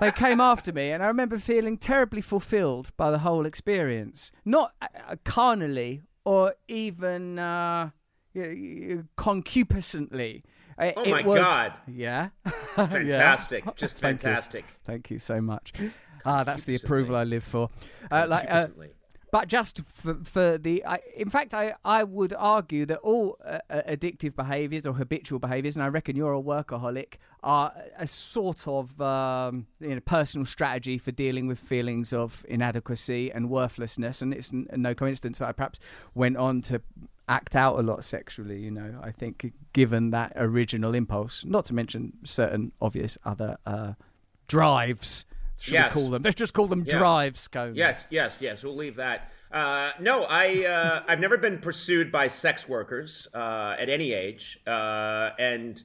they 0.00 0.12
came 0.12 0.40
after 0.40 0.72
me, 0.72 0.90
and 0.90 1.02
I 1.02 1.08
remember 1.08 1.38
feeling 1.38 1.76
terribly 1.76 2.20
fulfilled 2.20 2.90
by 2.96 3.10
the 3.10 3.18
whole 3.18 3.44
experience. 3.44 4.30
Not 4.44 4.72
uh, 4.80 5.16
carnally 5.24 6.02
or 6.24 6.54
even 6.68 7.38
uh, 7.40 7.90
concupiscently. 9.16 10.44
Oh 10.80 10.84
it 10.84 11.10
my 11.10 11.22
was, 11.22 11.40
God! 11.40 11.72
Yeah, 11.88 12.28
fantastic, 12.76 13.64
yeah. 13.64 13.72
just 13.74 13.96
Thank 13.98 14.20
fantastic. 14.20 14.64
You. 14.68 14.74
Thank 14.84 15.10
you 15.10 15.18
so 15.18 15.40
much. 15.40 15.72
Ah, 16.28 16.44
that's 16.44 16.64
the 16.64 16.74
approval 16.74 17.16
I 17.16 17.24
live 17.24 17.44
for. 17.44 17.70
Uh, 18.10 18.26
like, 18.28 18.46
uh, 18.50 18.68
but 19.30 19.48
just 19.48 19.82
for, 19.82 20.14
for 20.24 20.58
the, 20.58 20.84
I, 20.84 20.98
in 21.16 21.30
fact, 21.30 21.54
I, 21.54 21.74
I 21.84 22.04
would 22.04 22.34
argue 22.36 22.84
that 22.86 22.98
all 22.98 23.38
uh, 23.44 23.58
uh, 23.70 23.82
addictive 23.88 24.36
behaviours 24.36 24.86
or 24.86 24.92
habitual 24.92 25.38
behaviours, 25.38 25.76
and 25.76 25.82
I 25.82 25.88
reckon 25.88 26.16
you're 26.16 26.34
a 26.34 26.42
workaholic, 26.42 27.14
are 27.42 27.72
a 27.98 28.06
sort 28.06 28.68
of 28.68 29.00
um, 29.00 29.66
you 29.80 29.94
know, 29.94 30.00
personal 30.00 30.44
strategy 30.44 30.98
for 30.98 31.12
dealing 31.12 31.46
with 31.46 31.58
feelings 31.58 32.12
of 32.12 32.44
inadequacy 32.48 33.30
and 33.32 33.48
worthlessness. 33.48 34.20
And 34.20 34.34
it's 34.34 34.52
n- 34.52 34.66
no 34.76 34.94
coincidence 34.94 35.38
that 35.38 35.48
I 35.48 35.52
perhaps 35.52 35.78
went 36.14 36.36
on 36.36 36.60
to 36.62 36.82
act 37.28 37.56
out 37.56 37.78
a 37.78 37.82
lot 37.82 38.04
sexually. 38.04 38.60
You 38.60 38.70
know, 38.70 39.00
I 39.02 39.12
think 39.12 39.52
given 39.72 40.10
that 40.10 40.32
original 40.36 40.94
impulse, 40.94 41.44
not 41.46 41.64
to 41.66 41.74
mention 41.74 42.14
certain 42.24 42.72
obvious 42.80 43.16
other 43.24 43.56
uh, 43.64 43.92
drives 44.46 45.26
should 45.58 45.74
yes. 45.74 45.94
we 45.94 46.00
call 46.00 46.10
them? 46.10 46.22
Let's 46.22 46.36
just 46.36 46.54
call 46.54 46.68
them 46.68 46.84
yeah. 46.86 46.98
drives, 46.98 47.48
Cone. 47.48 47.74
Yes, 47.74 48.06
yes, 48.10 48.38
yes. 48.40 48.62
We'll 48.62 48.76
leave 48.76 48.96
that. 48.96 49.32
Uh, 49.50 49.90
no, 49.98 50.24
I 50.24 50.64
uh, 50.64 51.02
I've 51.08 51.20
never 51.20 51.36
been 51.36 51.58
pursued 51.58 52.12
by 52.12 52.28
sex 52.28 52.68
workers 52.68 53.26
uh, 53.34 53.74
at 53.78 53.88
any 53.88 54.12
age, 54.12 54.60
uh, 54.66 55.30
and 55.38 55.82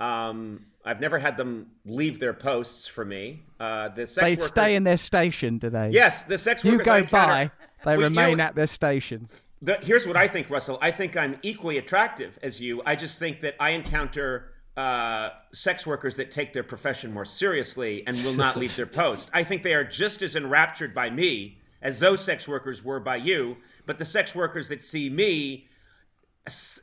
um, 0.00 0.66
I've 0.84 1.00
never 1.00 1.18
had 1.18 1.36
them 1.36 1.66
leave 1.84 2.18
their 2.18 2.32
posts 2.32 2.86
for 2.86 3.04
me. 3.04 3.42
Uh, 3.60 3.88
the 3.88 4.06
sex 4.06 4.16
they 4.16 4.30
workers, 4.30 4.48
stay 4.48 4.74
in 4.74 4.84
their 4.84 4.96
station, 4.96 5.58
do 5.58 5.70
they? 5.70 5.90
Yes, 5.90 6.22
the 6.22 6.38
sex 6.38 6.64
workers. 6.64 6.78
You 6.78 6.84
go 6.84 7.02
by, 7.04 7.50
they 7.84 7.96
well, 7.96 8.08
remain 8.08 8.30
you 8.30 8.36
know, 8.36 8.44
at 8.44 8.54
their 8.54 8.66
station. 8.66 9.28
The, 9.60 9.76
here's 9.76 10.06
what 10.06 10.16
I 10.16 10.28
think, 10.28 10.48
Russell. 10.48 10.78
I 10.80 10.90
think 10.90 11.16
I'm 11.16 11.38
equally 11.42 11.78
attractive 11.78 12.38
as 12.42 12.60
you. 12.60 12.80
I 12.86 12.96
just 12.96 13.18
think 13.18 13.42
that 13.42 13.54
I 13.60 13.70
encounter 13.70 14.53
uh, 14.76 15.30
sex 15.52 15.86
workers 15.86 16.16
that 16.16 16.30
take 16.30 16.52
their 16.52 16.64
profession 16.64 17.12
more 17.12 17.24
seriously 17.24 18.02
and 18.06 18.16
will 18.24 18.34
not 18.34 18.56
leave 18.56 18.74
their 18.76 18.86
post. 19.02 19.30
I 19.32 19.44
think 19.44 19.62
they 19.62 19.74
are 19.74 19.84
just 19.84 20.22
as 20.22 20.36
enraptured 20.36 20.94
by 20.94 21.10
me 21.10 21.58
as 21.82 21.98
those 21.98 22.24
sex 22.24 22.48
workers 22.48 22.84
were 22.84 23.00
by 23.00 23.16
you. 23.16 23.56
But 23.86 23.98
the 23.98 24.04
sex 24.04 24.34
workers 24.34 24.68
that 24.68 24.82
see 24.82 25.10
me 25.10 25.68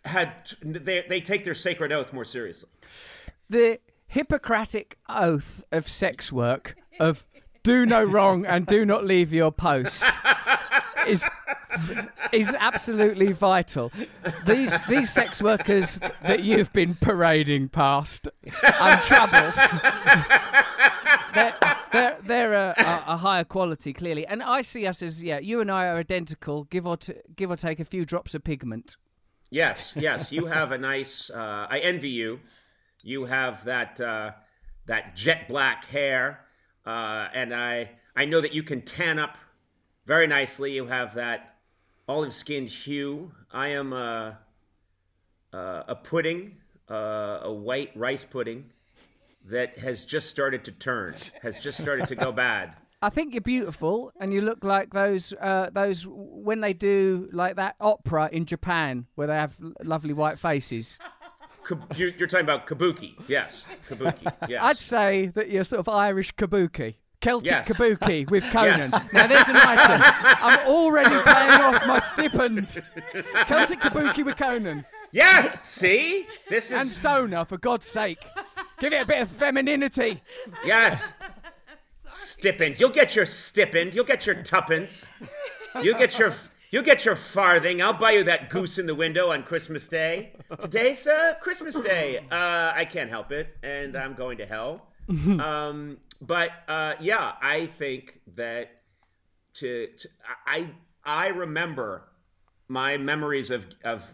had 0.06 0.34
they, 0.62 1.06
they 1.08 1.22
take 1.22 1.44
their 1.44 1.54
sacred 1.54 1.92
oath 1.92 2.14
more 2.14 2.26
seriously. 2.26 2.70
The 3.50 3.80
Hippocratic 4.08 4.98
oath 5.08 5.64
of 5.72 5.88
sex 5.88 6.32
work 6.32 6.76
of 7.00 7.26
do 7.64 7.86
no 7.86 8.04
wrong 8.04 8.46
and 8.46 8.66
do 8.66 8.86
not 8.86 9.06
leave 9.06 9.32
your 9.32 9.52
post 9.52 10.04
is 11.08 11.28
is 12.32 12.56
absolutely 12.60 13.32
vital. 13.34 13.92
These 14.46 14.80
these 14.88 15.10
sex 15.10 15.42
workers 15.42 16.00
that 16.22 16.44
you've 16.44 16.72
been 16.74 16.96
parading 16.96 17.70
past 17.70 18.30
untroubled, 18.80 19.54
they're, 21.34 21.56
they're, 21.92 22.18
they're 22.22 22.54
a, 22.54 22.74
a, 22.78 23.04
a, 23.14 23.18
higher 23.18 23.44
quality 23.44 23.94
clearly, 23.94 24.26
and 24.26 24.42
I 24.44 24.62
see 24.62 24.86
us 24.88 25.02
as 25.02 25.24
yeah, 25.24 25.40
you 25.40 25.62
and 25.62 25.72
I 25.72 25.88
are 25.88 25.98
identical, 25.98 26.66
give 26.66 26.86
or 26.86 26.98
t- 26.98 27.14
give 27.36 27.52
or 27.52 27.56
take 27.56 27.80
a 27.80 27.86
few 27.86 28.06
drops 28.06 28.36
of 28.36 28.44
pigment. 28.44 28.98
Yes, 29.50 29.94
yes, 29.96 30.32
you 30.32 30.46
have 30.46 30.72
a 30.72 30.78
nice. 30.78 31.30
Uh, 31.30 31.68
I 31.70 31.80
envy 31.80 32.10
you. 32.10 32.40
You 33.04 33.26
have 33.26 33.66
that 33.66 34.00
uh, 34.00 34.32
that 34.86 35.16
jet 35.16 35.48
black 35.48 35.86
hair, 35.86 36.46
uh, 36.86 37.28
and 37.34 37.54
I 37.54 37.92
I 38.16 38.26
know 38.26 38.42
that 38.42 38.54
you 38.54 38.64
can 38.64 38.82
tan 38.82 39.20
up 39.20 39.38
very 40.12 40.28
nicely. 40.28 40.74
You 40.74 40.88
have 40.88 41.14
that 41.14 41.56
olive 42.06 42.34
skinned 42.34 42.68
hue. 42.70 43.32
I 43.50 43.70
am 43.70 43.94
a, 43.94 44.38
a, 45.54 45.86
a 45.88 45.96
pudding, 45.96 46.58
a 46.90 47.50
white 47.50 47.92
rice 47.96 48.26
pudding 48.26 48.66
that 49.46 49.78
has 49.78 50.04
just 50.04 50.30
started 50.30 50.66
to 50.66 50.74
turn, 50.74 51.14
has 51.42 51.60
just 51.60 51.80
started 51.80 52.10
to 52.10 52.16
go 52.16 52.30
bad. 52.48 52.74
I 53.02 53.08
think 53.08 53.34
you're 53.34 53.40
beautiful, 53.40 54.12
and 54.20 54.34
you 54.34 54.42
look 54.42 54.66
like 54.66 54.92
those 54.92 55.32
uh, 55.40 55.70
those 55.72 56.06
when 56.10 56.60
they 56.60 56.74
do 56.74 57.30
like 57.32 57.56
that 57.56 57.76
opera 57.80 58.28
in 58.34 58.46
Japan 58.46 59.06
where 59.16 59.28
they 59.28 59.36
have 59.36 59.56
lovely 59.82 60.14
white 60.14 60.38
faces. 60.38 61.00
You're 61.96 62.12
talking 62.12 62.42
about 62.42 62.68
kabuki, 62.68 63.14
yes, 63.30 63.64
kabuki. 63.88 64.30
Yes. 64.50 64.62
I'd 64.62 64.78
say 64.78 65.28
that 65.28 65.50
you're 65.50 65.64
sort 65.64 65.80
of 65.80 65.88
Irish 65.88 66.34
kabuki. 66.36 66.96
Celtic 67.22 67.52
yes. 67.52 67.68
Kabuki 67.70 68.30
with 68.30 68.44
Conan. 68.52 68.80
Yes. 68.80 69.14
Now 69.14 69.28
there's 69.28 69.48
an 69.48 69.56
item. 69.56 70.02
I'm 70.42 70.68
already 70.68 71.10
paying 71.10 71.62
off 71.62 71.86
my 71.88 72.00
stipend. 72.00 72.82
Celtic 73.48 73.80
Kabuki 73.80 74.26
with 74.26 74.38
Conan. 74.38 74.86
Yes. 75.12 75.62
See, 75.70 76.26
this 76.50 76.66
is 76.66 76.72
and 76.72 76.88
Sona 76.90 77.46
for 77.46 77.58
God's 77.58 77.86
sake. 77.86 78.20
Give 78.80 78.92
it 78.94 79.02
a 79.04 79.06
bit 79.06 79.22
of 79.22 79.30
femininity. 79.30 80.22
Yes. 80.66 81.12
Stipend. 82.10 82.80
You'll 82.80 82.90
get 82.90 83.16
your 83.16 83.26
stipend. 83.26 83.94
You'll 83.94 84.06
get 84.06 84.26
your 84.26 84.36
tuppence. 84.42 85.08
You'll 85.82 85.98
get 85.98 86.18
your 86.18 86.34
you'll 86.72 86.84
get 86.84 87.06
your 87.06 87.16
farthing. 87.16 87.82
I'll 87.82 87.94
buy 87.94 88.12
you 88.12 88.24
that 88.26 88.50
goose 88.50 88.78
in 88.80 88.86
the 88.88 88.96
window 88.96 89.32
on 89.32 89.44
Christmas 89.44 89.88
Day. 89.88 90.34
Today's 90.60 91.06
uh, 91.08 91.36
Christmas 91.40 91.80
Day. 91.80 92.18
Uh, 92.32 92.72
I 92.76 92.86
can't 92.90 93.10
help 93.10 93.32
it, 93.32 93.56
and 93.64 93.96
I'm 93.96 94.14
going 94.16 94.38
to 94.40 94.46
hell. 94.46 94.88
um, 95.10 95.98
but 96.22 96.52
uh, 96.68 96.94
yeah, 97.02 97.34
I 97.42 97.66
think 97.66 98.22
that 98.36 98.70
to, 99.56 99.88
to, 99.98 100.10
I 100.46 100.70
I 101.04 101.28
remember 101.28 102.10
my 102.68 102.98
memories 102.98 103.50
of 103.50 103.66
of 103.84 104.14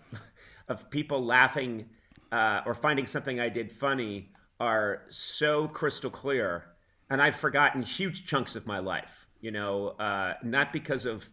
of 0.69 0.89
people 0.89 1.23
laughing 1.23 1.89
uh, 2.31 2.61
or 2.65 2.73
finding 2.73 3.05
something 3.05 3.39
I 3.39 3.49
did 3.49 3.71
funny 3.71 4.31
are 4.59 5.03
so 5.09 5.67
crystal 5.67 6.09
clear, 6.09 6.65
and 7.09 7.21
I've 7.21 7.35
forgotten 7.35 7.81
huge 7.81 8.25
chunks 8.25 8.55
of 8.55 8.65
my 8.65 8.79
life. 8.79 9.27
You 9.41 9.51
know, 9.51 9.89
uh, 9.99 10.33
not 10.43 10.71
because 10.73 11.05
of 11.05 11.29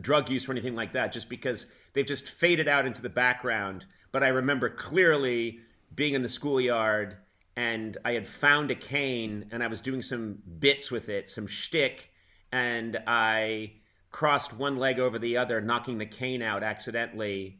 drug 0.00 0.28
use 0.30 0.48
or 0.48 0.52
anything 0.52 0.76
like 0.76 0.92
that, 0.92 1.12
just 1.12 1.30
because 1.30 1.66
they've 1.94 2.06
just 2.06 2.28
faded 2.28 2.68
out 2.68 2.86
into 2.86 3.00
the 3.00 3.08
background. 3.08 3.86
But 4.12 4.22
I 4.22 4.28
remember 4.28 4.68
clearly 4.68 5.60
being 5.94 6.14
in 6.14 6.22
the 6.22 6.28
schoolyard 6.28 7.16
and 7.58 7.98
I 8.04 8.12
had 8.12 8.24
found 8.24 8.70
a 8.70 8.76
cane 8.76 9.46
and 9.50 9.64
I 9.64 9.66
was 9.66 9.80
doing 9.80 10.00
some 10.00 10.38
bits 10.60 10.92
with 10.92 11.08
it, 11.08 11.28
some 11.28 11.48
shtick, 11.48 12.12
and 12.52 12.96
I 13.04 13.72
crossed 14.12 14.52
one 14.52 14.76
leg 14.76 15.00
over 15.00 15.18
the 15.18 15.38
other, 15.38 15.60
knocking 15.60 15.98
the 15.98 16.06
cane 16.06 16.40
out 16.40 16.62
accidentally, 16.62 17.58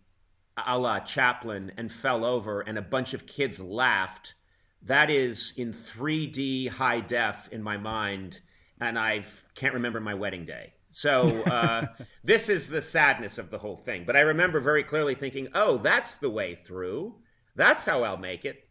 a 0.68 0.78
la 0.78 1.00
Chaplin, 1.00 1.72
and 1.76 1.90
fell 1.90 2.24
over, 2.24 2.60
and 2.60 2.78
a 2.78 2.82
bunch 2.82 3.12
of 3.12 3.26
kids 3.26 3.58
laughed. 3.58 4.34
That 4.82 5.10
is 5.10 5.52
in 5.56 5.72
3D 5.72 6.68
high 6.68 7.00
def 7.00 7.48
in 7.50 7.60
my 7.60 7.76
mind, 7.76 8.40
and 8.80 8.96
I 8.96 9.24
can't 9.56 9.74
remember 9.74 9.98
my 9.98 10.14
wedding 10.14 10.46
day. 10.46 10.74
So 10.92 11.42
uh, 11.42 11.86
this 12.22 12.48
is 12.48 12.68
the 12.68 12.80
sadness 12.80 13.36
of 13.36 13.50
the 13.50 13.58
whole 13.58 13.76
thing. 13.76 14.04
But 14.06 14.16
I 14.16 14.20
remember 14.20 14.60
very 14.60 14.84
clearly 14.84 15.16
thinking, 15.16 15.48
oh, 15.56 15.78
that's 15.78 16.14
the 16.14 16.30
way 16.30 16.54
through. 16.54 17.16
That's 17.56 17.84
how 17.84 18.04
I'll 18.04 18.16
make 18.16 18.44
it. 18.44 18.67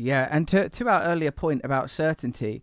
Yeah, 0.00 0.28
and 0.30 0.48
to 0.48 0.70
to 0.70 0.88
our 0.88 1.02
earlier 1.02 1.30
point 1.30 1.60
about 1.62 1.90
certainty, 1.90 2.62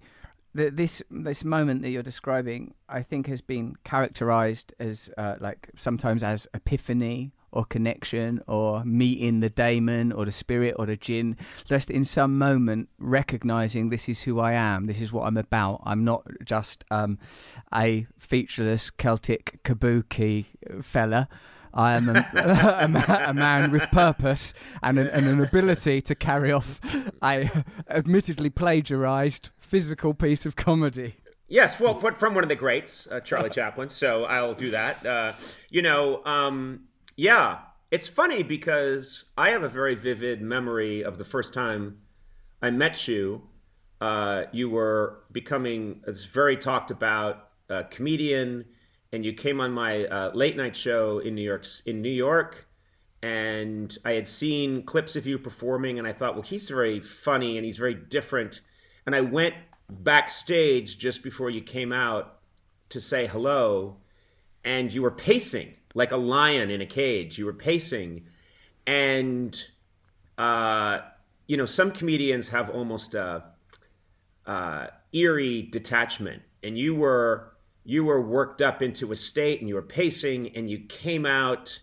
this 0.56 1.04
this 1.12 1.44
moment 1.44 1.84
that 1.84 1.92
you're 1.92 2.02
describing, 2.02 2.74
I 2.90 3.04
think, 3.04 3.28
has 3.28 3.42
been 3.42 3.76
characterized 3.84 4.74
as 4.80 5.12
uh, 5.20 5.36
like 5.40 5.70
sometimes 5.78 6.24
as 6.24 6.48
epiphany 6.56 7.34
or 7.52 7.64
connection 7.64 8.42
or 8.48 8.84
meeting 8.84 9.40
the 9.40 9.52
daemon 9.52 10.12
or 10.12 10.26
the 10.26 10.32
spirit 10.32 10.76
or 10.78 10.86
the 10.86 10.98
jinn 10.98 11.38
just 11.64 11.90
in 11.90 12.04
some 12.04 12.38
moment 12.38 12.90
recognizing 13.00 13.90
this 13.90 14.10
is 14.10 14.24
who 14.24 14.38
i 14.38 14.52
am 14.52 14.86
this 14.86 15.00
is 15.00 15.14
what 15.14 15.26
i'm 15.26 15.38
about. 15.38 15.82
I'm 15.86 16.04
not 16.04 16.28
just 16.44 16.84
um, 16.92 17.18
a 17.74 18.06
featureless 18.18 18.92
celtic 18.92 19.64
kabuki 19.64 20.46
fella 20.82 21.30
I 21.74 21.96
am 21.96 22.10
a, 22.10 22.26
a, 22.34 23.30
a 23.30 23.34
man 23.34 23.72
with 23.72 23.90
purpose 23.92 24.54
and 24.82 24.98
an, 24.98 25.08
and 25.08 25.28
an, 25.28 25.42
ability 25.42 26.02
to 26.02 26.16
carry 26.16 26.52
off 26.52 26.80
a 27.24 27.50
admittedly 27.90 28.50
plagiarized 28.50 29.50
physical 29.58 30.14
piece 30.14 30.46
of 30.46 30.56
comedy. 30.56 31.16
Yes, 31.48 31.80
well, 31.80 31.94
but 31.94 32.18
from 32.18 32.34
one 32.34 32.44
of 32.44 32.50
the 32.50 32.56
greats, 32.56 33.08
uh, 33.10 33.22
Charlie 33.22 33.50
Chaplin. 33.52 33.90
So 33.90 34.26
I'll 34.26 34.54
do 34.54 34.72
that. 34.72 35.06
Uh, 35.06 35.34
you 35.70 35.82
know, 35.82 36.24
um, 36.26 36.88
yeah, 37.16 37.60
it's 37.90 38.08
funny 38.08 38.44
because 38.44 39.26
I 39.38 39.50
have 39.50 39.64
a 39.64 39.70
very 39.70 39.96
vivid 39.96 40.42
memory 40.42 41.04
of 41.04 41.18
the 41.18 41.24
first 41.24 41.54
time 41.54 42.00
I 42.62 42.70
met 42.72 43.08
you. 43.08 43.44
Uh, 44.02 44.44
you 44.52 44.70
were 44.70 45.24
becoming, 45.32 46.02
it's 46.06 46.26
very 46.26 46.58
talked 46.58 46.92
about 46.92 47.50
a 47.70 47.86
comedian, 47.86 48.66
and 49.12 49.26
you 49.26 49.34
came 49.34 49.62
on 49.62 49.72
my 49.72 50.06
uh, 50.06 50.32
late 50.34 50.58
night 50.58 50.76
show 50.76 51.20
in 51.20 51.36
New 51.36 51.42
York. 51.42 51.66
In 51.86 52.02
New 52.02 52.10
York, 52.10 52.68
and 53.22 53.98
I 54.06 54.14
had 54.14 54.28
seen 54.28 54.84
clips 54.84 55.16
of 55.16 55.26
you 55.26 55.40
performing, 55.40 55.98
and 55.98 56.08
I 56.08 56.14
thought, 56.14 56.36
well, 56.36 56.44
he's 56.44 56.70
very 56.70 57.00
funny 57.00 57.58
and 57.58 57.66
he's 57.66 57.78
very 57.78 57.96
different. 57.96 58.62
And 59.06 59.16
I 59.16 59.22
went 59.22 59.56
backstage 59.90 60.98
just 60.98 61.24
before 61.24 61.50
you 61.50 61.62
came 61.62 61.92
out 61.92 62.40
to 62.90 63.02
say 63.02 63.28
hello, 63.28 63.98
and 64.64 64.94
you 64.94 65.02
were 65.02 65.12
pacing 65.12 65.74
like 65.94 66.12
a 66.12 66.18
lion 66.18 66.70
in 66.70 66.82
a 66.82 66.86
cage. 66.86 67.38
You 67.38 67.46
were 67.46 67.54
pacing, 67.54 68.26
and 68.86 69.62
uh, 70.38 71.00
you 71.48 71.58
know, 71.58 71.66
some 71.66 71.92
comedians 71.92 72.48
have 72.50 72.70
almost 72.70 73.16
a, 73.16 73.44
a 74.46 74.90
eerie 75.14 75.64
detachment, 75.64 76.44
and 76.64 76.78
you 76.78 76.94
were 76.96 77.54
you 77.88 78.04
were 78.04 78.22
worked 78.22 78.62
up 78.62 78.82
into 78.82 79.14
a 79.14 79.16
state, 79.16 79.62
and 79.62 79.70
you 79.70 79.76
were 79.76 79.82
pacing, 79.82 80.54
and 80.58 80.70
you 80.70 80.78
came 80.78 81.26
out 81.26 81.80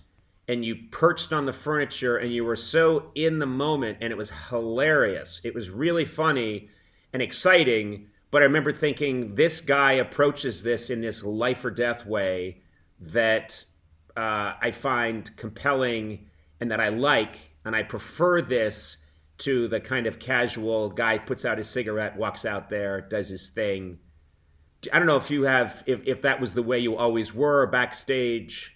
and 0.46 0.62
you 0.62 0.76
perched 0.90 1.32
on 1.32 1.46
the 1.46 1.52
furniture 1.54 2.18
and 2.18 2.30
you 2.30 2.44
were 2.44 2.54
so 2.54 3.10
in 3.14 3.38
the 3.38 3.46
moment 3.46 3.96
and 4.02 4.12
it 4.12 4.16
was 4.16 4.30
hilarious. 4.50 5.40
It 5.42 5.54
was 5.54 5.70
really 5.70 6.04
funny 6.04 6.68
and 7.14 7.22
exciting, 7.22 8.08
but 8.30 8.42
I 8.42 8.44
remember 8.44 8.70
thinking 8.70 9.34
this 9.34 9.62
guy 9.62 9.92
approaches 9.92 10.62
this 10.62 10.90
in 10.90 11.00
this 11.00 11.24
life 11.24 11.64
or 11.64 11.70
death 11.70 12.04
way 12.04 12.60
that 13.00 13.64
uh, 14.14 14.52
I 14.60 14.70
find 14.70 15.34
compelling 15.38 16.26
and 16.60 16.70
that 16.70 16.80
I 16.80 16.90
like, 16.90 17.36
and 17.64 17.74
I 17.74 17.82
prefer 17.82 18.42
this 18.42 18.98
to 19.38 19.66
the 19.68 19.80
kind 19.80 20.06
of 20.06 20.18
casual 20.18 20.90
guy 20.90 21.18
puts 21.18 21.44
out 21.44 21.58
his 21.58 21.68
cigarette, 21.68 22.16
walks 22.16 22.44
out 22.44 22.68
there, 22.68 23.00
does 23.00 23.28
his 23.28 23.48
thing. 23.48 23.98
I 24.92 24.98
don't 24.98 25.06
know 25.06 25.16
if 25.16 25.30
you 25.30 25.44
have 25.44 25.82
if, 25.86 26.06
if 26.06 26.22
that 26.22 26.40
was 26.40 26.54
the 26.54 26.62
way 26.62 26.78
you 26.78 26.96
always 26.96 27.34
were 27.34 27.66
backstage 27.66 28.74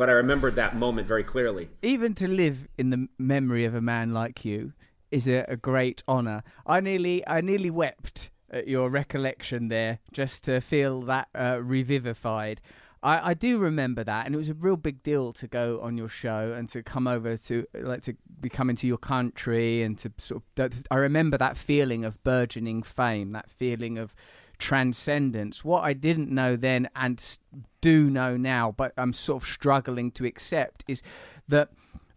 but 0.00 0.08
I 0.08 0.12
remembered 0.12 0.54
that 0.54 0.74
moment 0.74 1.06
very 1.06 1.22
clearly. 1.22 1.68
Even 1.82 2.14
to 2.14 2.26
live 2.26 2.66
in 2.78 2.88
the 2.88 3.06
memory 3.18 3.66
of 3.66 3.74
a 3.74 3.82
man 3.82 4.14
like 4.14 4.46
you 4.46 4.72
is 5.10 5.28
a, 5.28 5.44
a 5.46 5.58
great 5.58 6.02
honor. 6.08 6.42
I 6.66 6.80
nearly, 6.80 7.22
I 7.28 7.42
nearly 7.42 7.68
wept 7.68 8.30
at 8.50 8.66
your 8.66 8.88
recollection 8.88 9.68
there, 9.68 9.98
just 10.10 10.44
to 10.44 10.62
feel 10.62 11.02
that 11.02 11.28
uh, 11.34 11.58
revivified. 11.62 12.62
I, 13.02 13.30
I 13.30 13.34
do 13.34 13.58
remember 13.58 14.02
that, 14.02 14.24
and 14.24 14.34
it 14.34 14.38
was 14.38 14.48
a 14.48 14.54
real 14.54 14.78
big 14.78 15.02
deal 15.02 15.34
to 15.34 15.46
go 15.46 15.80
on 15.82 15.98
your 15.98 16.08
show 16.08 16.54
and 16.56 16.66
to 16.70 16.82
come 16.82 17.06
over 17.06 17.36
to 17.36 17.66
like 17.74 18.00
to 18.04 18.14
be 18.40 18.48
coming 18.48 18.76
to 18.76 18.86
your 18.86 18.98
country 18.98 19.82
and 19.82 19.98
to 19.98 20.10
sort 20.16 20.44
of. 20.58 20.82
I 20.90 20.96
remember 20.96 21.36
that 21.36 21.58
feeling 21.58 22.06
of 22.06 22.22
burgeoning 22.22 22.82
fame, 22.84 23.32
that 23.32 23.50
feeling 23.50 23.98
of 23.98 24.14
transcendence. 24.60 25.64
What 25.64 25.82
I 25.82 25.92
didn't 25.92 26.30
know 26.30 26.54
then 26.54 26.88
and 26.94 27.38
do 27.80 28.08
know 28.08 28.36
now, 28.36 28.72
but 28.76 28.92
I'm 28.96 29.12
sort 29.12 29.42
of 29.42 29.48
struggling 29.48 30.12
to 30.12 30.26
accept, 30.26 30.84
is 30.86 31.02
that 31.48 31.70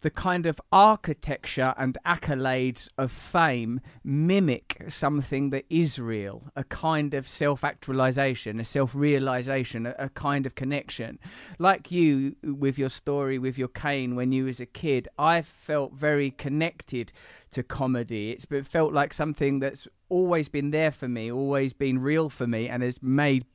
the 0.04 0.12
kind 0.12 0.46
of 0.46 0.60
architecture 0.70 1.74
and 1.78 1.98
accolades 2.06 2.90
of 2.98 3.10
fame 3.10 3.80
mimic 4.04 4.84
something 4.90 5.50
that 5.50 5.64
is 5.70 5.98
real, 5.98 6.44
a 6.58 6.64
kind 6.66 7.14
of 7.14 7.28
self 7.28 7.64
actualization, 7.64 8.60
a 8.60 8.66
self 8.66 8.94
realization, 8.94 9.86
a, 9.86 9.96
a, 9.98 10.10
kind 10.10 10.46
of 10.46 10.56
connection. 10.56 11.18
Like 11.58 11.90
you 11.90 12.36
with 12.44 12.78
your 12.78 12.90
story 12.90 13.40
with 13.40 13.58
your 13.58 13.70
cane 13.70 14.16
when 14.16 14.34
you 14.34 14.44
was 14.44 14.60
a 14.60 14.66
kid, 14.66 15.08
I 15.18 15.42
felt 15.42 15.94
very 15.94 16.32
connected 16.32 17.14
to 17.52 17.64
comedy. 17.64 18.32
It's 18.32 18.46
it 18.52 18.68
felt 18.68 18.92
like 18.92 19.14
something 19.14 19.60
that's 19.60 19.88
always 20.10 20.50
been 20.50 20.72
there 20.72 20.92
for 20.92 21.08
me, 21.08 21.32
always 21.32 21.72
been 21.72 22.00
real 22.00 22.30
for 22.30 22.46
me, 22.46 22.68
and 22.68 22.84
has 22.84 23.02
made 23.02 23.46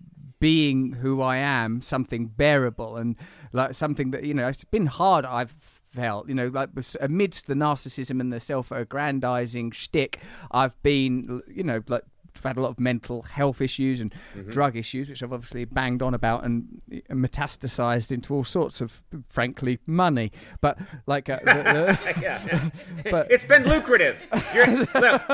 being 0.41 0.93
who 0.93 1.21
I 1.21 1.37
am 1.37 1.81
something 1.81 2.27
bearable 2.27 2.97
and 2.97 3.17
like 3.53 3.75
something 3.75 4.13
that 4.13 4.25
you 4.25 4.33
know 4.33 4.49
it's 4.49 4.65
been 4.65 4.87
hard. 4.87 5.27
I've 5.27 5.78
felt 5.99 6.29
you 6.29 6.35
know 6.35 6.49
like 6.49 6.71
amidst 7.01 7.47
the 7.47 7.55
narcissism 7.55 8.21
and 8.21 8.33
the 8.33 8.41
self-aggrandizing 8.41 9.73
shtick, 9.73 10.21
I've 10.51 10.81
been 10.83 11.43
you 11.49 11.65
know 11.65 11.81
like 11.89 12.05
I've 12.37 12.45
had 12.45 12.57
a 12.57 12.61
lot 12.61 12.71
of 12.71 12.81
mental 12.81 13.23
health 13.23 13.61
issues 13.61 14.01
and 14.01 14.15
mm-hmm. 14.37 14.51
drug 14.51 14.77
issues, 14.77 15.09
which 15.09 15.23
I've 15.23 15.33
obviously 15.33 15.65
banged 15.65 16.03
on 16.03 16.15
about 16.15 16.45
and 16.45 16.81
metastasized 17.11 18.13
into 18.13 18.33
all 18.35 18.45
sorts 18.45 18.81
of, 18.81 19.03
frankly, 19.29 19.81
money. 19.87 20.31
But 20.61 20.79
like, 21.07 21.29
uh, 21.29 21.39
yeah, 22.21 22.71
but 23.11 23.31
it's 23.31 23.45
been 23.45 23.65
lucrative. 23.65 24.25
look, 24.95 25.29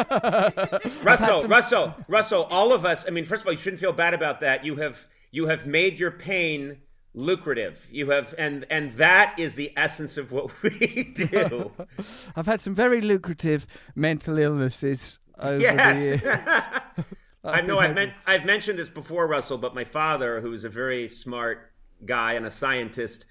Russell, 1.05 1.41
some... 1.41 1.51
Russell, 1.51 1.95
Russell. 2.09 2.45
All 2.45 2.73
of 2.73 2.87
us. 2.87 3.05
I 3.07 3.11
mean, 3.11 3.27
first 3.27 3.43
of 3.43 3.49
all, 3.49 3.53
you 3.53 3.59
shouldn't 3.59 3.81
feel 3.81 3.93
bad 3.93 4.15
about 4.15 4.41
that. 4.41 4.65
You 4.65 4.77
have 4.77 5.07
you 5.31 5.47
have 5.47 5.67
made 5.67 5.99
your 5.99 6.11
pain 6.11 6.79
lucrative 7.15 7.87
you 7.93 8.11
have 8.11 8.35
and 8.39 8.67
and 8.71 8.91
that 8.93 9.35
is 9.39 9.55
the 9.55 9.73
essence 9.77 10.19
of 10.19 10.33
what 10.33 10.51
we 10.63 11.05
do 11.15 11.73
i've 12.37 12.47
had 12.47 12.61
some 12.61 12.75
very 12.75 13.01
lucrative 13.01 13.67
mental 13.95 14.37
illnesses 14.37 15.21
over 15.39 15.61
yes. 15.61 15.97
the 15.97 16.05
years. 16.05 17.07
I 17.45 17.61
know 17.61 17.79
I've, 17.79 17.95
men- 17.95 18.15
I've 18.27 18.47
mentioned 18.47 18.79
this 18.79 18.89
before, 18.89 19.27
Russell, 19.27 19.59
but 19.59 19.75
my 19.75 19.85
father, 19.85 20.41
who's 20.41 20.65
a 20.65 20.69
very 20.69 21.07
smart 21.07 21.73
guy 22.05 22.35
and 22.35 22.47
a 22.47 22.51
scientist, 22.51 23.27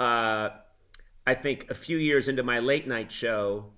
uh, 0.00 0.48
I 1.26 1.34
think 1.34 1.70
a 1.70 1.74
few 1.74 1.98
years 1.98 2.26
into 2.28 2.42
my 2.42 2.58
late 2.58 2.88
night 2.88 3.12
show, 3.12 3.72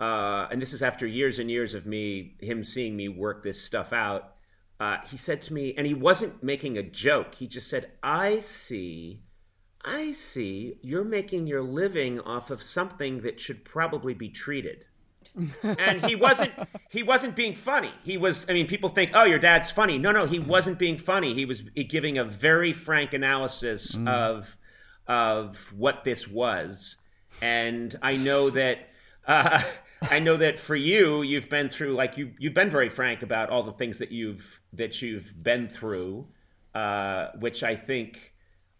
uh, 0.00 0.48
and 0.50 0.60
this 0.60 0.72
is 0.72 0.82
after 0.82 1.06
years 1.06 1.38
and 1.38 1.50
years 1.50 1.74
of 1.74 1.86
me, 1.86 2.34
him 2.40 2.64
seeing 2.64 2.96
me 2.96 3.08
work 3.08 3.42
this 3.44 3.62
stuff 3.62 3.92
out. 3.92 4.34
Uh, 4.78 4.98
he 5.08 5.16
said 5.16 5.40
to 5.42 5.54
me, 5.54 5.74
and 5.76 5.86
he 5.86 5.94
wasn't 5.94 6.42
making 6.42 6.76
a 6.76 6.82
joke. 6.82 7.36
He 7.36 7.46
just 7.46 7.68
said, 7.68 7.92
"I 8.02 8.40
see, 8.40 9.20
I 9.84 10.12
see. 10.12 10.78
You're 10.82 11.04
making 11.04 11.46
your 11.46 11.62
living 11.62 12.20
off 12.20 12.50
of 12.50 12.62
something 12.62 13.20
that 13.20 13.40
should 13.40 13.64
probably 13.64 14.14
be 14.14 14.28
treated." 14.28 14.84
and 15.62 16.04
he 16.06 16.14
wasn't 16.14 16.52
he 16.90 17.02
wasn't 17.02 17.34
being 17.36 17.54
funny 17.54 17.92
he 18.02 18.16
was 18.16 18.46
i 18.48 18.52
mean 18.52 18.66
people 18.66 18.88
think 18.88 19.10
oh 19.14 19.24
your 19.24 19.38
dad's 19.38 19.70
funny 19.70 19.98
no 19.98 20.10
no 20.10 20.24
he 20.24 20.38
wasn't 20.38 20.78
being 20.78 20.96
funny 20.96 21.34
he 21.34 21.44
was 21.44 21.62
giving 21.88 22.16
a 22.18 22.24
very 22.24 22.72
frank 22.72 23.12
analysis 23.12 23.96
mm. 23.96 24.08
of 24.08 24.56
of 25.06 25.72
what 25.76 26.04
this 26.04 26.26
was 26.26 26.96
and 27.42 27.98
i 28.02 28.16
know 28.16 28.50
that 28.50 28.78
uh, 29.26 29.60
i 30.10 30.18
know 30.18 30.36
that 30.36 30.58
for 30.58 30.76
you 30.76 31.22
you've 31.22 31.48
been 31.48 31.68
through 31.68 31.92
like 31.92 32.16
you 32.16 32.32
you've 32.38 32.54
been 32.54 32.70
very 32.70 32.88
frank 32.88 33.22
about 33.22 33.50
all 33.50 33.62
the 33.62 33.72
things 33.72 33.98
that 33.98 34.12
you've 34.12 34.60
that 34.72 35.00
you've 35.02 35.32
been 35.42 35.68
through 35.68 36.26
uh, 36.74 37.28
which 37.38 37.62
i 37.62 37.74
think 37.74 38.32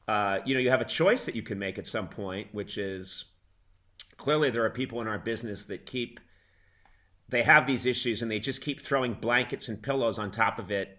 uh, 0.09 0.39
you 0.45 0.55
know 0.55 0.61
you 0.61 0.71
have 0.71 0.81
a 0.81 0.87
choice 0.87 1.25
that 1.25 1.35
you 1.35 1.43
can 1.43 1.59
make 1.59 1.79
at 1.79 1.87
some 1.87 2.09
point 2.09 2.47
which 2.53 2.79
is 2.79 3.25
clearly 4.17 4.51
there 4.51 4.65
are 4.65 4.71
people 4.71 5.01
in 5.01 5.09
our 5.09 5.19
business 5.19 5.67
that 5.67 5.85
keep 5.85 6.21
they 7.29 7.43
have 7.43 7.67
these 7.67 7.87
issues 7.87 8.23
and 8.23 8.31
they 8.31 8.39
just 8.39 8.61
keep 8.61 8.81
throwing 8.81 9.15
blankets 9.15 9.69
and 9.69 9.83
pillows 9.83 10.19
on 10.19 10.31
top 10.31 10.59
of 10.59 10.71
it 10.71 10.99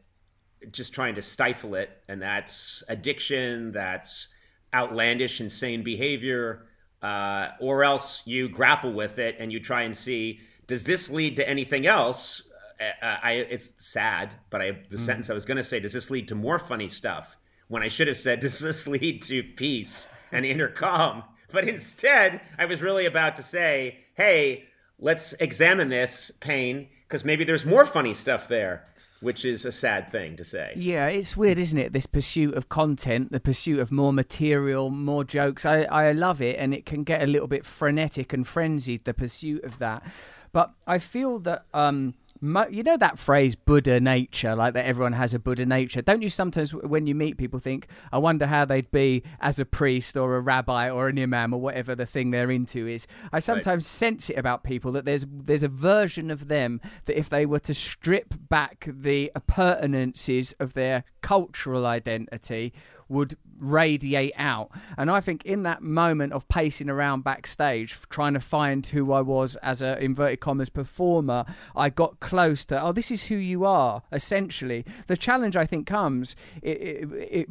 just 0.71 0.93
trying 0.93 1.15
to 1.15 1.21
stifle 1.21 1.75
it. 1.75 2.03
And 2.09 2.21
that's 2.21 2.83
addiction 2.87 3.71
that's 3.71 4.29
outlandish 4.73 5.39
insane 5.39 5.83
behavior 5.83 6.66
uh, 7.01 7.49
or 7.59 7.83
else 7.83 8.23
you 8.25 8.49
grapple 8.49 8.93
with 8.93 9.19
it 9.19 9.35
and 9.39 9.51
you 9.51 9.59
try 9.59 9.83
and 9.83 9.95
see 9.95 10.39
does 10.65 10.83
this 10.83 11.09
lead 11.09 11.35
to 11.37 11.47
anything 11.47 11.85
else? 11.85 12.41
Uh, 12.79 13.05
uh 13.05 13.17
I, 13.23 13.31
it's 13.33 13.73
sad 13.77 14.35
but 14.49 14.61
I, 14.61 14.71
the 14.89 14.97
mm. 14.97 14.99
sentence 14.99 15.29
i 15.29 15.33
was 15.33 15.45
going 15.45 15.57
to 15.57 15.63
say 15.63 15.79
does 15.79 15.93
this 15.93 16.09
lead 16.11 16.27
to 16.29 16.35
more 16.35 16.59
funny 16.59 16.89
stuff? 16.89 17.37
When 17.67 17.83
i 17.83 17.87
should 17.87 18.07
have 18.07 18.17
said 18.17 18.39
does 18.39 18.59
this 18.59 18.87
lead 18.95 19.21
to 19.23 19.43
peace 19.43 20.07
and 20.31 20.45
inner 20.45 20.69
calm? 20.69 21.23
But 21.51 21.67
instead 21.67 22.41
i 22.57 22.65
was 22.65 22.81
really 22.81 23.05
about 23.05 23.35
to 23.37 23.43
say 23.43 23.99
hey 24.15 24.65
let's 24.99 25.33
examine 25.33 25.89
this 25.89 26.31
pain 26.39 26.87
because 27.07 27.23
maybe 27.23 27.43
there's 27.43 27.65
more 27.65 27.85
funny 27.85 28.13
stuff 28.13 28.47
there 28.47 28.87
which 29.21 29.45
is 29.45 29.65
a 29.65 29.71
sad 29.71 30.11
thing 30.11 30.37
to 30.37 30.45
say. 30.45 30.73
Yeah, 30.75 31.07
it's 31.07 31.35
weird, 31.35 31.57
isn't 31.57 31.79
it? 31.79 31.93
This 31.93 32.05
pursuit 32.05 32.53
of 32.55 32.69
content, 32.69 33.31
the 33.31 33.39
pursuit 33.39 33.79
of 33.79 33.91
more 33.91 34.13
material, 34.13 34.89
more 34.89 35.23
jokes. 35.23 35.65
I, 35.65 35.83
I 35.83 36.11
love 36.11 36.41
it, 36.41 36.57
and 36.59 36.73
it 36.73 36.85
can 36.85 37.03
get 37.03 37.23
a 37.23 37.27
little 37.27 37.47
bit 37.47 37.65
frenetic 37.65 38.33
and 38.33 38.47
frenzied, 38.47 39.05
the 39.05 39.13
pursuit 39.13 39.63
of 39.63 39.79
that. 39.79 40.03
But 40.51 40.71
I 40.85 40.99
feel 40.99 41.39
that 41.39 41.65
um, 41.73 42.13
you 42.41 42.83
know 42.83 42.97
that 42.97 43.17
phrase 43.17 43.55
buddha 43.55 43.99
nature 43.99 44.55
like 44.55 44.73
that 44.73 44.85
everyone 44.85 45.13
has 45.13 45.33
a 45.33 45.39
buddha 45.39 45.65
nature 45.65 46.01
don't 46.01 46.21
you 46.21 46.29
sometimes 46.29 46.73
when 46.73 47.07
you 47.07 47.15
meet 47.15 47.37
people 47.37 47.59
think 47.59 47.87
i 48.11 48.17
wonder 48.17 48.45
how 48.45 48.65
they'd 48.65 48.91
be 48.91 49.23
as 49.39 49.59
a 49.59 49.65
priest 49.65 50.15
or 50.15 50.35
a 50.35 50.41
rabbi 50.41 50.89
or 50.89 51.07
an 51.07 51.19
imam 51.19 51.53
or 51.53 51.59
whatever 51.59 51.95
the 51.95 52.05
thing 52.05 52.31
they're 52.31 52.51
into 52.51 52.87
is 52.87 53.07
i 53.31 53.39
sometimes 53.39 53.83
right. 53.83 53.97
sense 53.97 54.29
it 54.29 54.37
about 54.37 54.63
people 54.63 54.91
that 54.91 55.05
there's 55.05 55.25
there's 55.29 55.63
a 55.63 55.67
version 55.67 56.29
of 56.29 56.47
them 56.47 56.79
that 57.05 57.17
if 57.17 57.29
they 57.29 57.45
were 57.45 57.59
to 57.59 57.73
strip 57.73 58.33
back 58.49 58.87
the 58.87 59.31
appurtenances 59.35 60.53
of 60.59 60.73
their 60.73 61.03
cultural 61.21 61.85
identity 61.85 62.73
would 63.09 63.37
radiate 63.59 64.33
out. 64.37 64.69
And 64.97 65.09
I 65.09 65.19
think 65.19 65.45
in 65.45 65.63
that 65.63 65.81
moment 65.81 66.33
of 66.33 66.47
pacing 66.47 66.89
around 66.89 67.23
backstage, 67.23 67.97
trying 68.09 68.33
to 68.33 68.39
find 68.39 68.85
who 68.85 69.11
I 69.11 69.21
was 69.21 69.55
as 69.57 69.81
a 69.81 69.97
inverted 70.03 70.39
commas 70.39 70.69
performer, 70.69 71.45
I 71.75 71.89
got 71.89 72.19
close 72.19 72.65
to, 72.65 72.81
oh, 72.81 72.91
this 72.91 73.11
is 73.11 73.27
who 73.27 73.35
you 73.35 73.65
are, 73.65 74.03
essentially. 74.11 74.85
The 75.07 75.17
challenge 75.17 75.55
I 75.55 75.65
think 75.65 75.87
comes 75.87 76.35
it, 76.61 76.77
it, 76.81 77.09
it, 77.13 77.47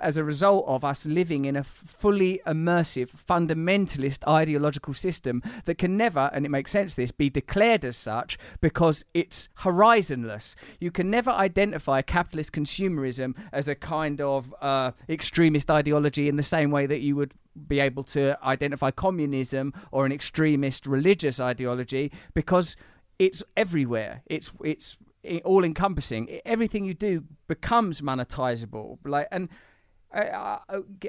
as 0.00 0.16
a 0.16 0.24
result 0.24 0.64
of 0.66 0.84
us 0.84 1.06
living 1.06 1.44
in 1.44 1.56
a 1.56 1.64
fully 1.64 2.40
immersive, 2.46 3.10
fundamentalist 3.10 4.26
ideological 4.26 4.94
system 4.94 5.42
that 5.64 5.78
can 5.78 5.96
never, 5.96 6.30
and 6.32 6.44
it 6.44 6.50
makes 6.50 6.70
sense 6.70 6.94
this, 6.94 7.10
be 7.10 7.30
declared 7.30 7.84
as 7.84 7.96
such 7.96 8.38
because 8.60 9.04
it's 9.14 9.48
horizonless. 9.56 10.56
You 10.80 10.90
can 10.90 11.10
never 11.10 11.30
identify 11.30 12.02
capitalist 12.02 12.52
consumerism 12.52 13.34
as 13.52 13.68
a 13.68 13.74
kind 13.74 14.20
of 14.20 14.54
uh, 14.60 14.92
extremist 15.36 15.70
ideology 15.70 16.30
in 16.30 16.36
the 16.36 16.42
same 16.42 16.70
way 16.70 16.86
that 16.86 17.00
you 17.00 17.14
would 17.14 17.34
be 17.68 17.78
able 17.78 18.02
to 18.02 18.42
identify 18.42 18.90
communism 18.90 19.70
or 19.92 20.06
an 20.06 20.12
extremist 20.12 20.86
religious 20.86 21.38
ideology 21.38 22.10
because 22.32 22.74
it's 23.18 23.42
everywhere. 23.54 24.22
It's 24.24 24.50
it's 24.64 24.96
all 25.44 25.62
encompassing. 25.62 26.40
Everything 26.46 26.86
you 26.86 26.94
do 26.94 27.24
becomes 27.48 28.00
monetizable. 28.00 28.96
Like 29.04 29.28
and 29.30 29.50
uh, 30.14 30.58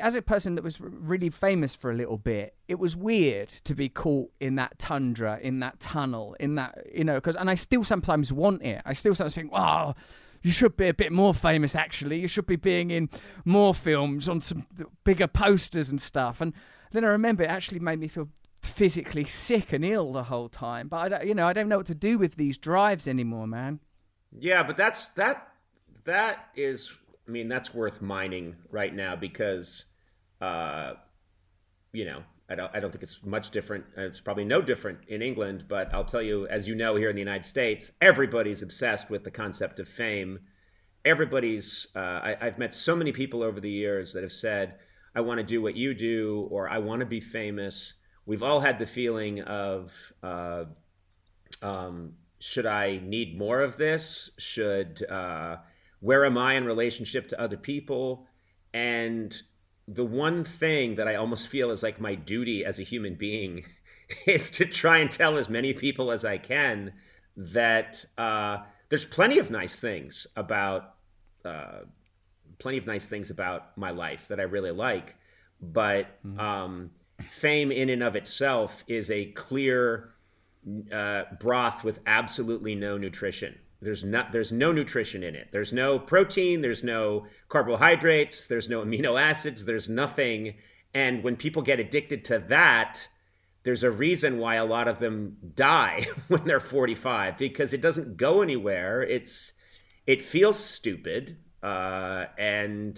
as 0.01 0.15
a 0.17 0.21
person 0.21 0.55
that 0.55 0.63
was 0.63 0.81
really 0.81 1.29
famous 1.29 1.73
for 1.73 1.89
a 1.89 1.95
little 1.95 2.17
bit, 2.17 2.53
it 2.67 2.79
was 2.79 2.97
weird 2.97 3.47
to 3.47 3.73
be 3.73 3.87
caught 3.87 4.29
in 4.41 4.55
that 4.55 4.77
tundra, 4.77 5.39
in 5.41 5.61
that 5.61 5.79
tunnel, 5.79 6.35
in 6.37 6.55
that 6.55 6.85
you 6.93 7.05
know. 7.05 7.15
Because 7.15 7.37
and 7.37 7.49
I 7.49 7.53
still 7.55 7.85
sometimes 7.85 8.33
want 8.33 8.61
it. 8.61 8.81
I 8.85 8.91
still 8.91 9.15
sometimes 9.15 9.35
think, 9.35 9.53
wow. 9.53 9.95
Oh, 9.95 10.01
you 10.41 10.51
should 10.51 10.77
be 10.77 10.87
a 10.87 10.93
bit 10.93 11.11
more 11.11 11.33
famous 11.33 11.75
actually. 11.75 12.19
You 12.19 12.27
should 12.27 12.45
be 12.47 12.55
being 12.55 12.91
in 12.91 13.09
more 13.45 13.73
films 13.73 14.27
on 14.29 14.41
some 14.41 14.65
bigger 15.03 15.27
posters 15.27 15.89
and 15.89 16.01
stuff. 16.01 16.41
And 16.41 16.53
then 16.91 17.03
i 17.03 17.07
remember 17.07 17.43
it 17.43 17.49
actually 17.49 17.79
made 17.79 17.99
me 17.99 18.07
feel 18.07 18.29
physically 18.61 19.23
sick 19.25 19.73
and 19.73 19.85
ill 19.85 20.11
the 20.11 20.23
whole 20.23 20.49
time. 20.49 20.87
But 20.87 20.97
i 20.97 21.09
don't 21.09 21.25
you 21.25 21.33
know 21.33 21.47
i 21.47 21.53
don't 21.53 21.69
know 21.69 21.77
what 21.77 21.85
to 21.87 21.95
do 21.95 22.17
with 22.17 22.35
these 22.35 22.57
drives 22.57 23.07
anymore 23.07 23.47
man. 23.47 23.79
Yeah 24.31 24.63
but 24.63 24.77
that's 24.77 25.07
that 25.09 25.49
that 26.05 26.49
is 26.55 26.91
i 27.27 27.31
mean 27.31 27.47
that's 27.47 27.73
worth 27.73 28.01
mining 28.01 28.55
right 28.71 28.93
now 28.93 29.15
because 29.15 29.85
uh 30.41 30.93
you 31.91 32.05
know 32.05 32.23
I 32.49 32.55
don't, 32.55 32.71
I 32.73 32.79
don't 32.79 32.91
think 32.91 33.03
it's 33.03 33.23
much 33.23 33.49
different. 33.51 33.83
It's 33.97 34.21
probably 34.21 34.45
no 34.45 34.61
different 34.61 34.99
in 35.09 35.21
England, 35.21 35.65
but 35.67 35.93
I'll 35.93 36.05
tell 36.05 36.21
you, 36.21 36.47
as 36.47 36.67
you 36.67 36.75
know, 36.75 36.95
here 36.95 37.09
in 37.09 37.15
the 37.15 37.21
United 37.21 37.43
States, 37.43 37.91
everybody's 37.99 38.61
obsessed 38.61 39.09
with 39.09 39.23
the 39.23 39.31
concept 39.31 39.79
of 39.79 39.89
fame. 39.89 40.39
Everybody's, 41.03 41.87
uh, 41.95 42.19
I, 42.23 42.37
have 42.39 42.57
met 42.57 42.73
so 42.73 42.95
many 42.95 43.11
people 43.11 43.43
over 43.43 43.59
the 43.59 43.69
years 43.69 44.13
that 44.13 44.23
have 44.23 44.31
said, 44.31 44.75
I 45.13 45.21
want 45.21 45.39
to 45.39 45.43
do 45.43 45.61
what 45.61 45.75
you 45.75 45.93
do, 45.93 46.47
or 46.49 46.69
I 46.69 46.77
want 46.77 47.01
to 47.01 47.05
be 47.05 47.19
famous. 47.19 47.95
We've 48.25 48.43
all 48.43 48.61
had 48.61 48.79
the 48.79 48.85
feeling 48.85 49.41
of, 49.41 49.91
uh, 50.23 50.65
um, 51.61 52.13
should 52.39 52.65
I 52.65 53.01
need 53.03 53.37
more 53.37 53.61
of 53.61 53.75
this? 53.75 54.29
Should, 54.37 55.03
uh, 55.09 55.57
where 55.99 56.23
am 56.23 56.37
I 56.37 56.53
in 56.53 56.65
relationship 56.65 57.27
to 57.29 57.41
other 57.41 57.57
people? 57.57 58.27
And 58.73 59.35
the 59.87 60.05
one 60.05 60.43
thing 60.43 60.95
that 60.95 61.07
I 61.07 61.15
almost 61.15 61.47
feel 61.47 61.71
is 61.71 61.81
like 61.81 61.99
my 61.99 62.15
duty 62.15 62.65
as 62.65 62.79
a 62.79 62.83
human 62.83 63.15
being 63.15 63.65
is 64.27 64.51
to 64.51 64.65
try 64.65 64.97
and 64.97 65.11
tell 65.11 65.37
as 65.37 65.49
many 65.49 65.73
people 65.73 66.11
as 66.11 66.25
I 66.25 66.37
can 66.37 66.93
that 67.37 68.03
uh, 68.17 68.59
there's 68.89 69.05
plenty 69.05 69.39
of 69.39 69.51
nice 69.51 69.79
things 69.79 70.27
about 70.35 70.95
uh, 71.45 71.81
plenty 72.59 72.77
of 72.77 72.85
nice 72.85 73.07
things 73.07 73.29
about 73.29 73.77
my 73.77 73.91
life 73.91 74.27
that 74.27 74.39
I 74.39 74.43
really 74.43 74.71
like, 74.71 75.15
but 75.61 76.07
mm-hmm. 76.25 76.39
um, 76.39 76.91
fame 77.29 77.71
in 77.71 77.89
and 77.89 78.03
of 78.03 78.15
itself 78.15 78.83
is 78.87 79.11
a 79.11 79.25
clear 79.25 80.13
uh, 80.91 81.23
broth 81.39 81.83
with 81.83 81.99
absolutely 82.07 82.75
no 82.75 82.97
nutrition. 82.97 83.55
There's 83.81 84.03
not 84.03 84.31
there's 84.31 84.51
no 84.51 84.71
nutrition 84.71 85.23
in 85.23 85.35
it. 85.35 85.49
There's 85.51 85.71
no 85.71 85.99
protein, 85.99 86.61
there's 86.61 86.83
no 86.83 87.27
carbohydrates, 87.47 88.47
there's 88.47 88.69
no 88.69 88.83
amino 88.83 89.21
acids, 89.21 89.65
there's 89.65 89.87
nothing. 89.87 90.55
And 90.93 91.23
when 91.23 91.35
people 91.35 91.61
get 91.61 91.79
addicted 91.79 92.25
to 92.25 92.39
that, 92.47 93.07
there's 93.63 93.83
a 93.83 93.91
reason 93.91 94.39
why 94.39 94.55
a 94.55 94.65
lot 94.65 94.87
of 94.87 94.97
them 94.97 95.37
die 95.53 96.05
when 96.27 96.45
they're 96.45 96.59
45 96.59 97.37
because 97.37 97.73
it 97.73 97.81
doesn't 97.81 98.17
go 98.17 98.41
anywhere. 98.41 99.03
It's 99.03 99.53
it 100.07 100.21
feels 100.21 100.57
stupid, 100.57 101.37
uh, 101.61 102.25
and 102.37 102.97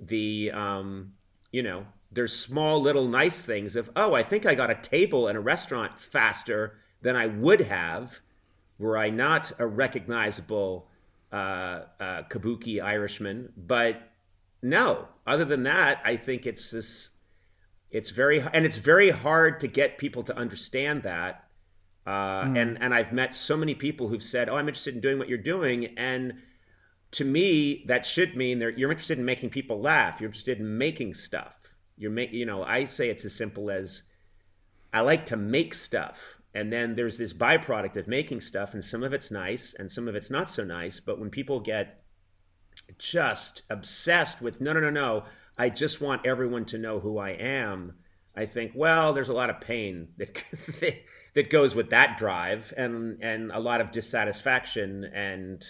the 0.00 0.50
um, 0.50 1.12
you 1.52 1.62
know 1.62 1.86
there's 2.10 2.34
small 2.34 2.80
little 2.80 3.06
nice 3.06 3.42
things 3.42 3.76
of 3.76 3.90
oh 3.94 4.14
I 4.14 4.22
think 4.22 4.46
I 4.46 4.54
got 4.54 4.70
a 4.70 4.74
table 4.74 5.28
in 5.28 5.36
a 5.36 5.40
restaurant 5.40 5.98
faster 5.98 6.78
than 7.02 7.14
I 7.14 7.26
would 7.26 7.60
have 7.60 8.20
were 8.82 8.98
I 8.98 9.10
not 9.10 9.52
a 9.58 9.66
recognizable 9.66 10.88
uh, 11.32 11.84
uh, 12.00 12.22
kabuki 12.28 12.82
Irishman. 12.82 13.52
But 13.56 14.10
no, 14.60 15.08
other 15.26 15.44
than 15.44 15.62
that, 15.62 16.02
I 16.04 16.16
think 16.16 16.46
it's 16.46 16.70
this. 16.72 17.10
It's 17.90 18.10
very 18.10 18.40
and 18.52 18.66
it's 18.66 18.76
very 18.76 19.10
hard 19.10 19.60
to 19.60 19.68
get 19.68 19.98
people 19.98 20.22
to 20.24 20.36
understand 20.36 21.04
that. 21.04 21.44
Uh, 22.06 22.44
mm. 22.44 22.58
And 22.58 22.82
and 22.82 22.92
I've 22.92 23.12
met 23.12 23.32
so 23.34 23.56
many 23.56 23.74
people 23.74 24.08
who've 24.08 24.22
said, 24.22 24.48
"Oh, 24.48 24.56
I'm 24.56 24.68
interested 24.68 24.94
in 24.94 25.00
doing 25.00 25.18
what 25.18 25.28
you're 25.28 25.38
doing," 25.38 25.94
and 25.96 26.34
to 27.12 27.24
me, 27.24 27.84
that 27.86 28.04
should 28.04 28.36
mean 28.36 28.58
that 28.58 28.78
you're 28.78 28.90
interested 28.90 29.18
in 29.18 29.24
making 29.24 29.50
people 29.50 29.80
laugh. 29.80 30.20
You're 30.20 30.28
interested 30.28 30.58
in 30.58 30.78
making 30.78 31.14
stuff. 31.14 31.76
You're 31.96 32.10
make 32.10 32.32
you 32.32 32.46
know. 32.46 32.64
I 32.64 32.84
say 32.84 33.10
it's 33.10 33.24
as 33.24 33.34
simple 33.34 33.70
as 33.70 34.02
I 34.92 35.00
like 35.00 35.26
to 35.26 35.36
make 35.36 35.74
stuff 35.74 36.41
and 36.54 36.72
then 36.72 36.94
there's 36.94 37.18
this 37.18 37.32
byproduct 37.32 37.96
of 37.96 38.06
making 38.06 38.40
stuff 38.40 38.74
and 38.74 38.84
some 38.84 39.02
of 39.02 39.12
it's 39.12 39.30
nice 39.30 39.74
and 39.78 39.90
some 39.90 40.08
of 40.08 40.14
it's 40.14 40.30
not 40.30 40.48
so 40.48 40.64
nice 40.64 41.00
but 41.00 41.18
when 41.18 41.30
people 41.30 41.60
get 41.60 42.02
just 42.98 43.62
obsessed 43.70 44.40
with 44.40 44.60
no 44.60 44.72
no 44.72 44.80
no 44.80 44.90
no 44.90 45.24
i 45.58 45.68
just 45.68 46.00
want 46.00 46.26
everyone 46.26 46.64
to 46.64 46.78
know 46.78 47.00
who 47.00 47.18
i 47.18 47.30
am 47.30 47.94
i 48.36 48.44
think 48.44 48.72
well 48.74 49.12
there's 49.12 49.28
a 49.28 49.34
lot 49.34 49.50
of 49.50 49.60
pain 49.60 50.08
that 50.18 50.42
that 51.34 51.50
goes 51.50 51.74
with 51.74 51.90
that 51.90 52.16
drive 52.16 52.72
and 52.76 53.22
and 53.22 53.50
a 53.52 53.60
lot 53.60 53.80
of 53.80 53.90
dissatisfaction 53.90 55.04
and 55.04 55.64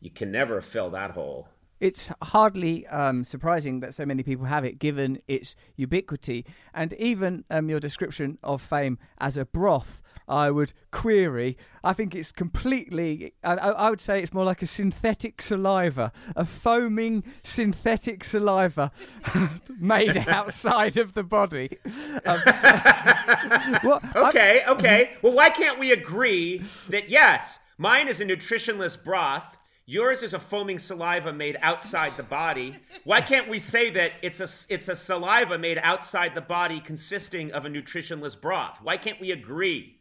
you 0.00 0.10
can 0.10 0.30
never 0.30 0.60
fill 0.60 0.90
that 0.90 1.12
hole 1.12 1.48
it's 1.82 2.12
hardly 2.22 2.86
um, 2.86 3.24
surprising 3.24 3.80
that 3.80 3.92
so 3.92 4.06
many 4.06 4.22
people 4.22 4.44
have 4.44 4.64
it, 4.64 4.78
given 4.78 5.18
its 5.26 5.56
ubiquity. 5.74 6.46
And 6.72 6.92
even 6.92 7.44
um, 7.50 7.68
your 7.68 7.80
description 7.80 8.38
of 8.44 8.62
fame 8.62 9.00
as 9.18 9.36
a 9.36 9.44
broth, 9.44 10.00
I 10.28 10.52
would 10.52 10.74
query. 10.92 11.58
I 11.82 11.92
think 11.92 12.14
it's 12.14 12.30
completely, 12.30 13.34
I, 13.42 13.54
I 13.56 13.90
would 13.90 14.00
say 14.00 14.22
it's 14.22 14.32
more 14.32 14.44
like 14.44 14.62
a 14.62 14.66
synthetic 14.66 15.42
saliva, 15.42 16.12
a 16.36 16.44
foaming 16.44 17.24
synthetic 17.42 18.22
saliva 18.22 18.92
made 19.80 20.16
outside 20.28 20.96
of 20.96 21.14
the 21.14 21.24
body. 21.24 21.78
Um, 22.24 22.42
okay, 24.28 24.62
I'm, 24.64 24.76
okay. 24.76 25.10
Well, 25.20 25.32
why 25.32 25.50
can't 25.50 25.80
we 25.80 25.90
agree 25.90 26.58
that 26.90 27.08
yes, 27.08 27.58
mine 27.76 28.06
is 28.06 28.20
a 28.20 28.24
nutritionless 28.24 29.02
broth? 29.02 29.56
Yours 29.92 30.22
is 30.22 30.32
a 30.32 30.38
foaming 30.38 30.78
saliva 30.78 31.34
made 31.34 31.58
outside 31.60 32.16
the 32.16 32.22
body. 32.22 32.74
Why 33.04 33.20
can't 33.20 33.46
we 33.46 33.58
say 33.58 33.90
that 33.90 34.12
it's 34.22 34.40
a 34.40 34.48
it's 34.72 34.88
a 34.88 34.96
saliva 34.96 35.58
made 35.58 35.78
outside 35.82 36.34
the 36.34 36.40
body 36.40 36.80
consisting 36.80 37.52
of 37.52 37.66
a 37.66 37.68
nutritionless 37.68 38.40
broth? 38.40 38.78
Why 38.82 38.96
can't 38.96 39.20
we 39.20 39.32
agree? 39.32 40.00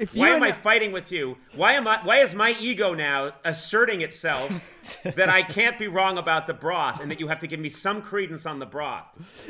If 0.00 0.14
why 0.14 0.30
am 0.30 0.42
I 0.42 0.50
fighting 0.50 0.92
with 0.92 1.12
you? 1.12 1.36
Why 1.54 1.74
am 1.74 1.86
I? 1.86 1.98
Why 1.98 2.16
is 2.16 2.34
my 2.34 2.56
ego 2.58 2.94
now 2.94 3.32
asserting 3.44 4.00
itself 4.00 4.50
that 5.04 5.28
I 5.28 5.42
can't 5.42 5.78
be 5.78 5.88
wrong 5.88 6.16
about 6.16 6.46
the 6.46 6.54
broth 6.54 7.02
and 7.02 7.10
that 7.10 7.20
you 7.20 7.28
have 7.28 7.38
to 7.40 7.46
give 7.46 7.60
me 7.60 7.68
some 7.68 8.00
credence 8.00 8.46
on 8.46 8.60
the 8.60 8.64
broth? 8.64 9.04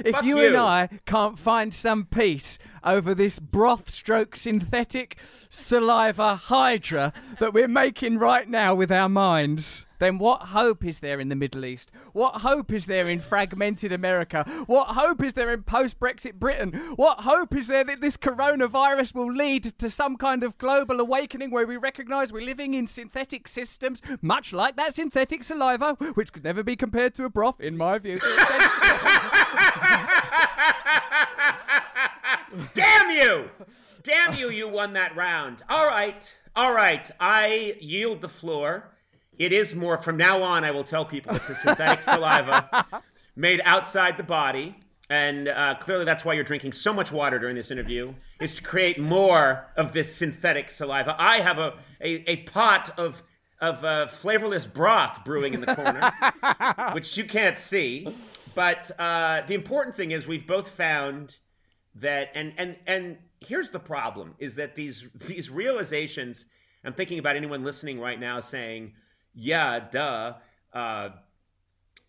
If 0.04 0.16
Fuck 0.16 0.24
you, 0.24 0.40
you 0.40 0.48
and 0.48 0.56
I 0.56 0.88
can't 1.06 1.38
find 1.38 1.72
some 1.72 2.04
peace 2.04 2.58
over 2.82 3.14
this 3.14 3.38
broth-stroke 3.38 4.34
synthetic 4.34 5.18
saliva 5.48 6.34
hydra 6.34 7.12
that 7.38 7.54
we're 7.54 7.68
making 7.68 8.18
right 8.18 8.48
now 8.48 8.74
with 8.74 8.90
our 8.90 9.08
minds 9.08 9.86
then 10.00 10.18
what 10.18 10.40
hope 10.40 10.84
is 10.84 10.98
there 10.98 11.20
in 11.20 11.28
the 11.28 11.36
Middle 11.36 11.64
East? 11.64 11.92
What 12.12 12.42
hope 12.42 12.72
is 12.72 12.86
there 12.86 13.08
in 13.08 13.20
fragmented 13.20 13.92
America? 13.92 14.44
What 14.66 14.88
hope 14.88 15.22
is 15.22 15.34
there 15.34 15.52
in 15.52 15.62
post 15.62 16.00
Brexit 16.00 16.34
Britain? 16.34 16.72
What 16.96 17.20
hope 17.20 17.54
is 17.54 17.66
there 17.66 17.84
that 17.84 18.00
this 18.00 18.16
coronavirus 18.16 19.14
will 19.14 19.32
lead 19.32 19.64
to 19.64 19.90
some 19.90 20.16
kind 20.16 20.42
of 20.42 20.58
global 20.58 21.00
awakening 21.00 21.50
where 21.50 21.66
we 21.66 21.76
recognize 21.76 22.32
we're 22.32 22.42
living 22.42 22.74
in 22.74 22.86
synthetic 22.86 23.48
systems, 23.48 24.00
much 24.22 24.52
like 24.52 24.76
that 24.76 24.94
synthetic 24.94 25.42
saliva, 25.42 25.94
which 26.14 26.32
could 26.32 26.44
never 26.44 26.62
be 26.62 26.76
compared 26.76 27.14
to 27.14 27.24
a 27.24 27.30
broth, 27.30 27.60
in 27.60 27.76
my 27.76 27.98
view? 27.98 28.20
Damn 32.74 33.10
you! 33.10 33.50
Damn 34.02 34.34
you, 34.34 34.50
you 34.50 34.68
won 34.68 34.94
that 34.94 35.14
round. 35.14 35.62
All 35.68 35.86
right. 35.86 36.34
All 36.56 36.72
right. 36.72 37.10
I 37.20 37.76
yield 37.80 38.22
the 38.22 38.28
floor. 38.28 38.90
It 39.40 39.54
is 39.54 39.74
more 39.74 39.96
from 39.96 40.18
now 40.18 40.42
on. 40.42 40.64
I 40.64 40.70
will 40.70 40.84
tell 40.84 41.06
people 41.06 41.34
it's 41.34 41.48
a 41.48 41.54
synthetic 41.54 42.02
saliva 42.02 42.86
made 43.36 43.62
outside 43.64 44.18
the 44.18 44.22
body. 44.22 44.76
And 45.08 45.48
uh, 45.48 45.76
clearly, 45.80 46.04
that's 46.04 46.26
why 46.26 46.34
you're 46.34 46.44
drinking 46.44 46.72
so 46.72 46.92
much 46.92 47.10
water 47.10 47.38
during 47.38 47.56
this 47.56 47.70
interview, 47.70 48.12
is 48.38 48.52
to 48.52 48.62
create 48.62 49.00
more 49.00 49.72
of 49.78 49.92
this 49.92 50.14
synthetic 50.14 50.70
saliva. 50.70 51.16
I 51.18 51.38
have 51.38 51.58
a, 51.58 51.72
a, 52.02 52.30
a 52.30 52.36
pot 52.44 52.90
of 52.98 53.22
of 53.62 53.82
uh, 53.82 54.06
flavorless 54.08 54.66
broth 54.66 55.24
brewing 55.24 55.54
in 55.54 55.62
the 55.62 55.74
corner, 55.74 56.92
which 56.92 57.16
you 57.16 57.24
can't 57.24 57.56
see. 57.56 58.08
But 58.54 58.90
uh, 59.00 59.42
the 59.46 59.54
important 59.54 59.96
thing 59.96 60.10
is 60.10 60.26
we've 60.26 60.46
both 60.46 60.68
found 60.68 61.38
that, 61.94 62.30
and 62.34 62.52
and 62.58 62.76
and 62.86 63.16
here's 63.40 63.70
the 63.70 63.80
problem: 63.80 64.34
is 64.38 64.54
that 64.56 64.74
these 64.74 65.06
these 65.14 65.48
realizations. 65.48 66.44
I'm 66.84 66.92
thinking 66.92 67.18
about 67.18 67.36
anyone 67.36 67.64
listening 67.64 68.00
right 68.00 68.18
now 68.18 68.40
saying, 68.40 68.94
"Yeah, 69.40 69.80
duh." 69.90 70.34
Uh, 70.72 71.10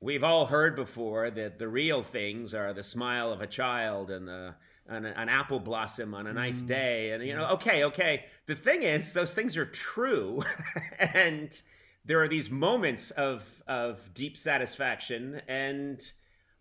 we've 0.01 0.23
all 0.23 0.45
heard 0.45 0.75
before 0.75 1.31
that 1.31 1.59
the 1.59 1.67
real 1.67 2.03
things 2.03 2.53
are 2.53 2.73
the 2.73 2.83
smile 2.83 3.31
of 3.31 3.41
a 3.41 3.47
child 3.47 4.11
and 4.11 4.27
the 4.27 4.55
an, 4.87 5.05
an 5.05 5.29
apple 5.29 5.59
blossom 5.59 6.13
on 6.13 6.27
a 6.27 6.33
nice 6.33 6.61
mm. 6.61 6.67
day. 6.67 7.11
And, 7.11 7.25
you 7.25 7.35
know, 7.35 7.47
okay, 7.51 7.85
okay. 7.85 8.25
The 8.45 8.55
thing 8.55 8.83
is, 8.83 9.13
those 9.13 9.33
things 9.33 9.57
are 9.57 9.65
true. 9.65 10.43
and 10.99 11.59
there 12.03 12.21
are 12.21 12.27
these 12.27 12.49
moments 12.49 13.11
of, 13.11 13.63
of 13.67 14.13
deep 14.13 14.37
satisfaction. 14.37 15.41
And, 15.47 16.01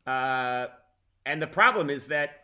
uh, 0.07 0.67
and 1.27 1.43
the 1.43 1.47
problem 1.47 1.91
is 1.91 2.07
that 2.07 2.40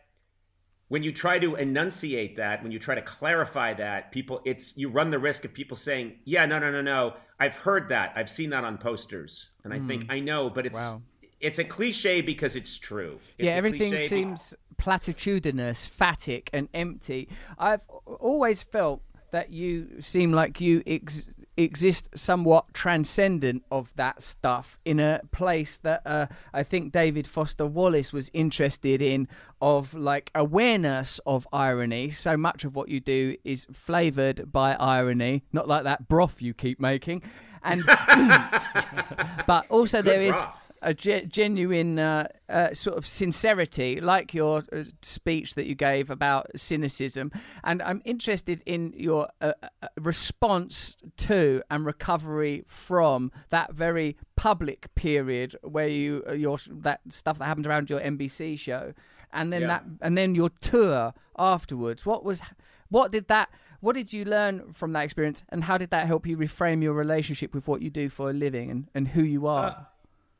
when 0.89 1.03
you 1.03 1.11
try 1.11 1.37
to 1.39 1.55
enunciate 1.55 2.35
that, 2.37 2.63
when 2.63 2.71
you 2.71 2.79
try 2.79 2.95
to 2.95 3.01
clarify 3.01 3.73
that, 3.73 4.11
people, 4.11 4.41
it's, 4.45 4.75
you 4.77 4.89
run 4.89 5.09
the 5.09 5.19
risk 5.19 5.45
of 5.45 5.53
people 5.53 5.75
saying, 5.75 6.15
yeah, 6.23 6.45
no, 6.45 6.59
no, 6.59 6.71
no, 6.71 6.81
no. 6.81 7.13
I've 7.39 7.55
heard 7.55 7.89
that. 7.89 8.13
I've 8.15 8.29
seen 8.29 8.49
that 8.51 8.63
on 8.63 8.77
posters. 8.77 9.49
And 9.63 9.73
I 9.73 9.79
mm. 9.79 9.87
think 9.87 10.05
I 10.09 10.19
know, 10.19 10.49
but 10.49 10.65
it's, 10.65 10.77
wow 10.77 11.01
it's 11.39 11.59
a 11.59 11.63
cliche 11.63 12.21
because 12.21 12.55
it's 12.55 12.77
true. 12.77 13.19
It's 13.37 13.47
yeah, 13.47 13.53
everything 13.53 13.99
seems 13.99 14.53
platitudinous, 14.77 15.87
phatic, 15.87 16.49
and 16.53 16.67
empty. 16.73 17.29
I've 17.57 17.81
always 18.05 18.63
felt 18.63 19.01
that 19.31 19.51
you 19.51 20.01
seem 20.01 20.31
like 20.31 20.61
you 20.61 20.83
ex- 20.87 21.25
exist 21.57 22.09
somewhat 22.15 22.73
transcendent 22.73 23.63
of 23.71 23.93
that 23.95 24.21
stuff 24.21 24.79
in 24.85 24.99
a 24.99 25.21
place 25.31 25.79
that 25.79 26.01
uh, 26.05 26.27
I 26.53 26.63
think 26.63 26.91
David 26.91 27.27
Foster 27.27 27.65
Wallace 27.65 28.13
was 28.13 28.29
interested 28.33 29.01
in 29.01 29.27
of 29.59 29.93
like 29.93 30.31
awareness 30.35 31.19
of 31.25 31.47
irony. 31.51 32.11
So 32.11 32.37
much 32.37 32.63
of 32.63 32.75
what 32.75 32.89
you 32.89 32.99
do 32.99 33.35
is 33.43 33.67
flavored 33.73 34.51
by 34.51 34.75
irony, 34.75 35.43
not 35.51 35.67
like 35.67 35.83
that 35.83 36.07
broth 36.07 36.41
you 36.41 36.53
keep 36.53 36.79
making. 36.79 37.23
And 37.63 37.83
but 39.47 39.65
also 39.69 39.97
Good 39.97 40.05
there 40.05 40.21
is 40.21 40.33
broth 40.33 40.47
a 40.81 40.93
ge- 40.93 41.27
genuine 41.27 41.99
uh, 41.99 42.27
uh, 42.49 42.73
sort 42.73 42.97
of 42.97 43.05
sincerity, 43.05 43.99
like 44.01 44.33
your 44.33 44.61
uh, 44.71 44.83
speech 45.01 45.55
that 45.55 45.65
you 45.65 45.75
gave 45.75 46.09
about 46.09 46.47
cynicism. 46.55 47.31
And 47.63 47.81
I'm 47.81 48.01
interested 48.05 48.61
in 48.65 48.93
your 48.95 49.29
uh, 49.41 49.53
uh, 49.61 49.87
response 49.99 50.97
to 51.17 51.61
and 51.69 51.85
recovery 51.85 52.63
from 52.67 53.31
that 53.49 53.73
very 53.73 54.17
public 54.35 54.93
period 54.95 55.55
where 55.63 55.87
you 55.87 56.23
uh, 56.27 56.33
your 56.33 56.57
that 56.69 57.01
stuff 57.09 57.39
that 57.39 57.45
happened 57.45 57.67
around 57.67 57.89
your 57.89 57.99
NBC 57.99 58.59
show, 58.59 58.93
and 59.33 59.51
then 59.51 59.61
yeah. 59.61 59.67
that 59.67 59.83
and 60.01 60.17
then 60.17 60.35
your 60.35 60.49
tour 60.61 61.13
afterwards. 61.37 62.05
What 62.05 62.23
was 62.23 62.41
what 62.89 63.11
did 63.11 63.27
that 63.27 63.49
what 63.79 63.93
did 63.93 64.11
you 64.11 64.25
learn 64.25 64.73
from 64.73 64.93
that 64.93 65.03
experience 65.03 65.43
and 65.49 65.63
how 65.63 65.77
did 65.77 65.91
that 65.91 66.07
help 66.07 66.25
you 66.25 66.35
reframe 66.35 66.81
your 66.81 66.93
relationship 66.93 67.53
with 67.53 67.67
what 67.67 67.81
you 67.81 67.91
do 67.91 68.09
for 68.09 68.31
a 68.31 68.33
living 68.33 68.71
and, 68.71 68.89
and 68.95 69.09
who 69.09 69.21
you 69.21 69.45
are 69.45 69.87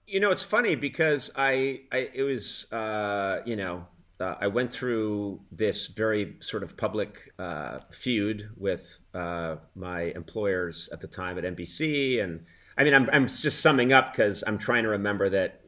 you 0.07 0.21
know, 0.21 0.31
it's 0.31 0.43
funny 0.43 0.75
because 0.75 1.29
I, 1.35 1.81
I 1.91 2.09
it 2.13 2.23
was, 2.23 2.71
uh, 2.71 3.41
you 3.45 3.57
know, 3.57 3.85
uh, 4.19 4.35
I 4.39 4.47
went 4.47 4.71
through 4.71 5.41
this 5.51 5.87
very 5.87 6.37
sort 6.39 6.63
of 6.63 6.75
public 6.77 7.31
uh, 7.37 7.79
feud 7.91 8.49
with 8.57 8.99
uh, 9.13 9.57
my 9.75 10.03
employers 10.15 10.89
at 10.91 11.01
the 11.01 11.07
time 11.07 11.37
at 11.37 11.43
NBC, 11.43 12.23
and 12.23 12.45
I 12.77 12.83
mean, 12.83 12.93
I'm 12.93 13.09
I'm 13.11 13.27
just 13.27 13.59
summing 13.59 13.91
up 13.93 14.13
because 14.13 14.43
I'm 14.47 14.57
trying 14.57 14.83
to 14.83 14.89
remember 14.89 15.29
that 15.29 15.61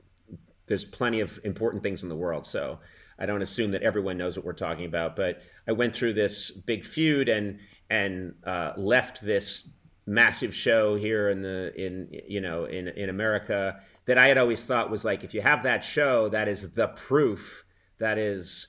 there's 0.66 0.86
plenty 0.86 1.20
of 1.20 1.40
important 1.44 1.84
things 1.84 2.04
in 2.04 2.10
the 2.10 2.16
world, 2.16 2.46
so 2.46 2.80
I 3.20 3.26
don't 3.26 3.42
assume 3.42 3.72
that 3.72 3.84
everyone 3.84 4.18
knows 4.18 4.38
what 4.38 4.46
we're 4.46 4.54
talking 4.54 4.86
about. 4.86 5.16
But 5.16 5.42
I 5.68 5.74
went 5.74 5.94
through 5.94 6.14
this 6.14 6.50
big 6.50 6.86
feud 6.86 7.28
and 7.28 7.60
and 7.90 8.36
uh, 8.46 8.72
left 8.78 9.22
this 9.22 9.68
massive 10.08 10.56
show 10.56 10.96
here 10.96 11.30
in 11.30 11.42
the 11.42 11.72
in 11.76 12.08
you 12.28 12.42
know 12.42 12.66
in 12.66 12.88
in 12.88 13.10
America 13.10 13.80
that 14.10 14.18
I 14.18 14.28
had 14.28 14.39
always 14.39 14.66
thought 14.66 14.89
was 14.89 15.05
like 15.05 15.24
if 15.24 15.36
you 15.36 15.41
have 15.41 15.62
that 15.62 15.84
show, 15.84 16.30
that 16.30 16.47
is 16.47 16.72
the 16.72 16.88
proof. 16.88 17.64
That 17.99 18.18
is 18.18 18.66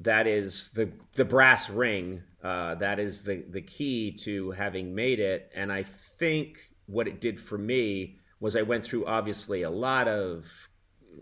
that 0.00 0.26
is 0.26 0.70
the 0.70 0.90
the 1.16 1.26
brass 1.26 1.68
ring. 1.68 2.22
Uh, 2.42 2.74
that 2.76 2.98
is 2.98 3.24
the 3.24 3.44
the 3.50 3.60
key 3.60 4.10
to 4.10 4.52
having 4.52 4.94
made 4.94 5.20
it. 5.20 5.52
And 5.54 5.70
I 5.70 5.82
think 5.82 6.70
what 6.86 7.06
it 7.06 7.20
did 7.20 7.38
for 7.38 7.58
me 7.58 8.20
was 8.40 8.56
I 8.56 8.62
went 8.62 8.84
through 8.84 9.04
obviously 9.04 9.64
a 9.64 9.70
lot 9.70 10.08
of 10.08 10.70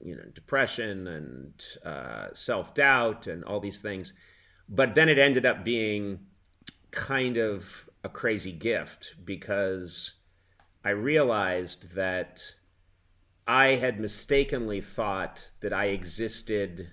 you 0.04 0.14
know 0.14 0.26
depression 0.32 1.08
and 1.08 1.64
uh, 1.84 2.28
self 2.32 2.74
doubt 2.74 3.26
and 3.26 3.42
all 3.44 3.58
these 3.58 3.82
things, 3.82 4.14
but 4.68 4.94
then 4.94 5.08
it 5.08 5.18
ended 5.18 5.44
up 5.44 5.64
being 5.64 6.20
kind 6.92 7.38
of 7.38 7.90
a 8.04 8.08
crazy 8.08 8.52
gift 8.52 9.16
because 9.24 10.12
I 10.84 10.90
realized 10.90 11.96
that 11.96 12.54
I 13.46 13.76
had 13.76 14.00
mistakenly 14.00 14.80
thought 14.80 15.50
that 15.60 15.72
I 15.72 15.86
existed, 15.86 16.90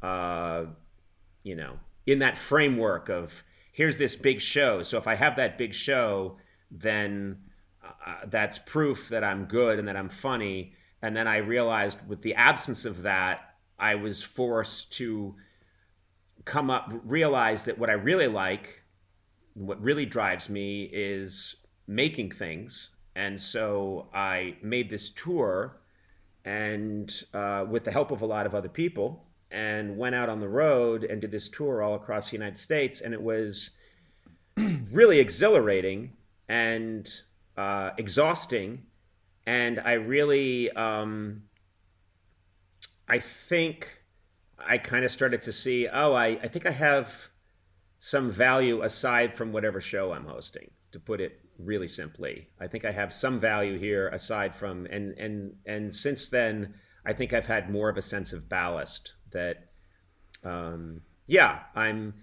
uh, 0.00 0.66
you 1.42 1.56
know, 1.56 1.78
in 2.06 2.20
that 2.20 2.38
framework 2.38 3.08
of 3.08 3.42
here's 3.72 3.96
this 3.96 4.14
big 4.14 4.40
show. 4.40 4.82
So 4.82 4.96
if 4.96 5.06
I 5.06 5.14
have 5.14 5.36
that 5.36 5.58
big 5.58 5.74
show, 5.74 6.36
then 6.70 7.38
uh, 7.84 8.26
that's 8.26 8.58
proof 8.58 9.08
that 9.08 9.24
I'm 9.24 9.46
good 9.46 9.78
and 9.78 9.88
that 9.88 9.96
I'm 9.96 10.08
funny. 10.08 10.72
And 11.02 11.16
then 11.16 11.26
I 11.26 11.38
realized 11.38 11.98
with 12.06 12.22
the 12.22 12.34
absence 12.34 12.84
of 12.84 13.02
that, 13.02 13.54
I 13.78 13.96
was 13.96 14.22
forced 14.22 14.92
to 14.94 15.34
come 16.44 16.70
up, 16.70 16.92
realize 17.04 17.64
that 17.64 17.76
what 17.76 17.90
I 17.90 17.94
really 17.94 18.28
like, 18.28 18.82
what 19.54 19.82
really 19.82 20.06
drives 20.06 20.48
me 20.48 20.88
is 20.92 21.56
making 21.88 22.30
things 22.30 22.90
and 23.14 23.38
so 23.38 24.08
I 24.14 24.56
made 24.62 24.88
this 24.88 25.10
tour 25.10 25.76
and 26.44 27.12
uh, 27.34 27.64
with 27.68 27.84
the 27.84 27.90
help 27.90 28.10
of 28.10 28.22
a 28.22 28.26
lot 28.26 28.46
of 28.46 28.54
other 28.54 28.68
people 28.68 29.24
and 29.50 29.96
went 29.96 30.14
out 30.14 30.28
on 30.28 30.40
the 30.40 30.48
road 30.48 31.04
and 31.04 31.20
did 31.20 31.30
this 31.30 31.48
tour 31.48 31.82
all 31.82 31.94
across 31.94 32.30
the 32.30 32.36
United 32.36 32.56
States. 32.56 33.02
And 33.02 33.12
it 33.12 33.22
was 33.22 33.70
really 34.90 35.18
exhilarating 35.18 36.12
and 36.48 37.12
uh, 37.56 37.90
exhausting. 37.98 38.82
And 39.46 39.78
I 39.80 39.92
really, 39.92 40.70
um, 40.72 41.42
I 43.08 43.18
think 43.18 44.02
I 44.58 44.78
kind 44.78 45.04
of 45.04 45.10
started 45.10 45.42
to 45.42 45.52
see, 45.52 45.86
oh, 45.86 46.14
I, 46.14 46.28
I 46.28 46.48
think 46.48 46.64
I 46.64 46.70
have 46.70 47.28
some 47.98 48.30
value 48.30 48.82
aside 48.82 49.36
from 49.36 49.52
whatever 49.52 49.80
show 49.80 50.12
I'm 50.12 50.24
hosting, 50.24 50.70
to 50.92 50.98
put 50.98 51.20
it 51.20 51.41
really 51.64 51.88
simply. 51.88 52.48
I 52.60 52.66
think 52.66 52.84
I 52.84 52.92
have 52.92 53.12
some 53.12 53.40
value 53.40 53.78
here 53.78 54.08
aside 54.08 54.54
from 54.54 54.86
and 54.86 55.12
and 55.18 55.54
and 55.66 55.94
since 55.94 56.28
then 56.30 56.74
I 57.04 57.12
think 57.12 57.32
I've 57.32 57.46
had 57.46 57.70
more 57.70 57.88
of 57.88 57.96
a 57.96 58.02
sense 58.02 58.32
of 58.32 58.48
ballast 58.48 59.14
that 59.32 59.68
um, 60.44 61.02
yeah, 61.26 61.60
I'm 61.74 62.14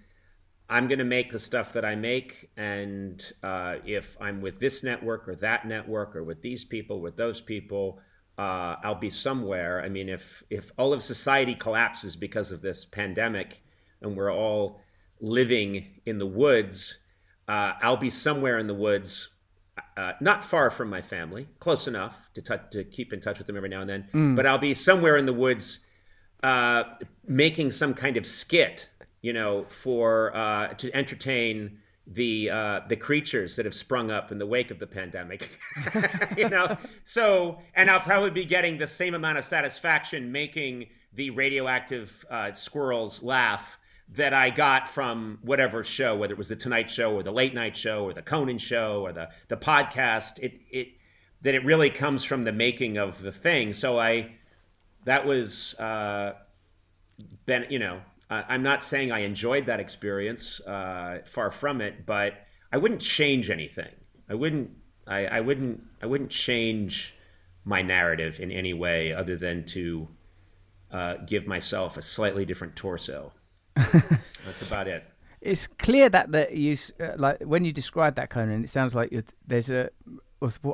I'm 0.68 0.86
going 0.86 1.00
to 1.00 1.04
make 1.04 1.32
the 1.32 1.38
stuff 1.38 1.72
that 1.72 1.84
I 1.84 1.96
make 1.96 2.50
and 2.56 3.22
uh, 3.42 3.76
if 3.84 4.16
I'm 4.20 4.40
with 4.40 4.60
this 4.60 4.82
network 4.82 5.28
or 5.28 5.34
that 5.36 5.66
network 5.66 6.14
or 6.14 6.22
with 6.22 6.42
these 6.42 6.64
people 6.64 7.00
with 7.00 7.16
those 7.16 7.40
people 7.40 8.00
uh, 8.38 8.76
I'll 8.82 8.94
be 8.94 9.10
somewhere. 9.10 9.82
I 9.82 9.88
mean 9.88 10.08
if 10.08 10.42
if 10.50 10.70
all 10.78 10.92
of 10.92 11.02
society 11.02 11.54
collapses 11.54 12.16
because 12.16 12.52
of 12.52 12.62
this 12.62 12.84
pandemic 12.84 13.62
and 14.00 14.16
we're 14.16 14.32
all 14.32 14.80
living 15.20 16.00
in 16.06 16.18
the 16.18 16.26
woods 16.26 16.96
uh, 17.50 17.74
I'll 17.82 17.96
be 17.96 18.10
somewhere 18.10 18.58
in 18.58 18.68
the 18.68 18.74
woods, 18.74 19.28
uh, 19.96 20.12
not 20.20 20.44
far 20.44 20.70
from 20.70 20.88
my 20.88 21.02
family, 21.02 21.48
close 21.58 21.88
enough 21.88 22.30
to, 22.34 22.42
t- 22.42 22.54
to 22.70 22.84
keep 22.84 23.12
in 23.12 23.18
touch 23.18 23.38
with 23.38 23.48
them 23.48 23.56
every 23.56 23.68
now 23.68 23.80
and 23.80 23.90
then. 23.90 24.08
Mm. 24.14 24.36
But 24.36 24.46
I'll 24.46 24.56
be 24.56 24.72
somewhere 24.72 25.16
in 25.16 25.26
the 25.26 25.32
woods 25.32 25.80
uh, 26.44 26.84
making 27.26 27.72
some 27.72 27.92
kind 27.92 28.16
of 28.16 28.24
skit, 28.24 28.88
you 29.20 29.32
know, 29.32 29.66
for 29.68 30.34
uh, 30.36 30.68
to 30.74 30.94
entertain 30.94 31.78
the 32.06 32.50
uh, 32.50 32.80
the 32.88 32.96
creatures 32.96 33.56
that 33.56 33.64
have 33.64 33.74
sprung 33.74 34.12
up 34.12 34.30
in 34.30 34.38
the 34.38 34.46
wake 34.46 34.70
of 34.70 34.78
the 34.78 34.86
pandemic. 34.86 35.48
you 36.36 36.48
know, 36.48 36.78
so 37.02 37.58
and 37.74 37.90
I'll 37.90 37.98
probably 37.98 38.30
be 38.30 38.44
getting 38.44 38.78
the 38.78 38.86
same 38.86 39.14
amount 39.14 39.38
of 39.38 39.44
satisfaction 39.44 40.30
making 40.30 40.86
the 41.14 41.30
radioactive 41.30 42.24
uh, 42.30 42.52
squirrels 42.52 43.24
laugh 43.24 43.76
that 44.14 44.34
I 44.34 44.50
got 44.50 44.88
from 44.88 45.38
whatever 45.42 45.84
show, 45.84 46.16
whether 46.16 46.32
it 46.32 46.38
was 46.38 46.48
the 46.48 46.56
Tonight 46.56 46.90
Show 46.90 47.14
or 47.14 47.22
the 47.22 47.32
Late 47.32 47.54
Night 47.54 47.76
Show 47.76 48.04
or 48.04 48.12
the 48.12 48.22
Conan 48.22 48.58
Show 48.58 49.02
or 49.02 49.12
the 49.12 49.28
the 49.48 49.56
podcast, 49.56 50.38
it 50.40 50.60
it 50.70 50.88
that 51.42 51.54
it 51.54 51.64
really 51.64 51.90
comes 51.90 52.24
from 52.24 52.44
the 52.44 52.52
making 52.52 52.98
of 52.98 53.22
the 53.22 53.32
thing. 53.32 53.72
So 53.72 53.98
I 53.98 54.32
that 55.04 55.24
was 55.26 55.74
uh, 55.74 56.34
ben, 57.46 57.66
you 57.70 57.78
know, 57.78 58.00
I'm 58.30 58.62
not 58.62 58.84
saying 58.84 59.10
I 59.10 59.20
enjoyed 59.20 59.66
that 59.66 59.80
experience, 59.80 60.60
uh, 60.60 61.18
far 61.24 61.50
from 61.50 61.80
it, 61.80 62.06
but 62.06 62.34
I 62.72 62.78
wouldn't 62.78 63.00
change 63.00 63.50
anything. 63.50 63.92
I 64.28 64.34
wouldn't. 64.34 64.70
I, 65.06 65.26
I 65.26 65.40
wouldn't. 65.40 65.82
I 66.00 66.06
wouldn't 66.06 66.30
change 66.30 67.14
my 67.64 67.82
narrative 67.82 68.38
in 68.38 68.52
any 68.52 68.72
way 68.72 69.12
other 69.12 69.36
than 69.36 69.64
to 69.64 70.08
uh, 70.92 71.16
give 71.26 71.46
myself 71.46 71.96
a 71.96 72.02
slightly 72.02 72.44
different 72.44 72.76
torso. 72.76 73.32
That's 74.44 74.62
about 74.66 74.88
it. 74.88 75.04
It's 75.40 75.66
clear 75.66 76.08
that 76.10 76.32
that 76.32 76.56
you 76.56 76.76
uh, 77.00 77.12
like 77.16 77.40
when 77.42 77.64
you 77.64 77.72
describe 77.72 78.16
that 78.16 78.30
Conan, 78.30 78.64
it 78.64 78.70
sounds 78.70 78.94
like 78.94 79.10
there's 79.46 79.70
a 79.70 79.90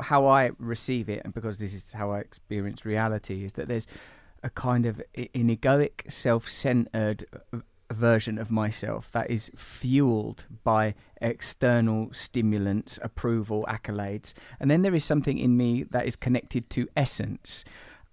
how 0.02 0.26
I 0.26 0.50
receive 0.58 1.08
it, 1.08 1.22
and 1.24 1.34
because 1.34 1.58
this 1.58 1.74
is 1.74 1.92
how 1.92 2.12
I 2.12 2.20
experience 2.20 2.84
reality, 2.84 3.44
is 3.44 3.54
that 3.54 3.68
there's 3.68 3.86
a 4.42 4.50
kind 4.50 4.86
of 4.86 5.02
an 5.14 5.48
egoic, 5.48 6.10
self-centered 6.10 7.26
version 7.92 8.38
of 8.38 8.50
myself 8.50 9.10
that 9.12 9.30
is 9.30 9.50
fueled 9.56 10.46
by 10.64 10.94
external 11.20 12.08
stimulants, 12.12 12.98
approval, 13.02 13.64
accolades, 13.68 14.34
and 14.60 14.70
then 14.70 14.82
there 14.82 14.94
is 14.94 15.04
something 15.04 15.38
in 15.38 15.56
me 15.56 15.84
that 15.84 16.06
is 16.06 16.16
connected 16.16 16.68
to 16.70 16.88
essence. 16.96 17.64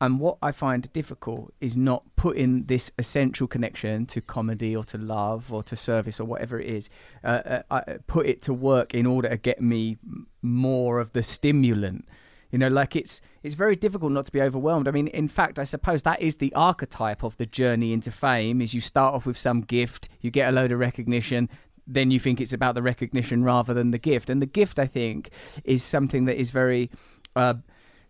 And 0.04 0.20
what 0.20 0.38
I 0.41 0.51
find 0.51 0.91
difficult 0.91 1.54
is 1.62 1.78
not 1.78 2.04
putting 2.18 2.66
this 2.66 2.91
essential 2.97 3.47
connection 3.47 4.06
to 4.08 4.20
comedy 4.20 4.76
or 4.76 4.84
to 4.84 4.97
love 4.97 5.54
or 5.54 5.64
to 5.64 5.78
service 5.78 6.20
or 6.20 6.26
whatever 6.26 6.60
it 6.60 6.68
is, 6.68 6.89
uh, 7.24 7.62
uh, 7.72 7.82
put 8.06 8.26
it 8.26 8.41
to 8.41 8.54
work 8.54 8.93
in 8.93 9.06
order 9.06 9.30
to 9.30 9.38
get 9.38 9.62
me 9.62 9.95
more 10.41 10.99
of 10.99 11.14
the 11.14 11.24
stimulant. 11.24 12.06
You 12.51 12.58
know, 12.60 12.68
like 12.68 12.97
it's 12.97 13.22
it's 13.43 13.56
very 13.56 13.78
difficult 13.78 14.12
not 14.12 14.26
to 14.26 14.32
be 14.34 14.41
overwhelmed. 14.41 14.89
I 14.89 14.91
mean, 14.91 15.08
in 15.08 15.30
fact, 15.30 15.58
I 15.58 15.64
suppose 15.64 16.04
that 16.04 16.22
is 16.22 16.36
the 16.36 16.54
archetype 16.54 17.24
of 17.24 17.38
the 17.38 17.45
journey 17.45 17.93
into 17.93 18.12
fame: 18.12 18.62
is 18.62 18.74
you 18.74 18.82
start 18.82 19.16
off 19.16 19.26
with 19.26 19.38
some 19.38 19.62
gift, 19.62 20.10
you 20.20 20.32
get 20.32 20.49
a 20.49 20.51
load 20.51 20.74
of 20.74 20.80
recognition, 20.80 21.47
then 21.88 22.12
you 22.12 22.20
think 22.20 22.41
it's 22.41 22.51
about 22.51 22.76
the 22.76 22.82
recognition 22.82 23.41
rather 23.41 23.74
than 23.74 23.91
the 23.91 23.97
gift. 23.97 24.30
And 24.30 24.41
the 24.41 24.47
gift, 24.47 24.80
I 24.80 24.86
think, 24.86 25.30
is 25.64 25.82
something 25.82 26.26
that 26.26 26.38
is 26.38 26.51
very 26.51 26.91
uh, 27.38 27.54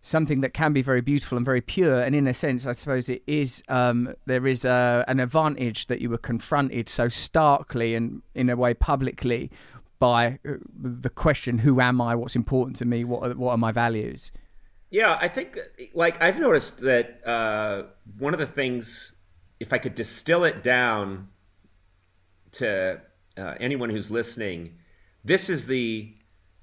something 0.03 0.41
that 0.41 0.53
can 0.53 0.73
be 0.73 0.81
very 0.81 1.01
beautiful 1.01 1.37
and 1.37 1.45
very 1.45 1.61
pure. 1.61 2.01
And 2.01 2.13
in 2.13 2.27
a 2.27 2.33
sense, 2.33 2.67
I 2.67 2.73
suppose 2.73 3.09
it 3.09 3.23
is. 3.25 3.63
Um, 3.69 4.13
there 4.25 4.45
is 4.45 4.65
a, 4.65 5.03
an 5.07 5.19
advantage 5.19 5.87
that 5.87 6.01
you 6.01 6.09
were 6.09 6.19
confronted 6.19 6.87
so 6.87 7.07
starkly 7.07 7.95
and 7.95 8.21
in 8.35 8.49
a 8.49 8.55
way 8.55 8.73
publicly 8.75 9.49
by 9.99 10.39
uh, 10.47 10.55
the 10.75 11.09
question, 11.09 11.57
"Who 11.57 11.81
am 11.81 12.01
I? 12.01 12.13
What's 12.15 12.35
important 12.35 12.75
to 12.77 12.85
me? 12.85 13.03
What 13.05 13.31
are, 13.31 13.33
what 13.33 13.51
are 13.51 13.57
my 13.57 13.71
values?" 13.71 14.31
Yeah, 14.91 15.17
I 15.19 15.27
think 15.27 15.57
like 15.95 16.21
I've 16.21 16.39
noticed 16.39 16.77
that 16.81 17.25
uh, 17.25 17.83
one 18.19 18.33
of 18.33 18.39
the 18.39 18.45
things, 18.45 19.13
if 19.59 19.71
I 19.71 19.77
could 19.77 19.95
distill 19.95 20.43
it 20.43 20.61
down 20.61 21.29
to 22.53 23.01
uh, 23.37 23.55
anyone 23.59 23.89
who's 23.89 24.11
listening, 24.11 24.75
this 25.23 25.49
is 25.49 25.65
the 25.65 26.13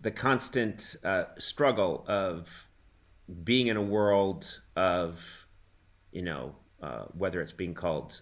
the 0.03 0.11
constant 0.11 0.97
uh, 1.03 1.25
struggle 1.39 2.05
of 2.07 2.70
being 3.45 3.69
in 3.69 3.77
a 3.77 3.83
world 3.83 4.61
of, 4.77 5.47
you 6.13 6.23
know, 6.23 6.55
uh, 6.83 7.05
whether 7.17 7.41
it's 7.41 7.53
being 7.53 7.75
called 7.75 8.21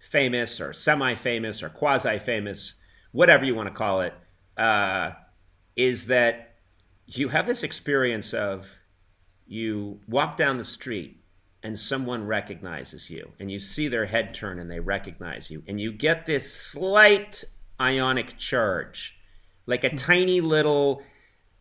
famous 0.00 0.60
or 0.60 0.72
semi-famous 0.72 1.62
or 1.62 1.68
quasi-famous, 1.68 2.74
whatever 3.12 3.44
you 3.44 3.54
want 3.54 3.68
to 3.68 3.74
call 3.74 4.00
it, 4.02 4.14
uh, 4.56 5.12
is 5.76 6.06
that 6.06 6.54
you 7.06 7.28
have 7.28 7.46
this 7.46 7.62
experience 7.62 8.32
of 8.34 8.78
you 9.46 10.00
walk 10.08 10.36
down 10.36 10.58
the 10.58 10.64
street 10.64 11.20
and 11.62 11.78
someone 11.78 12.26
recognizes 12.26 13.10
you 13.10 13.30
and 13.38 13.50
you 13.50 13.58
see 13.58 13.88
their 13.88 14.06
head 14.06 14.34
turn 14.34 14.58
and 14.58 14.70
they 14.70 14.80
recognize 14.80 15.50
you 15.50 15.62
and 15.66 15.80
you 15.80 15.92
get 15.92 16.26
this 16.26 16.52
slight 16.52 17.44
ionic 17.80 18.36
charge 18.38 19.18
like 19.66 19.84
a 19.84 19.90
hmm. 19.90 19.96
tiny 19.96 20.40
little 20.40 21.02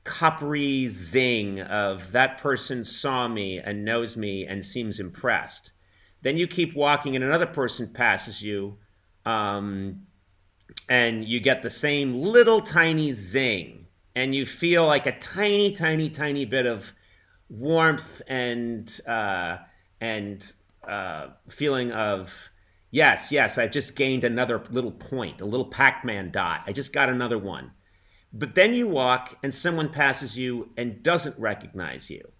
coppery 0.03 0.85
zing 0.87 1.61
of 1.61 2.11
that 2.11 2.37
person 2.37 2.83
saw 2.83 3.27
me 3.27 3.59
and 3.59 3.85
knows 3.85 4.17
me 4.17 4.45
and 4.45 4.63
seems 4.63 4.99
impressed. 4.99 5.71
Then 6.21 6.37
you 6.37 6.47
keep 6.47 6.75
walking 6.75 7.15
and 7.15 7.23
another 7.23 7.45
person 7.45 7.87
passes 7.87 8.41
you, 8.41 8.77
um, 9.25 10.05
and 10.89 11.25
you 11.25 11.39
get 11.39 11.61
the 11.61 11.69
same 11.69 12.13
little 12.13 12.61
tiny 12.61 13.11
zing, 13.11 13.87
and 14.15 14.33
you 14.33 14.45
feel 14.45 14.85
like 14.85 15.05
a 15.05 15.17
tiny, 15.19 15.71
tiny, 15.71 16.09
tiny 16.09 16.45
bit 16.45 16.65
of 16.65 16.93
warmth 17.49 18.21
and 18.27 18.99
uh, 19.07 19.57
and 20.01 20.53
uh, 20.87 21.27
feeling 21.49 21.91
of 21.91 22.49
yes, 22.91 23.31
yes, 23.31 23.57
I've 23.57 23.71
just 23.71 23.95
gained 23.95 24.23
another 24.23 24.61
little 24.69 24.91
point, 24.91 25.41
a 25.41 25.45
little 25.45 25.65
Pac-Man 25.65 26.31
dot. 26.31 26.63
I 26.65 26.71
just 26.71 26.93
got 26.93 27.09
another 27.09 27.37
one 27.37 27.71
but 28.33 28.55
then 28.55 28.73
you 28.73 28.87
walk 28.87 29.37
and 29.43 29.53
someone 29.53 29.89
passes 29.89 30.37
you 30.37 30.69
and 30.75 31.03
doesn't 31.03 31.37
recognize 31.37 32.09
you. 32.09 32.31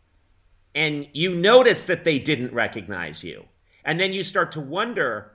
And 0.76 1.08
you 1.14 1.36
notice 1.36 1.86
that 1.86 2.04
they 2.04 2.18
didn't 2.18 2.52
recognize 2.52 3.24
you. 3.24 3.46
And 3.86 4.00
then 4.00 4.12
you 4.12 4.24
start 4.24 4.52
to 4.54 4.60
wonder 4.60 5.34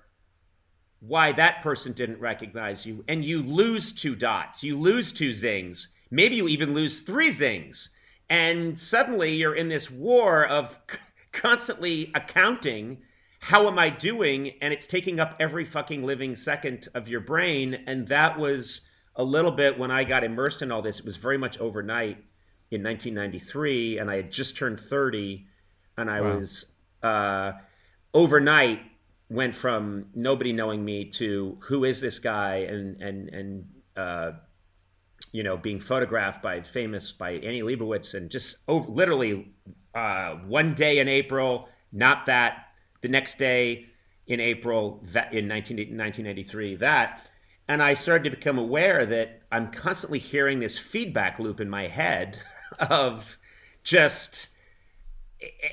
why 1.00 1.30
that 1.32 1.62
person 1.62 1.92
didn't 1.92 2.18
recognize 2.18 2.84
you. 2.84 3.04
And 3.06 3.24
you 3.24 3.42
lose 3.42 3.92
two 3.92 4.16
dots, 4.16 4.64
you 4.64 4.76
lose 4.76 5.12
two 5.12 5.32
zings. 5.32 5.88
Maybe 6.10 6.36
you 6.36 6.48
even 6.48 6.74
lose 6.74 7.00
three 7.00 7.30
zings. 7.30 7.90
And 8.28 8.76
suddenly 8.78 9.34
you're 9.34 9.54
in 9.54 9.68
this 9.68 9.90
war 9.90 10.44
of 10.46 10.80
constantly 11.32 12.10
accounting 12.14 12.98
how 13.40 13.68
am 13.68 13.78
I 13.78 13.88
doing? 13.88 14.54
And 14.60 14.72
it's 14.72 14.86
taking 14.86 15.20
up 15.20 15.36
every 15.38 15.64
fucking 15.64 16.04
living 16.04 16.34
second 16.34 16.88
of 16.94 17.08
your 17.08 17.20
brain. 17.20 17.84
And 17.86 18.06
that 18.08 18.38
was 18.38 18.80
a 19.18 19.24
little 19.24 19.50
bit 19.50 19.78
when 19.78 19.90
I 19.90 20.04
got 20.04 20.24
immersed 20.24 20.62
in 20.62 20.70
all 20.70 20.80
this. 20.80 21.00
It 21.00 21.04
was 21.04 21.16
very 21.16 21.36
much 21.36 21.58
overnight 21.58 22.18
in 22.70 22.82
1993, 22.82 23.98
and 23.98 24.10
I 24.10 24.16
had 24.16 24.30
just 24.30 24.56
turned 24.56 24.78
30, 24.78 25.46
and 25.96 26.08
I 26.08 26.20
wow. 26.20 26.36
was 26.36 26.64
uh, 27.02 27.52
overnight 28.14 28.80
went 29.30 29.54
from 29.54 30.06
nobody 30.14 30.52
knowing 30.52 30.82
me 30.82 31.04
to 31.04 31.58
who 31.60 31.84
is 31.84 32.00
this 32.00 32.18
guy, 32.18 32.56
and 32.58 33.02
and 33.02 33.28
and 33.28 33.68
uh, 33.96 34.32
you 35.32 35.42
know 35.42 35.56
being 35.56 35.80
photographed 35.80 36.42
by 36.42 36.62
famous 36.62 37.12
by 37.12 37.32
Annie 37.32 37.62
Leibovitz, 37.62 38.14
and 38.14 38.30
just 38.30 38.56
over, 38.68 38.88
literally 38.88 39.52
uh, 39.94 40.34
one 40.46 40.74
day 40.74 40.98
in 41.00 41.08
April, 41.08 41.68
not 41.92 42.26
that. 42.26 42.64
The 43.00 43.08
next 43.08 43.38
day 43.38 43.86
in 44.26 44.40
April, 44.40 45.00
that 45.12 45.32
in 45.32 45.46
19, 45.46 45.76
1993, 45.76 46.74
that 46.76 47.30
and 47.68 47.82
I 47.82 47.92
started 47.92 48.24
to 48.24 48.36
become 48.36 48.58
aware 48.58 49.04
that 49.04 49.42
I'm 49.52 49.70
constantly 49.70 50.18
hearing 50.18 50.58
this 50.58 50.78
feedback 50.78 51.38
loop 51.38 51.60
in 51.60 51.68
my 51.68 51.86
head 51.86 52.38
of 52.80 53.36
just 53.82 54.48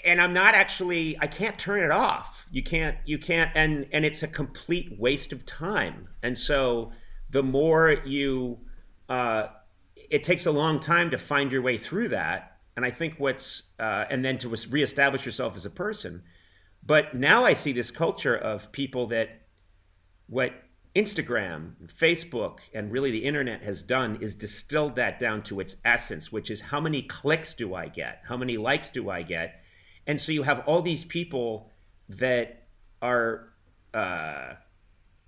and 0.04 0.22
I'm 0.22 0.34
not 0.34 0.54
actually 0.54 1.18
I 1.20 1.28
can't 1.28 1.58
turn 1.58 1.84
it 1.84 1.92
off. 1.92 2.46
You 2.52 2.62
can't 2.62 2.98
you 3.06 3.18
can't 3.18 3.50
and 3.56 3.88
and 3.92 4.06
it's 4.06 4.24
a 4.24 4.28
complete 4.28 5.00
waste 5.00 5.34
of 5.34 5.46
time. 5.46 6.10
And 6.22 6.38
so 6.38 6.92
the 7.30 7.42
more 7.42 7.98
you 8.06 8.60
uh 9.10 9.48
it 9.96 10.24
takes 10.24 10.46
a 10.46 10.52
long 10.52 10.80
time 10.80 11.10
to 11.12 11.18
find 11.18 11.52
your 11.52 11.62
way 11.62 11.78
through 11.78 12.10
that. 12.10 12.58
And 12.76 12.86
I 12.86 12.92
think 12.92 13.16
what's 13.18 13.64
uh 13.80 14.06
and 14.10 14.24
then 14.24 14.38
to 14.40 14.50
reestablish 14.70 15.26
yourself 15.26 15.56
as 15.56 15.66
a 15.66 15.72
person. 15.72 16.24
But 16.86 17.16
now 17.16 17.44
I 17.44 17.54
see 17.54 17.72
this 17.72 17.90
culture 17.90 18.36
of 18.36 18.72
people 18.72 19.08
that 19.08 19.42
what 20.28 20.54
Instagram, 20.96 21.74
Facebook, 21.88 22.60
and 22.74 22.92
really 22.92 23.12
the 23.12 23.24
internet 23.24 23.62
has 23.62 23.82
done 23.82 24.18
is 24.22 24.34
distilled 24.34 24.96
that 24.96 25.20
down 25.20 25.44
to 25.44 25.60
its 25.60 25.76
essence, 25.84 26.32
which 26.32 26.50
is 26.50 26.62
how 26.62 26.80
many 26.80 27.02
clicks 27.02 27.54
do 27.54 27.76
I 27.76 27.90
get? 27.90 28.22
How 28.26 28.38
many 28.38 28.56
likes 28.56 28.90
do 28.90 29.10
I 29.10 29.22
get? 29.22 29.62
And 30.08 30.20
so 30.20 30.32
you 30.32 30.44
have 30.44 30.60
all 30.66 30.82
these 30.82 31.04
people 31.04 31.70
that 32.08 32.68
are, 33.02 33.50
uh, 33.94 33.98
I 33.98 34.58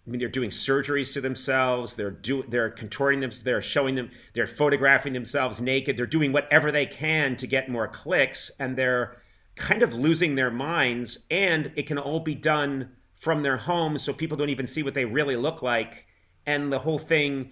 mean, 0.09 0.19
they're 0.19 0.29
doing 0.29 0.51
surgeries 0.51 1.11
to 1.13 1.21
themselves. 1.21 1.95
They're 1.95 2.11
do 2.11 2.43
they're 2.47 2.69
contorting 2.69 3.19
them. 3.19 3.31
They're 3.43 3.61
showing 3.61 3.95
them. 3.95 4.09
They're 4.33 4.47
photographing 4.47 5.11
themselves 5.11 5.59
naked. 5.59 5.97
They're 5.97 6.05
doing 6.05 6.31
whatever 6.31 6.71
they 6.71 6.85
can 6.85 7.35
to 7.37 7.47
get 7.47 7.69
more 7.69 7.89
clicks, 7.89 8.51
and 8.59 8.77
they're 8.77 9.17
kind 9.55 9.83
of 9.83 9.93
losing 9.93 10.35
their 10.35 10.51
minds. 10.51 11.19
And 11.29 11.73
it 11.75 11.87
can 11.87 11.97
all 11.97 12.21
be 12.21 12.35
done 12.35 12.91
from 13.17 13.43
their 13.43 13.57
homes 13.57 14.03
so 14.03 14.13
people 14.13 14.37
don't 14.37 14.49
even 14.49 14.67
see 14.67 14.83
what 14.83 14.93
they 14.93 15.05
really 15.05 15.35
look 15.35 15.61
like. 15.61 16.05
And 16.45 16.71
the 16.71 16.79
whole 16.79 16.99
thing 16.99 17.51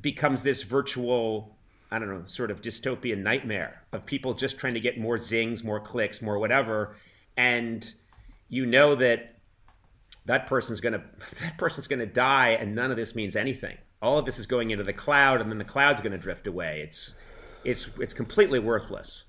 becomes 0.00 0.42
this 0.42 0.62
virtual 0.62 1.56
i 1.92 1.98
don't 2.00 2.08
know 2.08 2.24
sort 2.24 2.50
of 2.50 2.60
dystopian 2.60 3.18
nightmare 3.18 3.84
of 3.92 4.04
people 4.04 4.34
just 4.34 4.58
trying 4.58 4.74
to 4.74 4.80
get 4.80 4.98
more 4.98 5.16
zings 5.16 5.62
more 5.62 5.78
clicks 5.78 6.22
more 6.22 6.38
whatever. 6.38 6.96
And 7.36 7.92
you 8.48 8.66
know 8.66 8.94
that 8.96 9.36
that 10.26 10.46
person's 10.46 10.80
going 10.80 10.92
to 10.94 11.02
that 11.40 11.58
person's 11.58 11.86
going 11.86 12.00
to 12.00 12.06
die 12.06 12.50
and 12.50 12.74
none 12.74 12.90
of 12.90 12.96
this 12.96 13.14
means 13.14 13.36
anything. 13.36 13.76
All 14.00 14.18
of 14.18 14.26
this 14.26 14.38
is 14.38 14.46
going 14.46 14.70
into 14.70 14.84
the 14.84 14.92
cloud 14.92 15.40
and 15.40 15.50
then 15.50 15.58
the 15.58 15.64
cloud's 15.64 16.00
going 16.00 16.12
to 16.12 16.18
drift 16.18 16.46
away. 16.46 16.80
It's 16.82 17.14
it's 17.64 17.88
it's 17.98 18.14
completely 18.14 18.58
worthless 18.58 19.24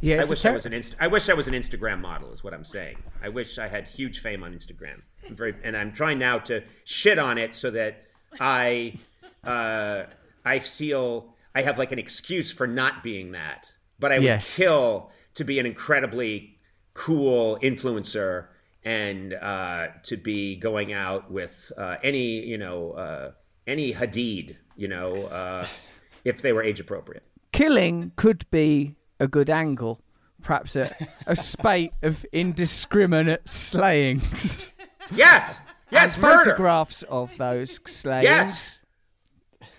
Yeah, 0.00 0.20
I 0.22 0.24
wish 0.26 0.42
ter- 0.42 0.50
I 0.50 0.52
was 0.52 0.66
an 0.66 0.72
inst- 0.72 0.96
I 1.00 1.06
wish 1.06 1.28
I 1.28 1.34
was 1.34 1.48
an 1.48 1.54
Instagram 1.54 2.00
model. 2.00 2.32
Is 2.32 2.44
what 2.44 2.52
I'm 2.54 2.64
saying. 2.64 2.98
I 3.22 3.28
wish 3.28 3.58
I 3.58 3.66
had 3.68 3.86
huge 3.88 4.20
fame 4.20 4.42
on 4.42 4.52
Instagram. 4.54 5.00
I'm 5.26 5.34
very, 5.34 5.54
and 5.64 5.76
I'm 5.76 5.92
trying 5.92 6.18
now 6.18 6.38
to 6.40 6.62
shit 6.84 7.18
on 7.18 7.38
it 7.38 7.54
so 7.54 7.70
that 7.70 8.04
I, 8.38 8.94
uh, 9.42 10.04
I 10.44 10.58
feel 10.58 11.34
I 11.54 11.62
have 11.62 11.78
like 11.78 11.92
an 11.92 11.98
excuse 11.98 12.52
for 12.52 12.66
not 12.66 13.02
being 13.02 13.32
that. 13.32 13.70
But 13.98 14.12
I 14.12 14.16
would 14.18 14.24
Yes. 14.24 14.54
kill 14.54 15.10
to 15.34 15.44
be 15.44 15.58
an 15.58 15.64
incredibly 15.66 16.58
cool 16.92 17.58
influencer 17.62 18.48
and 18.84 19.32
uh, 19.34 19.88
to 20.04 20.16
be 20.18 20.56
going 20.56 20.92
out 20.92 21.30
with 21.30 21.72
uh, 21.78 21.96
any 22.02 22.44
you 22.44 22.58
know 22.58 22.92
uh, 22.92 23.30
any 23.66 23.92
Hadid 23.94 24.56
you 24.76 24.88
know 24.88 25.24
uh, 25.26 25.66
if 26.24 26.42
they 26.42 26.52
were 26.52 26.62
age 26.62 26.80
appropriate. 26.80 27.22
killing 27.52 28.12
could 28.16 28.44
be 28.50 28.94
a 29.18 29.26
good 29.28 29.50
angle. 29.50 30.00
Perhaps 30.42 30.76
a, 30.76 30.94
a 31.26 31.34
spate 31.36 31.92
of 32.02 32.24
indiscriminate 32.32 33.48
slayings. 33.48 34.70
Yes, 35.10 35.60
yes, 35.90 36.14
and 36.14 36.22
murder. 36.22 36.44
photographs 36.44 37.02
of 37.04 37.36
those 37.38 37.80
slayings. 37.86 38.24
Yes. 38.24 38.80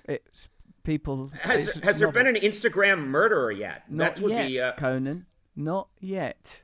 It's 0.07 0.47
people. 0.83 1.31
Has, 1.41 1.67
it's 1.67 1.79
has 1.79 1.99
there 1.99 2.11
been 2.11 2.27
an 2.27 2.35
Instagram 2.35 3.07
murderer 3.07 3.51
yet? 3.51 3.83
Not 3.89 4.15
that 4.15 4.23
would 4.23 4.31
yet, 4.31 4.47
be 4.47 4.59
uh, 4.59 4.71
Conan. 4.73 5.25
Not 5.55 5.89
yet. 5.99 6.61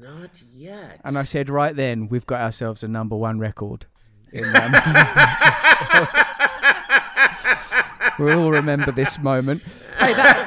not 0.00 0.42
yet. 0.42 1.00
And 1.04 1.16
I 1.18 1.24
said 1.24 1.48
right 1.50 1.74
then, 1.76 2.08
we've 2.08 2.26
got 2.26 2.40
ourselves 2.40 2.82
a 2.82 2.88
number 2.88 3.16
one 3.16 3.38
record. 3.38 3.86
In, 4.32 4.44
um, 4.56 4.72
we'll 8.18 8.38
all 8.38 8.50
remember 8.50 8.92
this 8.92 9.18
moment. 9.18 9.62
Hey, 9.98 10.14
that, 10.14 10.44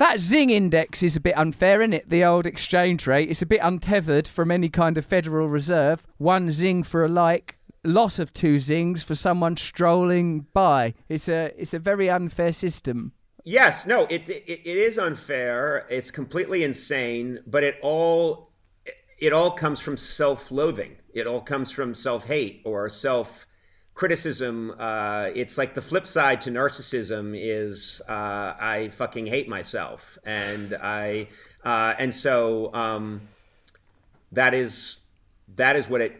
that 0.00 0.18
Zing 0.18 0.48
index 0.48 1.02
is 1.02 1.14
a 1.14 1.20
bit 1.20 1.36
unfair, 1.36 1.82
isn't 1.82 1.92
it? 1.92 2.08
The 2.08 2.24
old 2.24 2.46
exchange 2.46 3.06
rate. 3.06 3.30
It's 3.30 3.42
a 3.42 3.46
bit 3.46 3.60
untethered 3.62 4.26
from 4.26 4.50
any 4.50 4.70
kind 4.70 4.96
of 4.96 5.04
Federal 5.04 5.48
Reserve. 5.48 6.06
One 6.16 6.50
Zing 6.50 6.82
for 6.82 7.04
a 7.04 7.08
like, 7.08 7.58
loss 7.84 8.18
of 8.18 8.32
two 8.32 8.58
Zings 8.60 9.02
for 9.02 9.14
someone 9.14 9.58
strolling 9.58 10.46
by. 10.54 10.94
It's 11.10 11.28
a, 11.28 11.52
it's 11.60 11.74
a 11.74 11.78
very 11.78 12.08
unfair 12.08 12.52
system. 12.52 13.12
Yes, 13.44 13.86
no, 13.86 14.06
it, 14.10 14.28
it 14.28 14.44
it 14.48 14.76
is 14.76 14.98
unfair. 14.98 15.86
It's 15.88 16.10
completely 16.10 16.64
insane, 16.64 17.40
but 17.46 17.64
it 17.64 17.76
all 17.82 18.52
it 19.18 19.32
all 19.32 19.50
comes 19.50 19.80
from 19.80 19.96
self-loathing. 19.96 20.96
It 21.12 21.26
all 21.26 21.40
comes 21.40 21.70
from 21.70 21.94
self-hate 21.94 22.62
or 22.64 22.88
self 22.88 23.46
criticism. 24.00 24.74
Uh, 24.78 25.28
it's 25.34 25.58
like 25.58 25.74
the 25.74 25.82
flip 25.82 26.06
side 26.06 26.40
to 26.40 26.50
narcissism 26.50 27.36
is 27.38 28.00
uh, 28.08 28.54
I 28.58 28.88
fucking 28.92 29.26
hate 29.26 29.46
myself, 29.46 30.16
and 30.24 30.72
I 30.82 31.28
uh, 31.66 31.92
and 31.98 32.12
so 32.12 32.72
um, 32.72 33.20
that 34.32 34.54
is 34.54 35.00
that 35.56 35.76
is 35.76 35.86
what 35.86 36.00
it. 36.00 36.18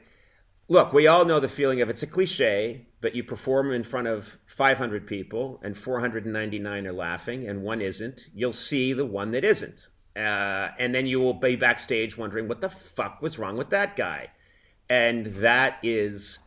Look, 0.68 0.92
we 0.92 1.06
all 1.06 1.24
know 1.24 1.40
the 1.40 1.48
feeling 1.48 1.80
of 1.80 1.88
it's 1.88 2.02
a 2.02 2.06
cliche, 2.06 2.86
but 3.00 3.14
you 3.14 3.24
perform 3.24 3.72
in 3.72 3.82
front 3.82 4.06
of 4.08 4.38
500 4.44 5.06
people 5.06 5.58
and 5.64 5.76
499 5.76 6.86
are 6.86 6.92
laughing 6.92 7.48
and 7.48 7.62
one 7.62 7.80
isn't. 7.80 8.28
You'll 8.32 8.52
see 8.52 8.92
the 8.92 9.06
one 9.06 9.32
that 9.32 9.42
isn't. 9.42 9.88
Uh, 10.14 10.68
and 10.78 10.94
then 10.94 11.06
you 11.06 11.18
will 11.18 11.34
be 11.34 11.56
backstage 11.56 12.16
wondering 12.16 12.46
what 12.46 12.60
the 12.60 12.68
fuck 12.70 13.20
was 13.20 13.36
wrong 13.36 13.56
with 13.56 13.70
that 13.70 13.96
guy. 13.96 14.28
And 14.88 15.26
that 15.26 15.78
is, 15.82 16.38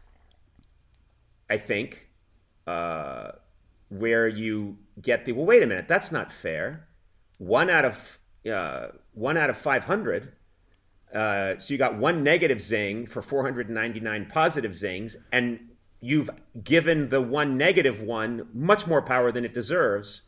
I 1.53 1.57
think, 1.57 2.09
uh, 2.67 3.31
where 3.89 4.27
you 4.27 4.77
get 5.01 5.25
the 5.25 5.31
well. 5.31 5.45
Wait 5.45 5.63
a 5.63 5.67
minute, 5.67 5.87
that's 5.87 6.11
not 6.11 6.31
fair. 6.31 6.87
One 7.37 7.69
out 7.69 7.85
of 7.85 8.19
uh, 8.51 8.87
one 9.13 9.37
out 9.37 9.49
of 9.49 9.57
500 9.57 10.33
uh, 11.13 11.59
so 11.59 11.73
you 11.73 11.77
got 11.77 11.95
one 11.97 12.23
negative 12.23 12.59
zing 12.59 13.05
for 13.05 13.21
499 13.21 14.25
positive 14.31 14.75
zings, 14.75 15.15
and 15.31 15.59
you've 16.01 16.29
given 16.63 17.07
the 17.09 17.21
one 17.21 17.55
negative 17.55 18.01
one 18.01 18.47
much 18.53 18.87
more 18.87 19.01
power 19.01 19.31
than 19.31 19.45
it 19.45 19.53
deserves. 19.53 20.23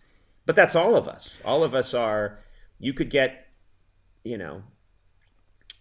But 0.46 0.56
that's 0.56 0.76
all 0.76 0.96
of 0.96 1.08
us. 1.08 1.42
All 1.44 1.64
of 1.64 1.74
us 1.74 1.94
are. 1.96 2.40
You 2.78 2.94
could 2.94 3.10
get, 3.10 3.48
you 4.24 4.38
know, 4.38 4.62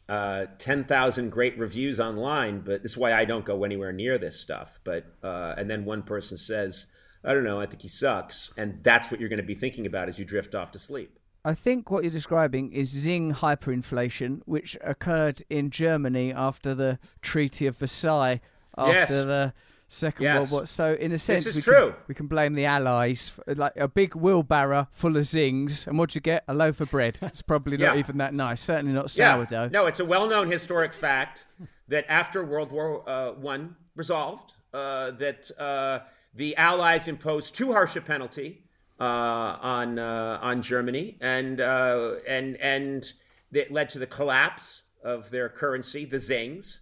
uh, 0.09 0.47
10,000 0.59 1.31
great 1.31 1.59
reviews 1.59 1.99
online, 1.99 2.61
but 2.61 2.83
this 2.83 2.93
is 2.93 2.97
why 2.99 3.13
I 3.15 3.25
don't 3.25 3.45
go 3.45 3.65
anywhere 3.65 3.93
near 3.93 4.19
this 4.19 4.39
stuff. 4.39 4.79
But 4.85 5.07
uh, 5.23 5.55
and 5.57 5.71
then 5.71 5.85
one 5.85 6.03
person 6.03 6.37
says, 6.37 6.87
"I 7.25 7.33
don't 7.35 7.45
know, 7.45 7.61
I 7.61 7.67
think 7.67 7.83
he 7.83 7.89
sucks," 7.89 8.53
and 8.57 8.83
that's 8.83 9.11
what 9.11 9.21
you're 9.21 9.29
going 9.29 9.39
to 9.39 9.43
be 9.47 9.55
thinking 9.55 9.87
about 9.87 10.09
as 10.09 10.19
you 10.19 10.25
drift 10.25 10.55
off 10.55 10.73
to 10.73 10.79
sleep. 10.79 11.19
I 11.47 11.53
think 11.55 11.91
what 11.91 12.05
you're 12.05 12.11
describing 12.11 12.73
is 12.73 12.89
Zing 12.89 13.35
hyperinflation, 13.35 14.41
which 14.47 14.79
occurred 14.83 15.43
in 15.51 15.71
Germany 15.71 16.33
after 16.33 16.75
the 16.75 16.99
Treaty 17.21 17.67
of 17.67 17.77
Versailles, 17.77 18.41
after 18.79 18.93
Yes. 18.93 19.09
the 19.11 19.53
Second 19.87 20.25
Yes. 20.25 20.39
World 20.39 20.51
War. 20.51 20.67
So, 20.67 20.95
in 20.95 21.13
a 21.13 21.19
sense, 21.19 21.55
we, 21.55 21.61
true. 21.63 21.91
Can, 21.91 21.95
we 22.09 22.15
can 22.15 22.27
blame 22.27 22.55
the 22.55 22.65
Allies, 22.65 23.29
for, 23.29 23.45
like 23.55 23.77
a 23.77 23.87
big 23.87 24.15
wheelbarrow 24.15 24.89
full 24.91 25.17
of 25.17 25.25
Zings, 25.27 25.87
and 25.87 25.99
what'd 25.99 26.15
you 26.15 26.21
get? 26.21 26.43
A 26.49 26.55
loaf 26.55 26.81
of 26.81 26.91
bread. 26.91 27.19
It's 27.23 27.43
probably 27.43 27.77
not 27.77 27.95
Yeah. 27.95 28.01
even 28.01 28.19
that 28.19 28.35
nice. 28.35 28.61
Certainly 28.61 28.93
not 28.93 29.11
sourdough. 29.11 29.69
No, 29.69 29.87
it's 29.87 30.01
a 30.01 30.05
well-known 30.05 30.51
historic 30.51 30.93
fact 30.95 31.45
that 31.89 32.07
after 32.09 32.45
World 32.45 32.73
War 32.73 33.09
uh, 33.09 33.33
One 33.33 33.77
resolved, 33.95 34.55
uh, 34.73 35.13
that 35.13 35.51
uh, 35.61 36.01
the 36.35 36.57
Allies 36.57 37.07
imposed 37.07 37.55
too 37.55 37.73
harsh 37.73 37.95
a 37.97 38.01
penalty 38.01 38.65
uh, 38.99 39.05
on 39.05 39.99
uh, 39.99 40.39
on 40.41 40.63
Germany, 40.63 41.19
and 41.21 41.61
uh, 41.61 42.15
and 42.27 42.57
and 42.57 43.13
it 43.53 43.71
led 43.71 43.89
to 43.91 43.99
the 43.99 44.07
collapse 44.07 44.83
of 45.05 45.31
their 45.31 45.49
currency, 45.49 46.05
the 46.07 46.19
Zings, 46.19 46.81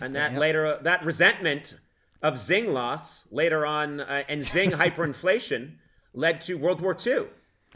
and 0.00 0.14
that 0.14 0.34
later 0.34 0.78
that 0.82 1.04
resentment 1.04 1.78
of 2.22 2.38
Zing 2.38 2.72
loss 2.72 3.24
later 3.30 3.66
on 3.66 4.00
uh, 4.00 4.22
and 4.28 4.42
Zing 4.42 4.70
hyperinflation 4.82 5.72
led 6.14 6.40
to 6.42 6.54
World 6.54 6.80
War 6.80 6.96
II. 7.04 7.26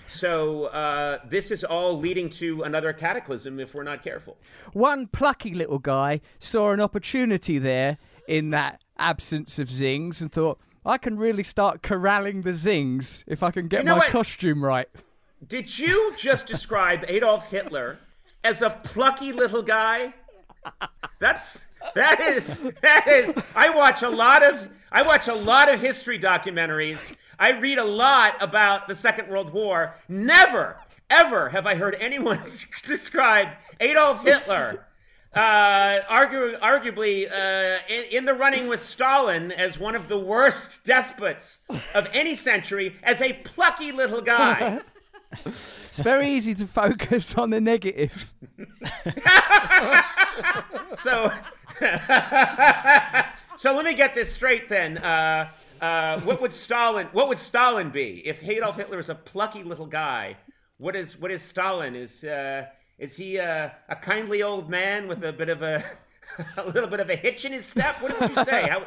So 0.09 0.67
uh, 0.67 1.19
this 1.27 1.51
is 1.51 1.65
all 1.65 1.99
leading 1.99 2.29
to 2.31 2.63
another 2.63 2.93
cataclysm 2.93 3.59
if 3.59 3.75
we're 3.75 3.83
not 3.83 4.03
careful. 4.03 4.37
One 4.73 5.07
plucky 5.07 5.55
little 5.55 5.79
guy 5.79 6.21
saw 6.39 6.73
an 6.73 6.81
opportunity 6.81 7.59
there 7.59 7.99
in 8.29 8.51
that 8.51 8.83
absence 8.99 9.59
of 9.59 9.71
Zings 9.71 10.21
and 10.21 10.31
thought, 10.31 10.59
I 10.85 10.99
can 10.99 11.17
really 11.17 11.43
start 11.43 11.83
corralling 11.83 12.43
the 12.43 12.53
Zings 12.55 13.25
if 13.27 13.43
I 13.43 13.51
can 13.51 13.69
get 13.69 13.81
You 13.81 13.85
know 13.87 13.93
my 13.93 13.99
what? 14.01 14.11
costume 14.11 14.65
right. 14.65 14.89
Did 15.47 15.79
you 15.79 16.15
just 16.17 16.47
describe 16.47 17.05
Adolf 17.09 17.51
Hitler 17.51 17.99
as 18.45 18.63
a 18.63 18.71
plucky 18.71 19.33
little 19.33 19.63
guy? 19.63 20.15
That's 21.19 21.67
that 21.95 22.21
is 22.21 22.59
that 22.83 23.07
is 23.09 23.35
I 23.55 23.71
watch 23.71 24.03
a 24.03 24.09
lot 24.09 24.43
of 24.43 24.69
I 24.93 25.03
watch 25.03 25.29
a 25.29 25.35
lot 25.35 25.73
of 25.73 25.81
history 25.81 26.19
documentaries. 26.19 27.15
I 27.39 27.51
read 27.51 27.79
a 27.79 27.85
lot 27.85 28.37
about 28.41 28.89
the 28.89 28.95
Second 28.95 29.29
World 29.29 29.53
War. 29.53 29.95
Never 30.09 30.79
ever 31.11 31.49
have 31.49 31.67
I 31.67 31.75
heard 31.75 31.97
anyone 32.01 32.41
describe 32.85 33.49
Adolf 33.81 34.25
Hitler 34.25 34.87
uh, 35.37 36.01
argu- 36.09 36.59
arguably 36.61 37.31
uh, 37.31 37.79
in, 37.89 38.05
in 38.11 38.25
the 38.25 38.35
running 38.35 38.69
with 38.69 38.81
Stalin 38.81 39.53
as 39.53 39.79
one 39.79 39.95
of 39.95 40.09
the 40.09 40.19
worst 40.19 40.83
despots 40.85 41.61
of 41.95 42.09
any 42.13 42.35
century 42.35 42.97
as 43.03 43.21
a 43.21 43.35
plucky 43.35 43.93
little 43.93 44.23
guy. 44.23 44.81
It's 45.45 46.01
very 46.01 46.31
easy 46.31 46.55
to 46.55 46.67
focus 46.67 47.35
on 47.37 47.51
the 47.51 47.61
negative. 47.61 48.33
so 50.97 51.31
so 53.57 53.75
let 53.75 53.85
me 53.85 53.95
get 53.95 54.15
this 54.15 54.33
straight 54.33 54.69
then. 54.69 54.99
Uh, 54.99 55.49
uh, 55.81 56.21
what 56.21 56.41
would 56.41 56.53
stalin 56.53 57.07
what 57.13 57.29
would 57.29 57.39
stalin 57.39 57.91
be? 57.91 58.23
If 58.25 58.43
adolf 58.49 58.77
hitler 58.77 58.99
is 58.99 59.11
a 59.11 59.15
plucky 59.15 59.63
little 59.63 59.87
guy 59.87 60.37
what 60.79 60.95
is 60.95 61.19
what 61.19 61.31
is 61.31 61.43
stalin? 61.43 61.95
Is 61.95 62.25
uh, 62.25 62.67
is 62.99 63.17
he 63.17 63.39
uh, 63.39 63.71
a 63.89 63.97
kindly 63.97 64.43
old 64.43 64.69
man 64.69 65.09
with 65.09 65.25
a 65.25 65.33
bit 65.33 65.49
of 65.49 65.63
a 65.63 65.83
a 66.57 66.67
little 66.67 66.89
bit 66.89 67.01
of 67.01 67.11
a 67.11 67.17
hitch 67.17 67.45
in 67.45 67.53
his 67.53 67.65
step? 67.65 68.03
What 68.03 68.21
would 68.21 68.31
you 68.31 68.45
say? 68.45 68.69
How, 68.69 68.85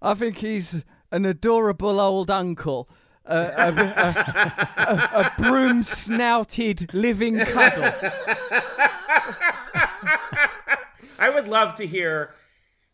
I 0.00 0.14
think 0.14 0.38
he's 0.38 0.84
an 1.10 1.24
adorable 1.24 2.00
old 2.00 2.30
uncle. 2.30 2.88
Uh, 3.26 3.50
a, 3.56 3.72
a, 3.82 4.82
a, 4.82 5.20
a 5.20 5.32
broom 5.36 5.82
snouted 5.82 6.88
living 6.94 7.38
cuddle. 7.40 7.90
i 11.18 11.28
would 11.28 11.48
love 11.48 11.74
to 11.74 11.84
hear 11.84 12.34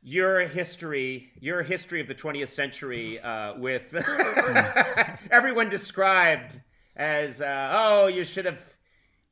your 0.03 0.41
history, 0.41 1.31
your 1.39 1.63
history 1.63 2.01
of 2.01 2.09
the 2.09 2.15
20th 2.15 2.49
century, 2.49 3.21
uh, 3.21 3.55
with 3.57 3.95
everyone 5.31 5.69
described 5.69 6.61
as, 6.97 7.41
uh, 7.41 7.71
oh, 7.73 8.07
you 8.09 8.25
should 8.25 8.45
have, 8.45 8.59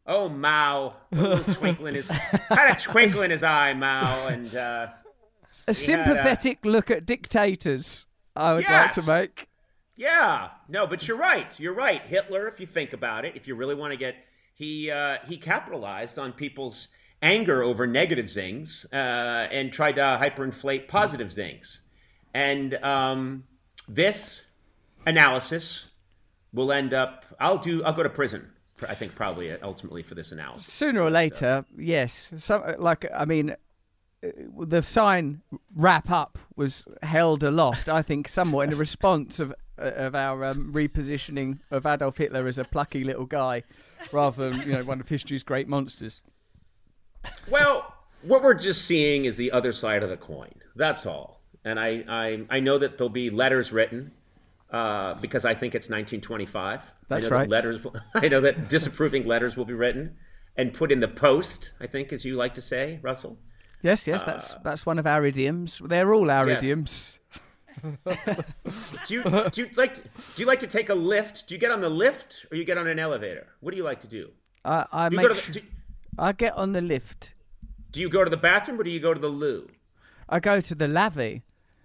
oh, 0.07 0.29
Mao, 0.29 0.95
a 1.13 1.39
twinkle 1.55 1.87
in 1.87 1.95
his, 1.97 2.09
had 2.09 2.77
a 2.77 2.81
twinkle 2.81 3.23
in 3.23 3.31
his 3.31 3.43
eye, 3.43 3.73
Mao, 3.75 4.29
and 4.29 4.55
uh, 4.55 4.89
A 5.67 5.75
sympathetic 5.75 6.65
look 6.65 6.91
at 6.91 7.05
dictators, 7.05 8.07
I 8.37 8.55
would 8.55 8.65
like 8.65 8.93
to 8.93 9.03
make. 9.03 9.49
Yeah, 10.01 10.49
no, 10.67 10.87
but 10.87 11.07
you're 11.07 11.19
right, 11.19 11.61
you're 11.61 11.75
right. 11.75 12.01
Hitler, 12.01 12.49
if 12.49 12.59
you 12.59 12.65
think 12.65 12.95
about 12.95 13.27
it, 13.27 13.37
if 13.37 13.47
you 13.47 13.55
really 13.55 13.75
want 13.75 13.93
to 13.93 13.99
get 13.99 14.17
he 14.55 14.91
uh, 14.91 15.19
he 15.29 15.37
capitalized 15.37 16.19
on 16.19 16.33
people's 16.33 16.89
anger 17.21 17.63
over 17.63 17.87
negative 17.87 18.31
zings 18.31 18.87
uh, 18.95 18.97
and 18.97 19.71
tried 19.71 19.97
to 19.97 20.01
hyperinflate 20.01 20.89
positive 20.89 21.31
zings. 21.31 21.83
And 22.33 22.77
um, 22.83 23.45
this 23.89 24.41
analysis 25.05 25.85
will 26.55 26.73
end 26.73 26.95
up. 26.95 27.27
I'll 27.39 27.59
do. 27.59 27.85
I'll 27.85 27.93
go 27.93 28.03
to 28.03 28.09
prison. 28.09 28.51
I 28.89 28.95
think 28.95 29.15
probably 29.15 29.53
ultimately 29.61 30.03
for 30.03 30.15
this 30.15 30.33
analysis. 30.33 30.73
Sooner 30.73 31.03
or 31.03 31.11
later, 31.11 31.67
yes. 31.77 32.33
So, 32.39 32.75
like, 32.79 33.05
I 33.15 33.27
mean, 33.27 33.55
the 34.23 34.83
sign 34.83 35.43
"wrap 35.77 36.11
up" 36.11 36.39
was 36.57 36.87
held 37.03 37.43
aloft. 37.43 37.91
I 37.91 38.01
think 38.01 38.29
somewhat 38.29 38.69
in 38.69 38.73
a 38.73 38.77
response 38.77 39.41
of 39.41 39.55
of 39.81 40.15
our 40.15 40.45
um, 40.45 40.73
repositioning 40.73 41.59
of 41.71 41.87
Adolf 41.87 42.19
Hitler 42.19 42.47
as 42.47 42.59
a 42.59 42.65
plucky 42.65 43.05
little 43.05 43.27
guy, 43.27 43.63
rather 44.13 44.51
than 44.51 44.61
you 44.67 44.73
know 44.73 44.85
one 44.85 45.01
of 45.01 45.09
history's 45.09 45.43
great 45.43 45.69
monsters. 45.69 46.23
Well, 47.49 47.95
what 48.23 48.43
we're 48.43 48.55
just 48.55 48.85
seeing 48.85 49.25
is 49.25 49.37
the 49.37 49.53
other 49.53 49.73
side 49.73 50.03
of 50.03 50.11
the 50.11 50.17
coin. 50.17 50.55
That's 50.77 51.07
all. 51.07 51.41
And 51.65 51.79
I 51.79 52.05
I, 52.09 52.47
I 52.51 52.61
know 52.61 52.79
that 52.79 52.99
there'll 52.99 53.09
be 53.11 53.31
letters 53.31 53.73
written 53.73 54.13
uh, 54.71 55.15
because 55.15 55.45
I 55.45 55.55
think 55.55 55.75
it's 55.75 55.89
1925. 55.89 56.93
That's 57.09 57.27
I 57.27 57.29
know 57.29 57.37
right. 57.37 57.43
That 57.49 57.55
letters. 57.55 57.81
I 58.15 58.29
know 58.29 58.41
that 58.41 58.69
disapproving 58.69 59.27
letters 59.27 59.57
will 59.57 59.65
be 59.67 59.75
written 59.75 60.17
and 60.57 60.73
put 60.73 60.91
in 60.93 61.01
the 61.01 61.09
post. 61.09 61.73
I 61.81 61.87
think, 61.87 62.13
as 62.13 62.25
you 62.25 62.37
like 62.37 62.55
to 62.55 62.61
say, 62.61 62.99
Russell. 63.03 63.39
Yes, 63.83 64.07
yes, 64.07 64.23
that's 64.25 64.55
that's 64.57 64.85
one 64.85 64.99
of 64.99 65.07
our 65.07 65.25
idioms. 65.25 65.81
They're 65.85 66.13
all 66.13 66.31
our 66.31 66.45
Uh, 66.45 66.49
yes. 66.49 66.63
idioms. 66.63 67.20
Do 69.07 69.15
you 69.15 69.23
do 69.51 69.63
you 69.63 69.69
like 69.77 69.95
to, 69.95 70.03
do 70.03 70.09
you 70.43 70.47
like 70.47 70.61
to 70.61 70.67
take 70.67 70.89
a 70.91 70.95
lift? 70.95 71.47
Do 71.47 71.55
you 71.55 71.61
get 71.61 71.71
on 71.71 71.81
the 71.81 71.89
lift 71.89 72.47
or 72.51 72.57
you 72.57 72.65
get 72.65 72.77
on 72.79 72.87
an 72.87 72.99
elevator? 72.99 73.47
What 73.61 73.71
do 73.73 73.77
you 73.77 73.85
like 73.85 74.01
to 74.01 74.07
do? 74.09 74.31
I, 74.65 74.87
I 74.93 75.09
Do 75.09 75.17
make 75.17 75.29
the, 75.29 75.53
do, 75.53 75.61
I 76.19 76.33
get 76.33 76.55
on 76.57 76.73
the 76.73 76.81
lift. 76.81 77.35
do 77.93 78.01
you 78.01 78.09
go 78.11 78.25
to 78.25 78.31
the 78.31 78.37
bathroom 78.37 78.79
or 78.81 78.85
do 78.85 78.91
you 78.91 79.01
go 79.01 79.15
to 79.15 79.21
the 79.21 79.29
loo? 79.29 79.69
I 80.29 80.41
go 80.41 80.61
to 80.61 80.75
the 80.75 80.87
lavvy. 80.87 81.43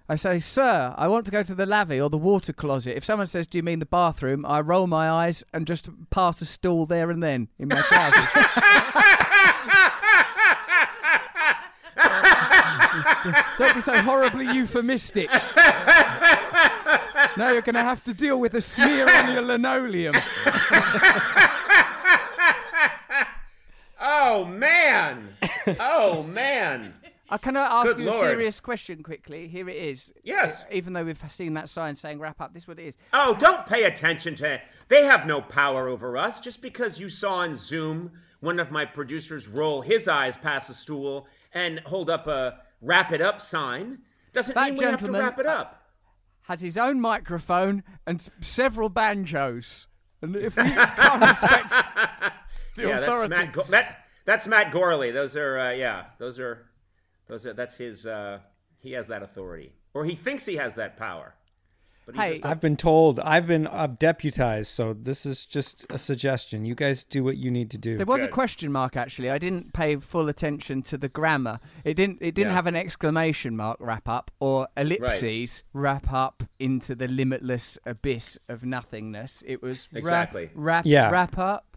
I 0.07 0.15
say, 0.17 0.39
"Sir, 0.39 0.93
I 0.97 1.07
want 1.07 1.25
to 1.25 1.31
go 1.31 1.41
to 1.41 1.55
the 1.55 1.65
lavvy 1.65 1.99
or 2.03 2.09
the 2.11 2.17
water 2.17 2.53
closet." 2.53 2.95
If 2.95 3.03
someone 3.05 3.25
says, 3.27 3.47
"Do 3.47 3.57
you 3.57 3.63
mean 3.63 3.79
the 3.79 3.87
bathroom?" 3.87 4.45
I 4.45 4.59
roll 4.61 4.85
my 4.87 5.09
eyes 5.09 5.43
and 5.53 5.65
just 5.65 5.89
pass 6.11 6.41
a 6.41 6.45
stool 6.45 6.85
there 6.85 7.09
and 7.09 7.23
then 7.23 7.47
in 7.57 7.69
my 7.69 7.81
trousers. 7.81 8.29
Don't 13.57 13.75
be 13.75 13.81
so 13.81 13.97
horribly 14.01 14.45
euphemistic. 14.53 15.29
now 17.37 17.49
you're 17.51 17.61
going 17.61 17.75
to 17.75 17.83
have 17.83 18.03
to 18.05 18.13
deal 18.13 18.39
with 18.39 18.53
a 18.53 18.61
smear 18.61 19.09
on 19.09 19.33
your 19.33 19.41
linoleum. 19.41 20.15
Oh 24.07 24.43
man! 24.43 25.29
Oh 25.79 26.21
man! 26.23 26.93
Uh, 27.29 27.37
can 27.37 27.57
I 27.57 27.61
ask 27.61 27.87
Good 27.95 27.99
you 27.99 28.05
Lord. 28.11 28.25
a 28.25 28.29
serious 28.29 28.59
question 28.59 29.01
quickly? 29.01 29.47
Here 29.47 29.67
it 29.67 29.77
is. 29.77 30.13
Yes. 30.23 30.63
Even 30.71 30.93
though 30.93 31.03
we've 31.03 31.23
seen 31.31 31.53
that 31.55 31.69
sign 31.69 31.95
saying 31.95 32.19
wrap 32.19 32.39
up, 32.39 32.53
this 32.53 32.63
is 32.63 32.67
what 32.67 32.77
it 32.79 32.85
is. 32.85 32.97
Oh, 33.13 33.35
don't 33.39 33.65
pay 33.65 33.83
attention 33.85 34.35
to 34.35 34.53
it. 34.55 34.61
They 34.89 35.05
have 35.05 35.25
no 35.25 35.41
power 35.41 35.87
over 35.87 36.17
us. 36.17 36.39
Just 36.39 36.61
because 36.61 36.99
you 36.99 37.09
saw 37.09 37.35
on 37.35 37.55
Zoom 37.55 38.11
one 38.41 38.59
of 38.59 38.69
my 38.69 38.85
producers 38.85 39.47
roll 39.47 39.81
his 39.81 40.07
eyes 40.07 40.37
past 40.37 40.69
a 40.69 40.73
stool 40.73 41.27
and 41.53 41.79
hold 41.79 42.09
up 42.09 42.27
a 42.27 42.59
wrap 42.81 43.11
it 43.11 43.21
up 43.21 43.41
sign 43.41 43.99
doesn't 44.33 44.53
That 44.53 44.71
mean 44.71 44.79
we 44.79 44.85
have 44.85 45.03
to 45.03 45.11
wrap 45.11 45.39
it 45.39 45.45
up. 45.45 45.81
Has 46.43 46.61
his 46.61 46.77
own 46.77 46.99
microphone 47.01 47.83
and 48.05 48.27
several 48.41 48.89
banjos. 48.89 49.87
And 50.21 50.35
if 50.35 50.55
you 50.57 50.63
can't 50.63 51.21
respect 51.21 51.69
the 52.75 52.87
yeah, 52.87 52.99
that's 52.99 53.29
Matt. 53.29 53.53
Go- 53.53 53.63
that, 53.69 54.05
that's 54.25 54.45
Matt 54.47 54.71
Gorley. 54.71 55.11
Those 55.11 55.35
are 55.35 55.59
uh, 55.59 55.71
yeah. 55.71 56.05
Those 56.19 56.39
are 56.39 56.65
those 57.27 57.45
are 57.45 57.53
that's 57.53 57.77
his. 57.77 58.05
Uh, 58.05 58.39
he 58.79 58.91
has 58.91 59.07
that 59.07 59.23
authority, 59.23 59.71
or 59.93 60.05
he 60.05 60.15
thinks 60.15 60.45
he 60.45 60.55
has 60.55 60.75
that 60.75 60.97
power. 60.97 61.33
But 62.05 62.15
Hey, 62.15 62.39
I've 62.43 62.59
been 62.61 62.77
told, 62.77 63.19
I've 63.19 63.47
been 63.47 63.65
uh, 63.67 63.87
deputized, 63.87 64.69
so 64.69 64.93
this 64.93 65.25
is 65.25 65.43
just 65.45 65.85
a 65.89 65.97
suggestion. 65.97 66.63
You 66.63 66.75
guys 66.75 67.03
do 67.03 67.23
what 67.23 67.37
you 67.37 67.49
need 67.49 67.71
to 67.71 67.77
do. 67.79 67.97
there 67.97 68.05
was 68.05 68.21
a 68.21 68.27
question 68.27 68.71
mark 68.71 68.95
actually. 68.95 69.31
I 69.31 69.37
didn't 69.39 69.73
pay 69.73 69.95
full 69.95 70.29
attention 70.29 70.83
to 70.83 70.97
the 70.97 71.09
grammar. 71.09 71.59
It 71.83 71.95
didn't. 71.95 72.19
It 72.21 72.35
didn't 72.35 72.51
Yeah. 72.51 72.55
have 72.55 72.67
an 72.67 72.75
exclamation 72.75 73.57
mark 73.57 73.77
wrap 73.79 74.07
up 74.07 74.29
or 74.39 74.67
ellipses 74.77 75.63
wrap 75.73 76.11
up 76.13 76.43
into 76.59 76.93
the 76.95 77.07
limitless 77.07 77.77
abyss 77.85 78.37
of 78.49 78.63
nothingness. 78.63 79.43
It 79.47 79.61
was 79.63 79.89
wrap- 79.91 79.99
Exactly. 79.99 80.49
wrap 80.53 80.85
Yeah. 80.85 81.09
wrap 81.09 81.37
up. 81.37 81.74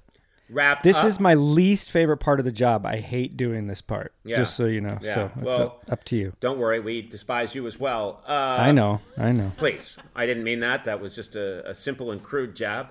Wrap. 0.51 0.83
This 0.83 0.99
up. 0.99 1.07
is 1.07 1.21
my 1.21 1.35
least 1.35 1.91
favorite 1.91 2.19
part 2.19 2.39
of 2.39 2.45
the 2.45 2.53
job. 2.53 2.87
I 2.87 2.99
hate 2.99 3.37
doing 3.37 3.67
this 3.67 3.81
part. 3.81 4.13
Yeah. 4.25 4.37
Just 4.37 4.57
so 4.57 4.67
you 4.67 4.81
know. 4.81 4.99
Yeah. 5.01 5.15
So 5.15 5.31
it's 5.37 5.45
Well- 5.45 5.63
up, 5.63 5.85
up 5.91 6.05
to 6.05 6.17
you. 6.17 6.33
Don't 6.41 6.59
worry, 6.59 6.81
we 6.81 7.03
despise 7.03 7.55
you 7.55 7.67
as 7.67 7.79
well. 7.79 8.23
Uh, 8.27 8.57
I 8.59 8.73
know. 8.73 9.01
I 9.17 9.33
know. 9.33 9.53
Please, 9.57 9.97
I 10.15 10.27
didn't 10.27 10.45
mean 10.45 10.61
that. 10.61 10.85
That 10.85 11.01
was 11.01 11.15
just 11.15 11.37
a, 11.37 11.69
a 11.69 11.75
simple 11.75 12.11
and 12.11 12.23
crude 12.23 12.55
jab. 12.55 12.89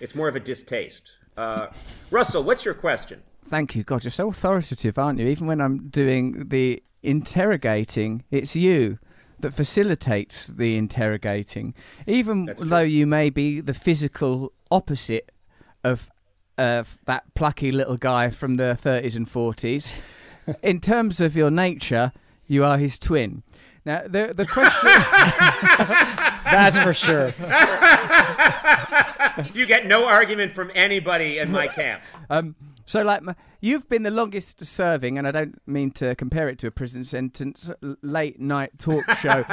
It's 0.00 0.14
more 0.14 0.28
of 0.28 0.36
a 0.36 0.40
distaste. 0.40 1.12
Uh, 1.36 1.68
Russell, 2.10 2.44
what's 2.44 2.64
your 2.64 2.74
question? 2.74 3.22
Thank 3.44 3.74
you. 3.74 3.82
God, 3.82 4.04
you're 4.04 4.10
so 4.10 4.28
authoritative, 4.28 4.98
aren't 4.98 5.18
you? 5.18 5.26
Even 5.28 5.46
when 5.46 5.60
I'm 5.60 5.88
doing 5.88 6.48
the 6.48 6.82
interrogating, 7.02 8.24
it's 8.30 8.54
you 8.54 8.98
that 9.40 9.54
facilitates 9.54 10.48
the 10.48 10.76
interrogating. 10.76 11.74
Even 12.06 12.52
though 12.58 12.80
you 12.80 13.06
may 13.06 13.30
be 13.30 13.60
the 13.60 13.74
physical 13.74 14.52
opposite 14.70 15.30
of 15.84 16.10
of 16.58 16.98
that 17.06 17.24
plucky 17.34 17.72
little 17.72 17.96
guy 17.96 18.30
from 18.30 18.56
the 18.56 18.78
30s 18.80 19.16
and 19.16 19.26
40s, 19.26 19.94
in 20.62 20.80
terms 20.80 21.20
of 21.20 21.36
your 21.36 21.50
nature, 21.50 22.12
you 22.46 22.64
are 22.64 22.78
his 22.78 22.98
twin. 22.98 23.42
Now, 23.84 24.02
the 24.06 24.34
the 24.34 24.44
question. 24.44 24.80
That's 26.44 26.76
for 26.76 26.92
sure. 26.92 27.32
You 29.54 29.66
get 29.66 29.86
no 29.86 30.06
argument 30.06 30.52
from 30.52 30.70
anybody 30.74 31.38
in 31.38 31.50
my 31.50 31.68
camp. 31.68 32.02
Um, 32.28 32.54
so, 32.88 33.02
like, 33.02 33.22
you've 33.60 33.88
been 33.88 34.02
the 34.02 34.10
longest 34.10 34.64
serving, 34.64 35.18
and 35.18 35.28
I 35.28 35.30
don't 35.30 35.60
mean 35.66 35.90
to 35.92 36.14
compare 36.16 36.48
it 36.48 36.58
to 36.60 36.66
a 36.66 36.70
prison 36.70 37.04
sentence, 37.04 37.70
late 38.02 38.40
night 38.40 38.78
talk 38.78 39.04
show 39.20 39.44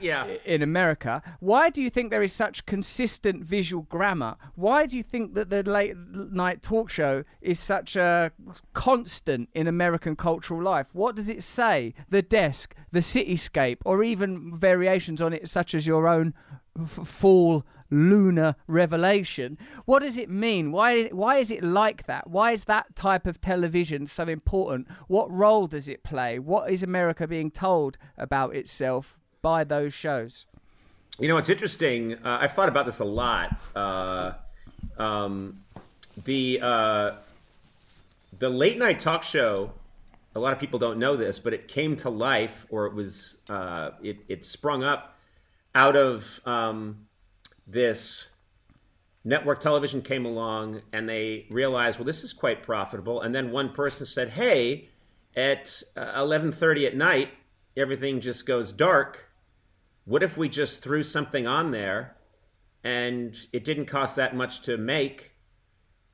Yeah. 0.00 0.26
in 0.44 0.62
America. 0.62 1.20
Why 1.40 1.70
do 1.70 1.82
you 1.82 1.90
think 1.90 2.10
there 2.10 2.22
is 2.22 2.32
such 2.32 2.66
consistent 2.66 3.44
visual 3.44 3.82
grammar? 3.82 4.36
Why 4.54 4.86
do 4.86 4.96
you 4.96 5.02
think 5.02 5.34
that 5.34 5.50
the 5.50 5.62
late 5.68 5.96
night 5.96 6.62
talk 6.62 6.88
show 6.88 7.24
is 7.40 7.58
such 7.58 7.96
a 7.96 8.30
constant 8.72 9.48
in 9.54 9.66
American 9.66 10.16
cultural 10.16 10.62
life? 10.62 10.88
What 10.92 11.16
does 11.16 11.28
it 11.28 11.42
say? 11.42 11.94
The 12.10 12.22
desk, 12.22 12.74
the 12.92 13.00
cityscape, 13.00 13.78
or 13.84 14.02
even 14.04 14.56
variations 14.56 15.20
on 15.20 15.32
it, 15.32 15.48
such 15.48 15.74
as 15.74 15.86
your 15.86 16.06
own 16.08 16.32
f- 16.80 16.86
fall 17.06 17.64
lunar 17.90 18.56
revelation. 18.66 19.58
What 19.84 20.02
does 20.02 20.16
it 20.16 20.30
mean? 20.30 20.72
Why 20.72 21.04
why 21.08 21.36
is 21.36 21.50
it 21.50 21.62
like 21.62 22.06
that? 22.06 22.28
Why 22.28 22.52
is 22.52 22.64
that 22.64 22.96
type 22.96 23.26
of 23.26 23.40
television 23.40 24.06
so 24.06 24.24
important? 24.28 24.88
What 25.08 25.30
role 25.30 25.66
does 25.66 25.88
it 25.88 26.02
play? 26.02 26.38
What 26.38 26.70
is 26.70 26.82
America 26.82 27.26
being 27.26 27.50
told 27.50 27.98
about 28.18 28.54
itself 28.54 29.18
by 29.42 29.64
those 29.64 29.92
shows? 29.94 30.46
You 31.18 31.28
know, 31.28 31.36
it's 31.36 31.48
interesting. 31.48 32.14
Uh, 32.14 32.38
I've 32.40 32.52
thought 32.52 32.68
about 32.68 32.86
this 32.86 32.98
a 32.98 33.04
lot. 33.04 33.56
Uh, 33.76 34.32
um, 34.98 35.60
the 36.24 36.60
uh, 36.60 37.12
the 38.38 38.50
late 38.50 38.78
night 38.78 39.00
talk 39.00 39.22
show. 39.22 39.72
A 40.36 40.40
lot 40.40 40.52
of 40.52 40.58
people 40.58 40.80
don't 40.80 40.98
know 40.98 41.14
this, 41.14 41.38
but 41.38 41.52
it 41.52 41.68
came 41.68 41.94
to 41.98 42.10
life, 42.10 42.66
or 42.68 42.86
it 42.86 42.92
was 42.92 43.36
uh, 43.48 43.90
it, 44.02 44.16
it 44.26 44.44
sprung 44.44 44.82
up 44.82 45.16
out 45.76 45.94
of 45.94 46.40
um, 46.44 47.06
this 47.66 48.28
network 49.24 49.60
television 49.60 50.02
came 50.02 50.26
along 50.26 50.82
and 50.92 51.08
they 51.08 51.46
realized 51.50 51.98
well 51.98 52.04
this 52.04 52.22
is 52.22 52.32
quite 52.32 52.62
profitable. 52.62 53.22
And 53.22 53.34
then 53.34 53.50
one 53.50 53.72
person 53.72 54.06
said 54.06 54.30
hey 54.30 54.88
at 55.36 55.82
uh, 55.96 56.20
11:30 56.20 56.86
at 56.86 56.96
night 56.96 57.30
everything 57.76 58.20
just 58.20 58.46
goes 58.46 58.72
dark. 58.72 59.28
What 60.04 60.22
if 60.22 60.36
we 60.36 60.48
just 60.48 60.82
threw 60.82 61.02
something 61.02 61.46
on 61.46 61.70
there 61.70 62.16
and 62.84 63.34
it 63.52 63.64
didn't 63.64 63.86
cost 63.86 64.16
that 64.16 64.36
much 64.36 64.62
to 64.62 64.76
make? 64.76 65.32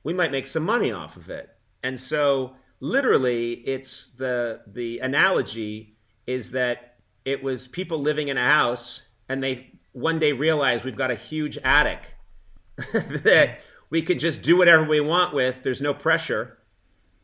We 0.05 0.14
might 0.14 0.30
make 0.30 0.46
some 0.46 0.62
money 0.62 0.92
off 0.92 1.16
of 1.16 1.28
it. 1.28 1.51
And 1.82 1.98
so 1.98 2.55
literally 2.80 3.53
it's 3.53 4.11
the 4.11 4.61
the 4.66 4.98
analogy 5.01 5.96
is 6.26 6.53
that 6.53 6.96
it 7.24 7.42
was 7.42 7.68
people 7.68 7.98
living 7.98 8.28
in 8.28 8.38
a 8.38 8.44
house 8.44 9.03
and 9.28 9.42
they 9.42 9.80
one 9.93 10.18
day 10.18 10.32
realize 10.32 10.84
we've 10.84 10.97
got 10.97 11.11
a 11.11 11.16
huge 11.16 11.59
attic 11.59 12.01
that 12.93 13.61
we 13.91 14.03
could 14.03 14.18
just 14.18 14.43
do 14.43 14.57
whatever 14.57 14.84
we 14.84 15.01
want 15.01 15.34
with 15.34 15.62
there's 15.62 15.80
no 15.80 15.93
pressure 15.93 16.59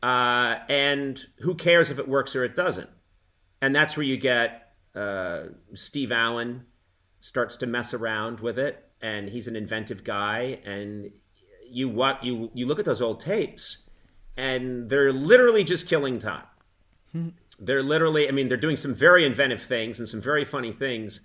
uh, 0.03 0.57
and 0.69 1.25
who 1.39 1.55
cares 1.55 1.89
if 1.89 1.97
it 1.97 2.07
works 2.07 2.35
or 2.35 2.43
it 2.43 2.55
doesn't 2.55 2.89
and 3.61 3.75
that's 3.75 3.97
where 3.97 4.05
you 4.05 4.17
get 4.17 4.73
uh, 4.95 5.43
Steve 5.73 6.11
Allen 6.11 6.65
starts 7.19 7.55
to 7.57 7.67
mess 7.67 7.93
around 7.93 8.39
with 8.39 8.57
it, 8.59 8.83
and 9.01 9.29
he's 9.29 9.47
an 9.47 9.55
inventive 9.55 10.03
guy. 10.03 10.59
And 10.65 11.11
you 11.69 11.89
what 11.89 12.23
you 12.23 12.49
you 12.53 12.65
look 12.65 12.79
at 12.79 12.85
those 12.85 13.01
old 13.01 13.19
tapes, 13.19 13.77
and 14.35 14.89
they're 14.89 15.11
literally 15.11 15.63
just 15.63 15.87
killing 15.87 16.19
time. 16.19 16.45
they're 17.59 17.83
literally, 17.83 18.27
I 18.27 18.31
mean, 18.31 18.47
they're 18.47 18.57
doing 18.57 18.77
some 18.77 18.93
very 18.93 19.25
inventive 19.25 19.61
things 19.61 19.99
and 19.99 20.07
some 20.07 20.21
very 20.21 20.45
funny 20.45 20.71
things, 20.71 21.21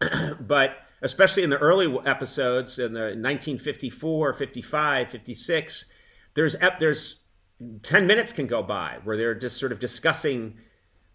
but 0.40 0.76
especially 1.02 1.42
in 1.42 1.50
the 1.50 1.58
early 1.58 1.94
episodes 2.04 2.78
in 2.78 2.92
the 2.92 3.00
1954, 3.00 4.32
55, 4.32 5.08
56, 5.08 5.84
there's 6.34 6.56
there's 6.78 7.16
10 7.82 8.06
minutes 8.06 8.32
can 8.32 8.46
go 8.46 8.62
by 8.62 8.98
where 9.04 9.16
they're 9.16 9.34
just 9.34 9.56
sort 9.58 9.72
of 9.72 9.78
discussing, 9.78 10.58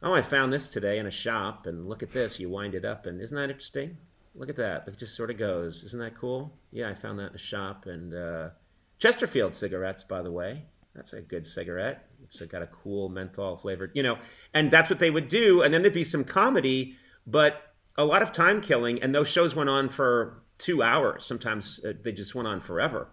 oh, 0.02 0.14
I 0.14 0.22
found 0.22 0.52
this 0.52 0.70
today 0.70 0.98
in 0.98 1.06
a 1.06 1.12
shop, 1.12 1.68
and 1.68 1.88
look 1.88 2.02
at 2.02 2.12
this. 2.12 2.40
You 2.40 2.50
wind 2.50 2.76
it 2.76 2.86
up, 2.86 3.06
and 3.06 3.22
isn't 3.22 3.36
that 3.36 3.50
interesting? 3.50 3.98
Look 4.34 4.50
at 4.50 4.56
that. 4.56 4.88
It 4.88 4.98
just 4.98 5.16
sort 5.16 5.30
of 5.30 5.38
goes. 5.38 5.84
Isn't 5.84 6.00
that 6.00 6.18
cool? 6.18 6.54
Yeah, 6.72 6.90
I 6.90 6.94
found 6.94 7.20
that 7.20 7.30
in 7.30 7.36
a 7.36 7.40
shop. 7.40 7.86
And 7.86 8.14
uh, 8.14 8.50
Chesterfield 8.98 9.54
cigarettes, 9.54 10.04
by 10.04 10.22
the 10.22 10.32
way. 10.32 10.64
That's 10.96 11.14
a 11.14 11.22
good 11.22 11.46
cigarette. 11.46 12.08
It's 12.24 12.42
got 12.42 12.62
a 12.62 12.68
cool 12.68 13.10
menthol 13.10 13.58
flavor, 13.58 13.92
you 13.94 14.04
know. 14.04 14.18
And 14.54 14.72
that's 14.72 14.90
what 14.90 15.00
they 15.00 15.12
would 15.12 15.28
do. 15.28 15.62
And 15.62 15.74
then 15.74 15.82
there'd 15.82 15.94
be 15.94 16.04
some 16.04 16.24
comedy, 16.24 16.96
but 17.28 17.71
a 17.98 18.06
lot 18.06 18.22
of 18.22 18.32
time 18.32 18.62
killing. 18.62 19.02
And 19.02 19.14
those 19.14 19.28
shows 19.28 19.56
went 19.56 19.70
on 19.70 19.90
for 19.90 20.44
two 20.58 20.84
hours. 20.84 21.26
Sometimes 21.26 21.80
uh, 21.86 21.94
they 22.04 22.12
just 22.12 22.36
went 22.36 22.48
on 22.48 22.60
forever. 22.60 23.10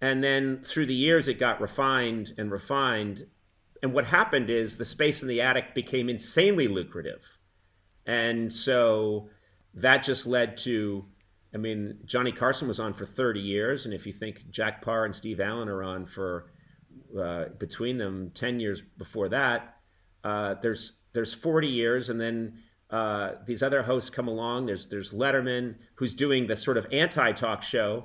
And 0.00 0.24
then 0.24 0.62
through 0.62 0.86
the 0.86 0.94
years, 0.94 1.28
it 1.28 1.38
got 1.38 1.60
refined 1.60 2.34
and 2.38 2.50
refined. 2.50 3.26
And 3.82 3.92
what 3.92 4.06
happened 4.06 4.50
is 4.50 4.76
the 4.76 4.84
space 4.84 5.22
in 5.22 5.28
the 5.28 5.40
attic 5.40 5.74
became 5.74 6.08
insanely 6.08 6.68
lucrative. 6.68 7.38
And 8.06 8.52
so 8.52 9.28
that 9.74 10.02
just 10.02 10.26
led 10.26 10.56
to, 10.58 11.04
I 11.54 11.58
mean, 11.58 11.98
Johnny 12.04 12.32
Carson 12.32 12.66
was 12.66 12.80
on 12.80 12.92
for 12.92 13.04
30 13.06 13.40
years. 13.40 13.84
And 13.84 13.94
if 13.94 14.06
you 14.06 14.12
think 14.12 14.50
Jack 14.50 14.82
Paar 14.82 15.04
and 15.04 15.14
Steve 15.14 15.40
Allen 15.40 15.68
are 15.68 15.82
on 15.82 16.06
for, 16.06 16.50
uh, 17.18 17.46
between 17.58 17.98
them, 17.98 18.30
10 18.34 18.58
years 18.58 18.80
before 18.80 19.28
that, 19.28 19.76
uh, 20.24 20.54
there's, 20.62 20.92
there's 21.12 21.34
40 21.34 21.68
years. 21.68 22.08
And 22.08 22.20
then 22.20 22.58
uh, 22.90 23.32
these 23.46 23.62
other 23.62 23.82
hosts 23.82 24.10
come 24.10 24.28
along. 24.28 24.66
There's, 24.66 24.86
there's 24.86 25.12
Letterman, 25.12 25.76
who's 25.94 26.14
doing 26.14 26.46
the 26.46 26.56
sort 26.56 26.76
of 26.76 26.86
anti 26.92 27.32
talk 27.32 27.62
show 27.62 28.04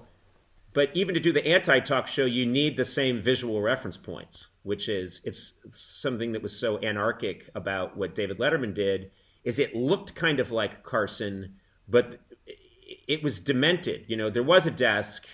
but 0.76 0.92
even 0.94 1.16
to 1.16 1.22
do 1.22 1.32
the 1.32 1.48
anti-talk 1.48 2.06
show, 2.06 2.26
you 2.26 2.46
need 2.46 2.76
the 2.76 2.84
same 2.84 3.22
visual 3.22 3.62
reference 3.62 3.96
points, 3.96 4.50
which 4.64 4.90
is 4.90 5.22
it's 5.24 5.54
something 5.72 6.34
that 6.34 6.42
was 6.42 6.60
so 6.60 6.78
anarchic 6.80 7.50
about 7.56 7.96
what 7.96 8.14
David 8.14 8.40
Letterman 8.40 8.74
did. 8.74 9.10
Is 9.46 9.58
it 9.58 9.74
looked 9.74 10.16
kind 10.16 10.42
of 10.42 10.52
like 10.52 10.84
Carson, 10.84 11.56
but 11.88 12.20
it 13.08 13.24
was 13.24 13.40
demented. 13.40 14.04
You 14.10 14.18
know, 14.18 14.30
there 14.30 14.44
was 14.44 14.66
a 14.66 14.72
desk 14.72 15.26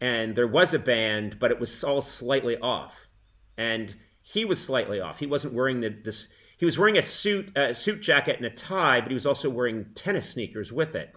and 0.00 0.34
there 0.34 0.48
was 0.48 0.72
a 0.72 0.78
band, 0.78 1.38
but 1.38 1.50
it 1.50 1.60
was 1.60 1.84
all 1.84 2.00
slightly 2.00 2.56
off. 2.56 3.08
And 3.58 3.94
he 4.22 4.46
was 4.46 4.58
slightly 4.58 5.02
off. 5.02 5.18
He 5.18 5.26
wasn't 5.26 5.52
wearing 5.52 5.82
the 5.82 5.90
this. 5.90 6.28
He 6.62 6.66
was 6.66 6.78
wearing 6.78 6.96
a 6.96 7.02
suit, 7.02 7.50
a 7.56 7.74
suit 7.74 8.00
jacket, 8.02 8.36
and 8.36 8.46
a 8.46 8.50
tie, 8.50 9.00
but 9.00 9.10
he 9.10 9.14
was 9.14 9.26
also 9.26 9.50
wearing 9.50 9.84
tennis 9.96 10.30
sneakers 10.30 10.72
with 10.72 10.94
it. 10.94 11.12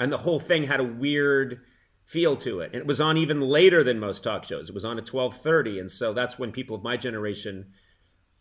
And 0.00 0.10
the 0.10 0.16
whole 0.16 0.40
thing 0.40 0.64
had 0.64 0.80
a 0.80 0.84
weird 0.84 1.60
feel 2.06 2.34
to 2.38 2.60
it. 2.60 2.70
And 2.72 2.76
it 2.76 2.86
was 2.86 2.98
on 2.98 3.18
even 3.18 3.42
later 3.42 3.84
than 3.84 3.98
most 3.98 4.24
talk 4.24 4.44
shows. 4.44 4.70
It 4.70 4.74
was 4.74 4.86
on 4.86 4.96
at 4.96 5.04
12:30 5.04 5.80
and 5.80 5.90
so 5.90 6.14
that's 6.14 6.38
when 6.38 6.50
people 6.50 6.74
of 6.74 6.82
my 6.82 6.96
generation 6.96 7.74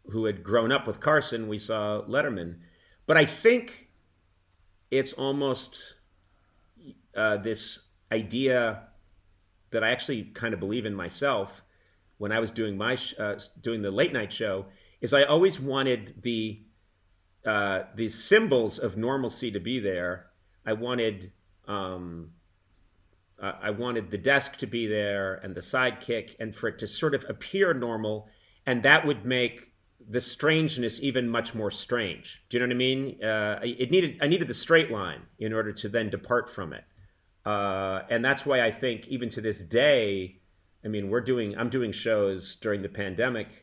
who 0.05 0.23
had 0.23 0.43
grown 0.45 0.71
up 0.71 0.87
with 0.87 1.01
Carson, 1.01 1.49
we 1.49 1.57
saw 1.57 2.03
Letterman. 2.07 2.59
But 3.05 3.17
I 3.17 3.25
think 3.25 3.89
it's 4.91 5.11
almost 5.11 5.95
uh, 7.17 7.35
this 7.35 7.79
idea 8.13 8.87
that 9.71 9.83
I 9.83 9.91
actually 9.91 10.23
kind 10.33 10.53
of 10.53 10.61
believe 10.61 10.85
in 10.85 10.95
myself 10.95 11.63
when 12.17 12.31
I 12.31 12.39
was 12.39 12.49
doing 12.49 12.77
my 12.77 12.95
sh- 12.95 13.13
uh, 13.19 13.37
doing 13.59 13.81
the 13.81 13.91
late 13.91 14.13
night 14.13 14.31
show 14.31 14.67
is 15.03 15.13
I 15.13 15.23
always 15.23 15.59
wanted 15.59 16.23
the 16.23 16.63
uh, 17.45 17.83
the 17.93 18.07
symbols 18.07 18.79
of 18.79 18.95
normalcy 18.95 19.51
to 19.51 19.59
be 19.59 19.79
there. 19.79 20.27
I 20.65 20.73
wanted 20.73 21.33
um, 21.67 22.31
uh, 23.39 23.51
I 23.61 23.69
wanted 23.71 24.09
the 24.09 24.17
desk 24.17 24.55
to 24.57 24.65
be 24.65 24.87
there 24.87 25.35
and 25.35 25.53
the 25.53 25.61
sidekick 25.61 26.35
and 26.39 26.55
for 26.55 26.69
it 26.69 26.79
to 26.79 26.87
sort 26.87 27.13
of 27.13 27.25
appear 27.27 27.73
normal. 27.73 28.29
And 28.65 28.81
that 28.83 29.05
would 29.05 29.25
make 29.25 29.73
the 30.09 30.21
strangeness 30.21 31.01
even 31.01 31.27
much 31.27 31.53
more 31.53 31.69
strange. 31.69 32.41
Do 32.47 32.55
you 32.55 32.59
know 32.61 32.67
what 32.67 32.75
I 32.75 32.77
mean? 32.77 33.23
Uh, 33.23 33.59
it 33.61 33.91
needed 33.91 34.19
I 34.21 34.27
needed 34.27 34.47
the 34.47 34.53
straight 34.53 34.89
line 34.89 35.23
in 35.37 35.51
order 35.51 35.73
to 35.73 35.89
then 35.89 36.09
depart 36.09 36.49
from 36.49 36.71
it. 36.71 36.85
Uh, 37.45 38.03
and 38.09 38.23
that's 38.23 38.45
why 38.45 38.61
I 38.61 38.71
think 38.71 39.09
even 39.09 39.29
to 39.31 39.41
this 39.41 39.65
day, 39.65 40.39
I 40.85 40.87
mean, 40.87 41.09
we're 41.09 41.19
doing 41.21 41.57
I'm 41.57 41.69
doing 41.69 41.91
shows 41.91 42.55
during 42.55 42.81
the 42.81 42.89
pandemic. 42.89 43.62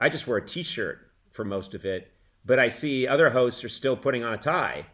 I 0.00 0.08
just 0.08 0.26
wear 0.26 0.38
a 0.38 0.46
t-shirt 0.46 0.98
for 1.30 1.44
most 1.44 1.74
of 1.74 1.84
it, 1.84 2.12
but 2.44 2.58
I 2.58 2.68
see 2.68 3.06
other 3.06 3.30
hosts 3.30 3.64
are 3.64 3.68
still 3.68 3.96
putting 3.96 4.24
on 4.24 4.34
a 4.34 4.38
tie 4.38 4.86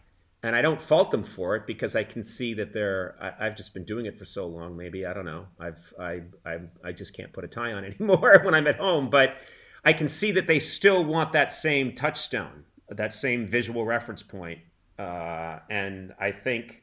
and 0.45 0.55
I 0.55 0.61
don't 0.61 0.81
fault 0.81 1.11
them 1.11 1.25
for 1.25 1.57
it 1.57 1.67
because 1.67 1.97
I 1.97 2.05
can 2.05 2.23
see 2.23 2.53
that 2.55 2.75
they're. 2.75 3.17
I, 3.19 3.45
have 3.47 3.57
just 3.57 3.73
been 3.73 3.85
doing 3.85 4.05
it 4.05 4.19
for 4.19 4.27
so 4.27 4.47
long. 4.47 4.77
Maybe 4.77 5.07
I 5.07 5.15
don't 5.15 5.25
know. 5.25 5.47
I've 5.59 5.95
I 5.99 6.21
I 6.45 6.59
I 6.85 6.93
just 6.93 7.17
can't 7.17 7.33
put 7.33 7.45
a 7.45 7.49
tie 7.49 7.73
on 7.73 7.83
anymore 7.87 8.41
when 8.45 8.55
I'm 8.55 8.67
at 8.67 8.77
home. 8.77 9.09
But 9.09 9.39
I 9.87 9.95
can 9.95 10.07
see 10.07 10.33
that 10.33 10.47
they 10.47 10.59
still 10.59 11.03
want 11.03 11.33
that 11.33 11.51
same 11.51 11.95
touchstone, 11.95 12.65
that 12.91 13.15
same 13.15 13.47
visual 13.47 13.87
reference 13.87 14.23
point, 14.23 14.59
uh, 14.99 15.61
and 15.71 16.13
I 16.21 16.31
think 16.31 16.83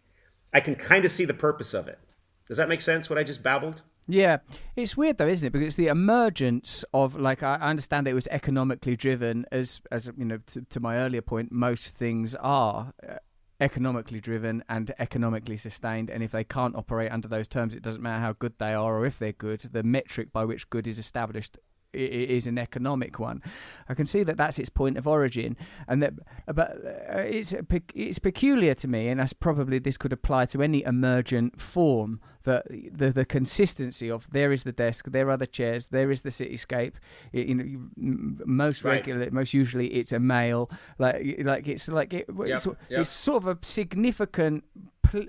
I 0.51 0.59
can 0.59 0.73
kind 0.73 1.05
of 1.05 1.11
see 1.11 1.25
the 1.25 1.33
purpose 1.35 1.75
of 1.75 1.87
it. 1.87 1.99
Does 2.47 2.57
that 2.57 2.67
make 2.67 2.81
sense? 2.81 3.11
What 3.11 3.19
I 3.19 3.23
just 3.23 3.43
babbled? 3.43 3.83
Yeah, 4.07 4.37
it's 4.75 4.97
weird 4.97 5.17
though, 5.17 5.27
isn't 5.27 5.45
it? 5.45 5.51
Because 5.51 5.67
it's 5.67 5.75
the 5.75 5.87
emergence 5.87 6.83
of 6.93 7.15
like 7.15 7.43
I 7.43 7.55
understand 7.55 8.07
it 8.07 8.13
was 8.13 8.27
economically 8.27 8.95
driven, 8.95 9.45
as 9.51 9.81
as 9.91 10.11
you 10.17 10.25
know, 10.25 10.39
to, 10.47 10.61
to 10.61 10.79
my 10.79 10.97
earlier 10.97 11.21
point, 11.21 11.51
most 11.51 11.97
things 11.97 12.35
are 12.35 12.93
uh, 13.07 13.15
economically 13.59 14.19
driven 14.19 14.63
and 14.67 14.91
economically 14.97 15.55
sustained. 15.55 16.09
And 16.09 16.23
if 16.23 16.31
they 16.31 16.43
can't 16.43 16.75
operate 16.75 17.11
under 17.11 17.27
those 17.27 17.47
terms, 17.47 17.75
it 17.75 17.83
doesn't 17.83 18.01
matter 18.01 18.21
how 18.21 18.33
good 18.33 18.53
they 18.57 18.73
are 18.73 18.97
or 18.97 19.05
if 19.05 19.19
they're 19.19 19.31
good. 19.31 19.61
The 19.61 19.83
metric 19.83 20.33
by 20.33 20.45
which 20.45 20.69
good 20.69 20.87
is 20.87 20.97
established 20.97 21.57
is 21.93 22.47
an 22.47 22.57
economic 22.57 23.19
one. 23.19 23.41
I 23.89 23.93
can 23.93 24.05
see 24.05 24.23
that 24.23 24.37
that's 24.37 24.59
its 24.59 24.69
point 24.69 24.97
of 24.97 25.07
origin, 25.07 25.57
and 25.87 26.01
that 26.01 26.13
but 26.53 26.71
uh, 27.13 27.19
it's 27.19 27.53
it's 27.93 28.19
peculiar 28.19 28.73
to 28.75 28.87
me, 28.87 29.07
and 29.07 29.19
that's 29.19 29.33
probably 29.33 29.79
this 29.79 29.97
could 29.97 30.13
apply 30.13 30.45
to 30.45 30.61
any 30.61 30.83
emergent 30.83 31.59
form. 31.59 32.19
That 32.43 32.65
the 32.69 33.11
the 33.11 33.25
consistency 33.25 34.09
of 34.09 34.27
there 34.31 34.51
is 34.51 34.63
the 34.63 34.71
desk, 34.71 35.05
there 35.09 35.29
are 35.29 35.37
the 35.37 35.45
chairs, 35.45 35.87
there 35.87 36.09
is 36.09 36.21
the 36.21 36.29
cityscape. 36.29 36.93
It, 37.33 37.47
you 37.47 37.55
know, 37.55 38.35
most 38.45 38.83
right. 38.83 38.93
regular, 38.95 39.29
most 39.31 39.53
usually 39.53 39.87
it's 39.87 40.11
a 40.11 40.19
male. 40.19 40.71
Like 40.97 41.39
like 41.43 41.67
it's 41.67 41.87
like 41.87 42.13
it, 42.13 42.25
yep, 42.29 42.47
it's, 42.47 42.65
yep. 42.65 42.77
it's 42.89 43.09
sort 43.09 43.43
of 43.43 43.47
a 43.47 43.57
significant, 43.61 44.63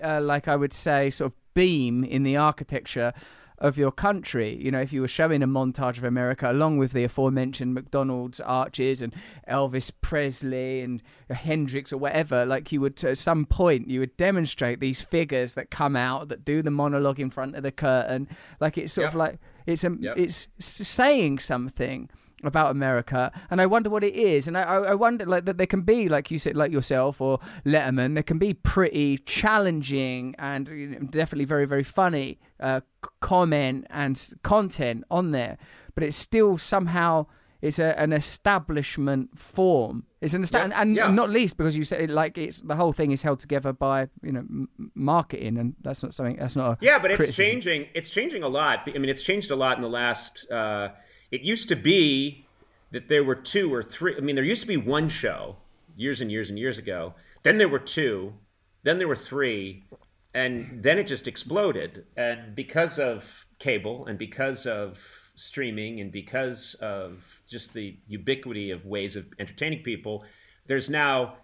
uh, 0.02 0.20
like 0.22 0.48
I 0.48 0.56
would 0.56 0.72
say, 0.72 1.10
sort 1.10 1.32
of 1.32 1.36
beam 1.54 2.02
in 2.02 2.22
the 2.22 2.36
architecture 2.36 3.12
of 3.62 3.78
your 3.78 3.92
country. 3.92 4.58
You 4.60 4.72
know, 4.72 4.80
if 4.80 4.92
you 4.92 5.00
were 5.00 5.08
showing 5.08 5.42
a 5.42 5.46
montage 5.46 5.96
of 5.96 6.04
America 6.04 6.50
along 6.50 6.78
with 6.78 6.92
the 6.92 7.04
aforementioned 7.04 7.72
McDonald's 7.72 8.40
arches 8.40 9.00
and 9.00 9.14
Elvis 9.48 9.92
Presley 10.00 10.80
and 10.80 11.00
Hendrix 11.30 11.92
or 11.92 11.98
whatever, 11.98 12.44
like 12.44 12.72
you 12.72 12.80
would 12.80 13.02
at 13.04 13.16
some 13.16 13.46
point 13.46 13.88
you 13.88 14.00
would 14.00 14.16
demonstrate 14.16 14.80
these 14.80 15.00
figures 15.00 15.54
that 15.54 15.70
come 15.70 15.94
out 15.94 16.28
that 16.28 16.44
do 16.44 16.60
the 16.60 16.72
monologue 16.72 17.20
in 17.20 17.30
front 17.30 17.54
of 17.54 17.62
the 17.62 17.70
curtain. 17.70 18.28
Like 18.60 18.76
it's 18.76 18.92
sort 18.92 19.04
yep. 19.04 19.12
of 19.12 19.16
like 19.16 19.38
it's 19.66 19.84
um, 19.84 19.98
a, 20.00 20.06
yep. 20.06 20.18
it's 20.18 20.48
saying 20.58 21.38
something 21.38 22.10
about 22.43 22.70
America, 22.70 23.32
and 23.51 23.61
I 23.61 23.66
wonder 23.66 23.90
what 23.90 24.05
it 24.05 24.14
is. 24.14 24.49
And 24.49 24.57
I, 24.57 24.62
I 24.62 24.95
wonder 24.95 25.26
like 25.26 25.45
that 25.45 25.59
there 25.59 25.66
can 25.66 25.82
be, 25.82 26.09
like 26.09 26.30
you 26.30 26.38
said, 26.38 26.57
like 26.57 26.72
yourself 26.72 27.20
or 27.20 27.38
Letterman, 27.64 28.14
there 28.14 28.22
can 28.22 28.38
be 28.38 28.55
pretty 28.55 29.18
challenging 29.18 30.34
and 30.38 30.66
definitely 31.11 31.45
very 31.45 31.66
very 31.66 31.82
funny 31.82 32.38
uh, 32.61 32.80
comment 33.20 33.86
and 33.90 34.32
content 34.43 35.05
on 35.11 35.32
there, 35.32 35.59
but 35.95 36.05
it's 36.05 36.16
still 36.16 36.59
somehow 36.59 37.26
it's 37.62 37.78
a, 37.78 37.99
an 37.99 38.12
establishment 38.12 39.38
form. 39.38 40.05
It's 40.20 40.34
an 40.34 40.43
esta- 40.43 40.72
and, 40.74 40.97
yeah. 40.97 41.09
not 41.09 41.30
least 41.30 41.57
because 41.57 41.76
you 41.76 41.84
said 41.84 42.11
like 42.11 42.36
it's 42.36 42.61
the 42.61 42.74
whole 42.74 42.93
thing 42.93 43.12
is 43.12 43.22
held 43.22 43.38
together 43.38 43.72
by 43.72 44.09
you 44.22 44.32
know 44.32 44.40
m- 44.40 44.68
marketing, 44.95 45.57
and 45.59 45.74
that's 45.80 46.03
not 46.03 46.12
something 46.12 46.36
that's 46.36 46.57
not. 46.57 46.78
yeah, 46.80 46.99
but 46.99 47.14
criticism. 47.14 47.28
it's 47.28 47.36
changing. 47.36 47.88
It's 47.95 48.11
changing 48.11 48.43
a 48.43 48.49
lot. 48.49 48.88
I 48.93 48.99
mean, 48.99 49.09
it's 49.09 49.22
changed 49.22 49.53
a 49.53 49.57
lot 49.57 49.76
in 49.76 49.82
the 49.82 49.88
last. 49.88 50.51
Uh, 50.51 50.88
it 51.33 51.41
used 51.41 51.66
to 51.68 51.76
be 51.76 52.47
that 52.93 53.09
there 53.09 53.24
were 53.24 53.35
two 53.35 53.74
or 53.74 53.83
three. 53.83 54.14
I 54.16 54.20
mean, 54.20 54.37
there 54.37 54.45
used 54.45 54.61
to 54.61 54.68
be 54.68 54.76
one 54.76 55.09
show 55.09 55.57
years 55.97 56.20
and 56.20 56.30
years 56.30 56.51
and 56.51 56.59
years 56.59 56.78
ago. 56.78 57.14
Then 57.43 57.59
there 57.59 57.68
were 57.68 57.78
two. 57.78 58.35
Then 58.85 58.99
there 58.99 59.09
were 59.09 59.16
three. 59.16 59.83
And 60.35 60.83
then 60.83 60.99
it 60.99 61.07
just 61.07 61.26
exploded. 61.26 62.05
And 62.16 62.55
because 62.55 62.99
of 62.99 63.47
cable 63.59 64.07
and 64.07 64.18
because 64.18 64.66
of 64.66 65.01
streaming 65.35 66.01
and 66.01 66.12
because 66.12 66.74
of 66.80 67.43
just 67.49 67.72
the 67.72 67.97
ubiquity 68.07 68.70
of 68.70 68.85
ways 68.85 69.16
of 69.16 69.26
entertaining 69.39 69.83
people, 69.83 70.24
there's 70.66 70.91
now 70.91 71.37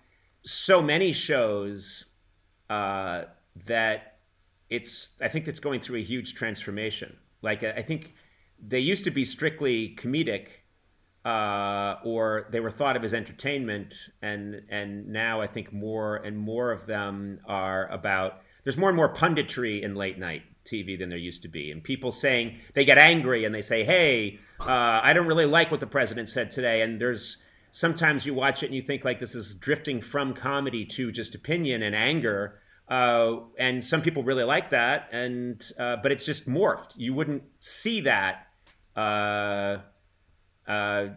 so 0.42 0.82
many 0.82 1.12
shows 1.12 2.04
uh, 2.68 3.24
that 3.66 4.18
it's, 4.68 5.12
I 5.20 5.28
think 5.28 5.48
it's 5.48 5.60
going 5.60 5.80
through 5.80 5.98
a 5.98 6.02
huge 6.02 6.34
transformation. 6.34 7.16
Like, 7.40 7.62
I 7.62 7.82
think 7.82 8.14
they 8.66 8.80
used 8.80 9.04
to 9.04 9.10
be 9.10 9.24
strictly 9.24 9.94
comedic, 9.96 10.48
uh, 11.24 11.96
or 12.04 12.48
they 12.50 12.60
were 12.60 12.70
thought 12.70 12.96
of 12.96 13.04
as 13.04 13.14
entertainment, 13.14 13.94
and 14.22 14.62
and 14.70 15.08
now 15.08 15.40
I 15.40 15.46
think 15.46 15.72
more 15.72 16.16
and 16.16 16.38
more 16.38 16.72
of 16.72 16.86
them 16.86 17.40
are 17.46 17.86
about. 17.88 18.40
There's 18.64 18.76
more 18.76 18.90
and 18.90 18.96
more 18.96 19.12
punditry 19.12 19.82
in 19.82 19.94
late 19.94 20.18
night 20.18 20.42
TV 20.64 20.98
than 20.98 21.08
there 21.08 21.18
used 21.18 21.42
to 21.42 21.48
be, 21.48 21.70
and 21.70 21.82
people 21.82 22.12
saying 22.12 22.58
they 22.74 22.84
get 22.84 22.98
angry 22.98 23.44
and 23.44 23.54
they 23.54 23.62
say, 23.62 23.84
"Hey, 23.84 24.38
uh, 24.60 25.00
I 25.02 25.12
don't 25.12 25.26
really 25.26 25.46
like 25.46 25.70
what 25.70 25.80
the 25.80 25.86
president 25.86 26.28
said 26.28 26.50
today," 26.50 26.82
and 26.82 27.00
there's 27.00 27.38
sometimes 27.72 28.26
you 28.26 28.34
watch 28.34 28.62
it 28.62 28.66
and 28.66 28.74
you 28.74 28.82
think 28.82 29.04
like 29.04 29.18
this 29.18 29.34
is 29.34 29.54
drifting 29.54 30.00
from 30.00 30.34
comedy 30.34 30.84
to 30.84 31.12
just 31.12 31.34
opinion 31.34 31.82
and 31.82 31.94
anger. 31.94 32.60
Uh, 32.88 33.40
and 33.58 33.84
some 33.84 34.00
people 34.00 34.22
really 34.22 34.44
like 34.44 34.70
that, 34.70 35.08
and 35.12 35.72
uh, 35.78 35.96
but 36.02 36.10
it's 36.10 36.24
just 36.24 36.48
morphed. 36.48 36.94
You 36.96 37.12
wouldn't 37.12 37.42
see 37.60 38.00
that. 38.00 38.47
Uh, 38.98 39.80
uh 40.66 41.08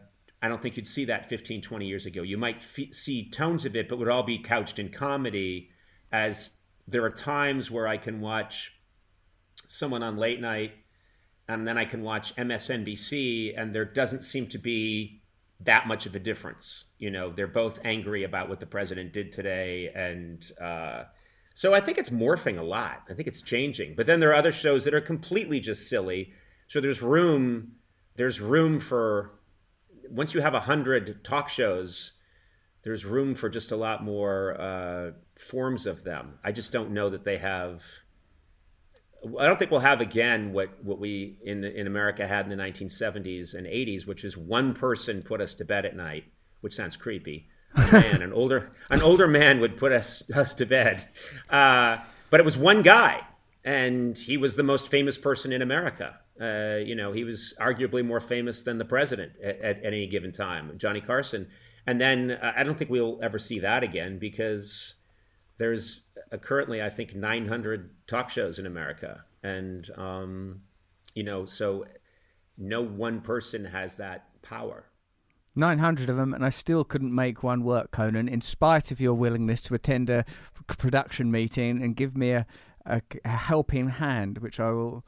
I 0.44 0.48
don't 0.48 0.62
think 0.62 0.76
you'd 0.76 0.88
see 0.88 1.06
that 1.06 1.30
15, 1.30 1.62
20 1.62 1.86
years 1.86 2.06
ago. 2.08 2.24
You 2.24 2.38
might 2.38 2.58
f- 2.58 2.94
see 2.94 3.30
tones 3.30 3.66
of 3.66 3.76
it, 3.76 3.88
but 3.88 4.00
would 4.00 4.08
all 4.08 4.24
be 4.24 4.40
couched 4.40 4.80
in 4.80 4.90
comedy. 4.90 5.70
As 6.12 6.52
there 6.88 7.04
are 7.04 7.12
times 7.12 7.70
where 7.70 7.88
I 7.88 7.98
can 7.98 8.22
watch 8.22 8.74
someone 9.68 10.02
on 10.02 10.18
late 10.18 10.42
night, 10.42 10.74
and 11.48 11.68
then 11.68 11.78
I 11.78 11.86
can 11.86 12.02
watch 12.02 12.36
MSNBC, 12.36 13.54
and 13.56 13.74
there 13.74 13.86
doesn't 13.86 14.24
seem 14.24 14.48
to 14.48 14.58
be 14.58 15.22
that 15.60 15.88
much 15.88 16.06
of 16.06 16.16
a 16.16 16.20
difference. 16.20 16.86
You 16.98 17.12
know, 17.12 17.32
they're 17.32 17.48
both 17.48 17.80
angry 17.84 18.24
about 18.24 18.50
what 18.50 18.60
the 18.60 18.66
president 18.66 19.14
did 19.14 19.32
today, 19.32 19.92
and 19.94 20.50
uh, 20.60 21.04
so 21.54 21.74
I 21.74 21.82
think 21.82 21.98
it's 21.98 22.10
morphing 22.10 22.58
a 22.58 22.64
lot. 22.64 23.04
I 23.10 23.14
think 23.14 23.28
it's 23.28 23.42
changing. 23.42 23.96
But 23.96 24.08
then 24.08 24.20
there 24.20 24.32
are 24.32 24.36
other 24.36 24.52
shows 24.52 24.84
that 24.86 24.94
are 24.94 25.02
completely 25.02 25.60
just 25.60 25.88
silly. 25.88 26.34
So 26.72 26.80
there's 26.80 27.02
room. 27.02 27.74
There's 28.16 28.40
room 28.40 28.80
for 28.80 29.32
once 30.10 30.34
you 30.34 30.40
have 30.40 30.54
a 30.54 30.62
hundred 30.62 31.22
talk 31.22 31.50
shows. 31.50 32.14
There's 32.84 33.04
room 33.06 33.36
for 33.36 33.50
just 33.50 33.74
a 33.74 33.76
lot 33.76 34.06
more 34.06 34.56
uh, 34.58 35.12
forms 35.38 35.86
of 35.86 36.06
them. 36.06 36.36
I 36.46 36.54
just 36.54 36.72
don't 36.72 36.92
know 36.92 37.10
that 37.10 37.26
they 37.26 37.40
have 37.40 37.84
I 39.38 39.48
don't 39.48 39.60
think 39.60 39.70
we'll 39.70 39.82
have 39.82 40.00
again 40.00 40.54
what, 40.54 40.82
what 40.82 40.98
we 40.98 41.40
in 41.44 41.60
the, 41.60 41.78
in 41.78 41.88
America 41.88 42.26
had 42.26 42.50
in 42.50 42.58
the 42.58 42.64
1970s 42.64 43.54
and 43.54 43.68
80s, 43.68 44.08
which 44.08 44.24
is 44.24 44.38
one 44.38 44.74
person 44.74 45.22
put 45.22 45.42
us 45.42 45.54
to 45.56 45.66
bed 45.66 45.86
at 45.86 45.98
night, 45.98 46.24
which 46.62 46.74
sounds 46.74 46.96
creepy. 46.96 47.50
A 47.76 47.80
man, 47.92 48.22
an 48.22 48.32
older 48.32 48.72
an 48.90 49.02
older 49.02 49.28
man 49.28 49.60
would 49.60 49.76
put 49.76 49.92
us 49.92 50.24
us 50.34 50.54
to 50.54 50.66
bed, 50.66 51.06
uh, 51.50 51.98
but 52.30 52.40
it 52.40 52.46
was 52.46 52.58
one 52.58 52.82
guy, 52.82 53.28
and 53.66 54.18
he 54.18 54.38
was 54.38 54.56
the 54.56 54.64
most 54.64 54.88
famous 54.88 55.18
person 55.18 55.52
in 55.52 55.62
America. 55.62 56.22
Uh, 56.42 56.78
you 56.84 56.96
know, 56.96 57.12
he 57.12 57.24
was 57.24 57.54
arguably 57.60 58.04
more 58.04 58.20
famous 58.20 58.64
than 58.64 58.78
the 58.78 58.86
president 58.86 59.38
at, 59.44 59.60
at, 59.60 59.78
at 59.78 59.86
any 59.86 60.08
given 60.08 60.32
time, 60.32 60.74
Johnny 60.78 61.02
Carson. 61.02 61.48
And 61.86 62.00
then 62.00 62.32
uh, 62.32 62.54
I 62.56 62.64
don't 62.64 62.78
think 62.78 62.90
we'll 62.90 63.20
ever 63.22 63.38
see 63.38 63.60
that 63.60 63.84
again 63.84 64.18
because 64.18 64.96
there's 65.58 66.02
uh, 66.32 66.38
currently, 66.38 66.82
I 66.82 66.90
think, 66.90 67.16
900 67.16 68.08
talk 68.08 68.30
shows 68.30 68.58
in 68.60 68.66
America, 68.66 69.24
and 69.44 69.90
um, 69.98 70.62
you 71.14 71.24
know, 71.24 71.46
so 71.46 71.86
no 72.58 72.82
one 72.82 73.22
person 73.22 73.66
has 73.66 73.96
that 73.96 74.42
power. 74.42 74.86
900 75.56 76.10
of 76.10 76.16
them, 76.16 76.34
and 76.34 76.46
I 76.46 76.50
still 76.50 76.84
couldn't 76.84 77.14
make 77.14 77.44
one 77.44 77.64
work, 77.64 77.92
Conan, 77.92 78.30
in 78.30 78.40
spite 78.40 78.92
of 78.92 79.02
your 79.02 79.14
willingness 79.14 79.62
to 79.64 79.74
attend 79.74 80.10
a 80.10 80.26
production 80.78 81.30
meeting 81.30 81.84
and 81.84 81.96
give 81.96 82.16
me 82.16 82.32
a, 82.32 82.46
a, 82.86 83.02
a 83.26 83.30
helping 83.30 83.90
hand, 83.90 84.38
which 84.38 84.60
I 84.60 84.72
will 84.72 85.04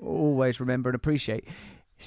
always 0.00 0.60
remember 0.60 0.88
and 0.88 0.96
appreciate. 0.96 1.48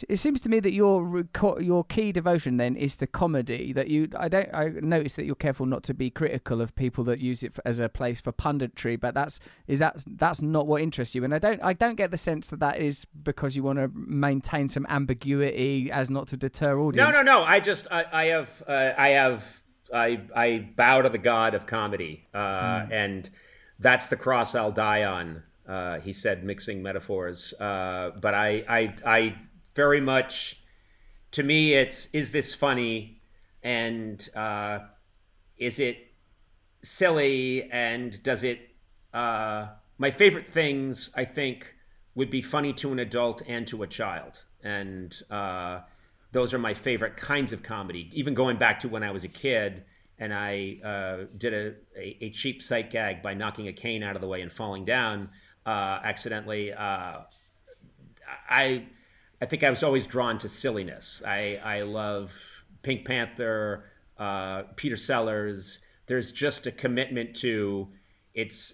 It 0.09 0.17
seems 0.17 0.41
to 0.41 0.49
me 0.49 0.59
that 0.59 0.73
your 0.73 1.25
your 1.59 1.83
key 1.85 2.11
devotion 2.11 2.57
then 2.57 2.75
is 2.75 2.97
the 2.97 3.07
comedy. 3.07 3.71
That 3.71 3.87
you, 3.87 4.09
I 4.17 4.27
don't, 4.27 4.53
I 4.53 4.67
notice 4.81 5.13
that 5.13 5.25
you're 5.25 5.33
careful 5.33 5.65
not 5.65 5.81
to 5.83 5.93
be 5.93 6.09
critical 6.09 6.61
of 6.61 6.75
people 6.75 7.05
that 7.05 7.19
use 7.19 7.41
it 7.41 7.57
as 7.63 7.79
a 7.79 7.87
place 7.87 8.19
for 8.19 8.33
punditry. 8.33 8.99
But 8.99 9.13
that's 9.13 9.39
is 9.65 9.79
that 9.79 10.03
that's 10.05 10.41
not 10.41 10.67
what 10.67 10.81
interests 10.81 11.15
you. 11.15 11.23
And 11.23 11.33
I 11.33 11.39
don't, 11.39 11.63
I 11.63 11.71
don't 11.71 11.95
get 11.95 12.11
the 12.11 12.17
sense 12.17 12.49
that 12.49 12.59
that 12.59 12.79
is 12.79 13.05
because 13.23 13.55
you 13.55 13.63
want 13.63 13.79
to 13.79 13.89
maintain 13.95 14.67
some 14.67 14.85
ambiguity 14.89 15.89
as 15.89 16.09
not 16.09 16.27
to 16.27 16.37
deter 16.37 16.77
audience. 16.77 16.97
No, 16.97 17.09
no, 17.09 17.21
no. 17.23 17.43
I 17.43 17.61
just, 17.61 17.87
I, 17.89 18.05
I 18.11 18.25
have, 18.25 18.63
uh, 18.67 18.91
I 18.97 19.07
have, 19.09 19.61
I, 19.93 20.19
I 20.35 20.69
bow 20.75 21.03
to 21.03 21.09
the 21.09 21.17
god 21.17 21.55
of 21.55 21.65
comedy, 21.65 22.27
uh, 22.33 22.39
mm. 22.39 22.91
and 22.91 23.29
that's 23.79 24.09
the 24.09 24.17
cross 24.17 24.53
I'll 24.53 24.71
die 24.73 25.05
on. 25.05 25.43
Uh, 25.67 25.99
he 25.99 26.13
said, 26.13 26.43
mixing 26.43 26.81
metaphors. 26.81 27.53
Uh, 27.59 28.11
but 28.21 28.33
I, 28.33 28.63
I, 28.69 28.95
I 29.05 29.35
very 29.75 30.01
much 30.01 30.61
to 31.31 31.43
me 31.43 31.73
it's 31.73 32.07
is 32.13 32.31
this 32.31 32.55
funny? 32.55 33.21
And 33.63 34.27
uh, 34.35 34.79
is 35.57 35.79
it 35.79 35.97
silly? 36.81 37.69
And 37.71 38.21
does 38.23 38.43
it 38.43 38.59
uh, 39.13 39.67
my 39.97 40.11
favorite 40.11 40.47
things 40.47 41.09
i 41.15 41.25
think 41.25 41.73
would 42.15 42.29
be 42.29 42.41
funny 42.41 42.73
to 42.73 42.91
an 42.91 42.99
adult 42.99 43.43
and 43.47 43.67
to 43.67 43.83
a 43.83 43.87
child. 43.87 44.43
And 44.63 45.15
uh, 45.29 45.81
those 46.31 46.51
are 46.53 46.57
my 46.57 46.73
favorite 46.73 47.15
kinds 47.15 47.53
of 47.53 47.61
comedy. 47.61 48.09
Even 48.11 48.33
going 48.33 48.57
back 48.57 48.79
to 48.81 48.89
when 48.89 49.03
i 49.03 49.11
was 49.11 49.23
a 49.23 49.27
kid 49.27 49.83
and 50.19 50.33
i 50.33 50.77
uh, 50.83 51.25
did 51.37 51.53
a, 51.53 51.75
a, 51.95 52.25
a, 52.25 52.29
cheap 52.31 52.63
sight 52.63 52.89
gag 52.89 53.21
by 53.21 53.33
knocking 53.33 53.67
a 53.67 53.73
cane 53.73 54.03
out 54.03 54.15
of 54.15 54.21
the 54.21 54.27
way 54.27 54.41
and 54.41 54.51
falling 54.51 54.83
down 54.83 55.29
uh, 55.67 55.99
accidentally 56.03 56.73
uh, 56.73 57.19
i 58.49 58.87
I 59.41 59.45
think 59.45 59.63
I 59.63 59.69
was 59.69 59.83
always 59.83 60.07
drawn 60.07 60.37
to 60.39 60.47
silliness. 60.47 61.21
I, 61.25 61.59
I 61.63 61.81
love 61.81 62.33
Pink 62.81 63.05
Panther, 63.05 63.85
uh, 64.17 64.63
Peter 64.75 64.97
Sellers. 64.97 65.79
There's 66.07 66.31
just 66.31 66.65
a 66.67 66.71
commitment 66.71 67.35
to 67.37 67.87
it's 68.33 68.73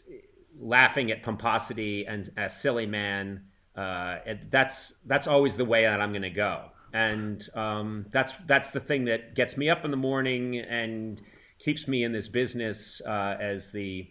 laughing 0.57 1.11
at 1.11 1.23
pomposity 1.23 2.05
and 2.05 2.29
a 2.37 2.49
silly 2.49 2.85
man. 2.85 3.43
Uh, 3.75 4.17
that's 4.49 4.93
that's 5.05 5.27
always 5.27 5.57
the 5.57 5.65
way 5.65 5.83
that 5.83 5.99
I'm 5.99 6.11
going 6.11 6.21
to 6.21 6.29
go, 6.29 6.69
and 6.93 7.43
um, 7.55 8.05
that's 8.11 8.33
that's 8.45 8.69
the 8.69 8.79
thing 8.79 9.05
that 9.05 9.33
gets 9.33 9.57
me 9.57 9.67
up 9.67 9.83
in 9.83 9.89
the 9.89 9.97
morning 9.97 10.57
and 10.59 11.19
keeps 11.57 11.87
me 11.87 12.03
in 12.03 12.11
this 12.11 12.29
business 12.29 13.01
uh, 13.03 13.35
as 13.39 13.71
the 13.71 14.07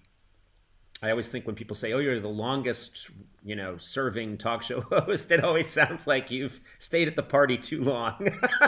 I 1.03 1.11
always 1.11 1.29
think 1.29 1.47
when 1.47 1.57
people 1.57 1.75
say, 1.75 1.93
"Oh, 1.93 1.99
you're 1.99 2.21
the 2.21 2.29
longest, 2.29 3.11
you 3.45 3.57
know, 3.57 3.77
serving 3.77 4.39
talk 4.39 4.63
show 4.63 4.81
host," 4.91 5.33
it 5.33 5.43
always 5.43 5.69
sounds 5.69 6.07
like 6.07 6.31
you've 6.31 6.61
stayed 6.79 7.09
at 7.09 7.17
the 7.17 7.23
party 7.23 7.59
too 7.59 7.81
long. 7.81 8.29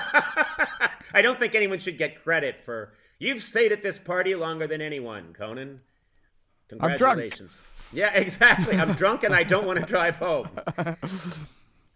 I 1.14 1.22
don't 1.22 1.38
think 1.38 1.54
anyone 1.54 1.78
should 1.78 1.96
get 1.96 2.22
credit 2.22 2.64
for 2.64 2.92
you've 3.18 3.42
stayed 3.42 3.72
at 3.72 3.82
this 3.82 3.98
party 3.98 4.34
longer 4.34 4.66
than 4.66 4.80
anyone, 4.80 5.32
Conan. 5.32 5.80
Congratulations. 6.68 7.60
Yeah, 7.92 8.12
exactly. 8.14 8.76
I'm 8.76 8.94
drunk 8.94 9.22
and 9.22 9.34
I 9.34 9.44
don't 9.44 9.66
want 9.66 9.78
to 9.78 9.86
drive 9.86 10.16
home. 10.16 10.48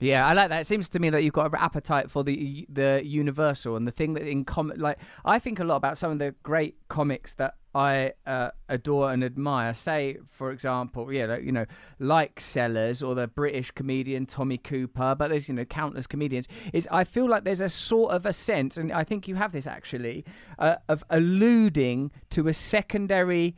Yeah, 0.00 0.26
I 0.26 0.32
like 0.32 0.50
that. 0.50 0.60
It 0.60 0.66
seems 0.66 0.88
to 0.90 1.00
me 1.00 1.10
that 1.10 1.24
you've 1.24 1.32
got 1.32 1.46
an 1.46 1.58
appetite 1.58 2.08
for 2.08 2.22
the 2.22 2.64
the 2.68 3.02
universal 3.04 3.74
and 3.74 3.84
the 3.84 3.90
thing 3.90 4.14
that 4.14 4.22
in 4.22 4.44
comic. 4.44 4.78
Like 4.78 4.98
I 5.24 5.40
think 5.40 5.58
a 5.58 5.64
lot 5.64 5.74
about 5.74 5.98
some 5.98 6.12
of 6.12 6.20
the 6.20 6.36
great 6.44 6.76
comics 6.86 7.34
that 7.34 7.56
I 7.78 8.12
uh, 8.26 8.50
adore 8.68 9.12
and 9.12 9.22
admire. 9.22 9.72
Say, 9.72 10.16
for 10.26 10.50
example, 10.50 11.12
yeah, 11.12 11.36
you 11.36 11.52
know, 11.52 11.64
like 12.00 12.40
Sellers 12.40 13.04
or 13.04 13.14
the 13.14 13.28
British 13.28 13.70
comedian 13.70 14.26
Tommy 14.26 14.58
Cooper, 14.58 15.14
but 15.16 15.28
there's 15.28 15.48
you 15.48 15.54
know 15.54 15.64
countless 15.64 16.08
comedians. 16.08 16.48
Is 16.72 16.88
I 16.90 17.04
feel 17.04 17.28
like 17.28 17.44
there's 17.44 17.60
a 17.60 17.68
sort 17.68 18.10
of 18.10 18.26
a 18.26 18.32
sense, 18.32 18.76
and 18.76 18.90
I 18.90 19.04
think 19.04 19.28
you 19.28 19.36
have 19.36 19.52
this 19.52 19.68
actually, 19.68 20.24
uh, 20.58 20.76
of 20.88 21.04
alluding 21.08 22.10
to 22.30 22.48
a 22.48 22.52
secondary 22.52 23.54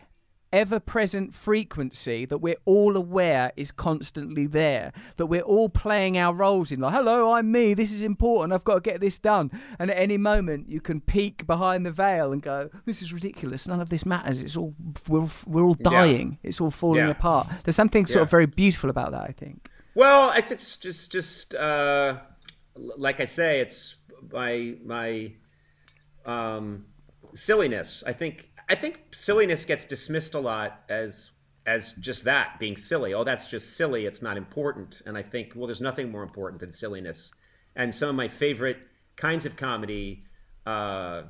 ever 0.53 0.81
present 0.81 1.35
frequency 1.35 2.25
that 2.25 2.39
we're 2.39 2.57
all 2.65 2.97
aware 2.97 3.53
is 3.57 3.71
constantly 3.71 4.47
there. 4.47 4.93
That 5.17 5.27
we're 5.27 5.43
all 5.43 5.69
playing 5.69 6.19
our 6.19 6.35
roles 6.35 6.73
in, 6.73 6.81
like, 6.81 6.93
hello, 6.93 7.33
I'm 7.33 7.51
me, 7.51 7.75
this 7.75 7.93
is 7.93 8.03
important, 8.03 8.53
I've 8.53 8.65
got 8.65 8.75
to 8.75 8.81
get 8.81 9.01
this 9.01 9.19
done. 9.19 9.51
And 9.79 9.91
at 9.91 9.99
any 9.99 10.17
moment, 10.17 10.69
you 10.69 10.81
can 10.81 11.01
peek 11.01 11.47
behind 11.47 11.87
the 11.87 11.93
veil 11.93 12.33
and 12.33 12.43
go, 12.43 12.71
this 12.85 13.03
is 13.03 13.13
ridiculous, 13.13 13.69
none 13.69 13.81
of 13.81 13.89
this 13.89 14.05
matters, 14.05 14.43
it's 14.43 14.57
all, 14.57 14.75
we're, 15.09 15.29
we're 15.47 15.63
all 15.63 15.75
dying, 15.75 16.39
yeah. 16.43 16.49
it's 16.49 16.61
all 16.61 16.71
falling 16.71 17.05
yeah. 17.05 17.11
apart. 17.11 17.49
There's 17.65 17.77
something 17.77 18.07
sort 18.07 18.21
yeah. 18.21 18.25
of 18.25 18.31
very 18.31 18.47
beautiful 18.47 18.91
about 18.91 19.13
that, 19.13 19.23
I 19.23 19.33
think. 19.33 19.69
Well, 19.95 20.33
it's 20.37 20.77
just, 20.77 21.13
just, 21.13 21.55
uh, 21.55 22.19
like 22.75 23.21
I 23.21 23.25
say, 23.25 23.61
it's 23.61 23.97
my, 24.33 24.75
my, 24.85 25.33
um, 26.27 26.87
silliness. 27.35 28.03
I 28.07 28.13
think 28.13 28.50
I 28.71 28.77
think 28.77 29.01
silliness 29.11 29.65
gets 29.65 29.85
dismissed 29.85 30.35
a 30.35 30.41
lot 30.41 30.85
as 30.89 31.33
as 31.67 31.93
just 32.01 32.25
that 32.25 32.59
being 32.59 32.77
silly. 32.77 33.13
Oh, 33.13 33.25
that's 33.25 33.47
just 33.49 33.77
silly. 33.77 34.07
It's 34.07 34.23
not 34.23 34.37
important. 34.37 35.03
And 35.05 35.19
I 35.19 35.23
think 35.23 35.53
well, 35.57 35.67
there's 35.67 35.81
nothing 35.81 36.11
more 36.11 36.23
important 36.23 36.61
than 36.61 36.71
silliness. 36.71 37.33
And 37.75 37.93
some 37.93 38.09
of 38.09 38.15
my 38.15 38.29
favorite 38.29 38.79
kinds 39.17 39.45
of 39.45 39.57
comedy. 39.57 40.25
Uh, 40.65 41.23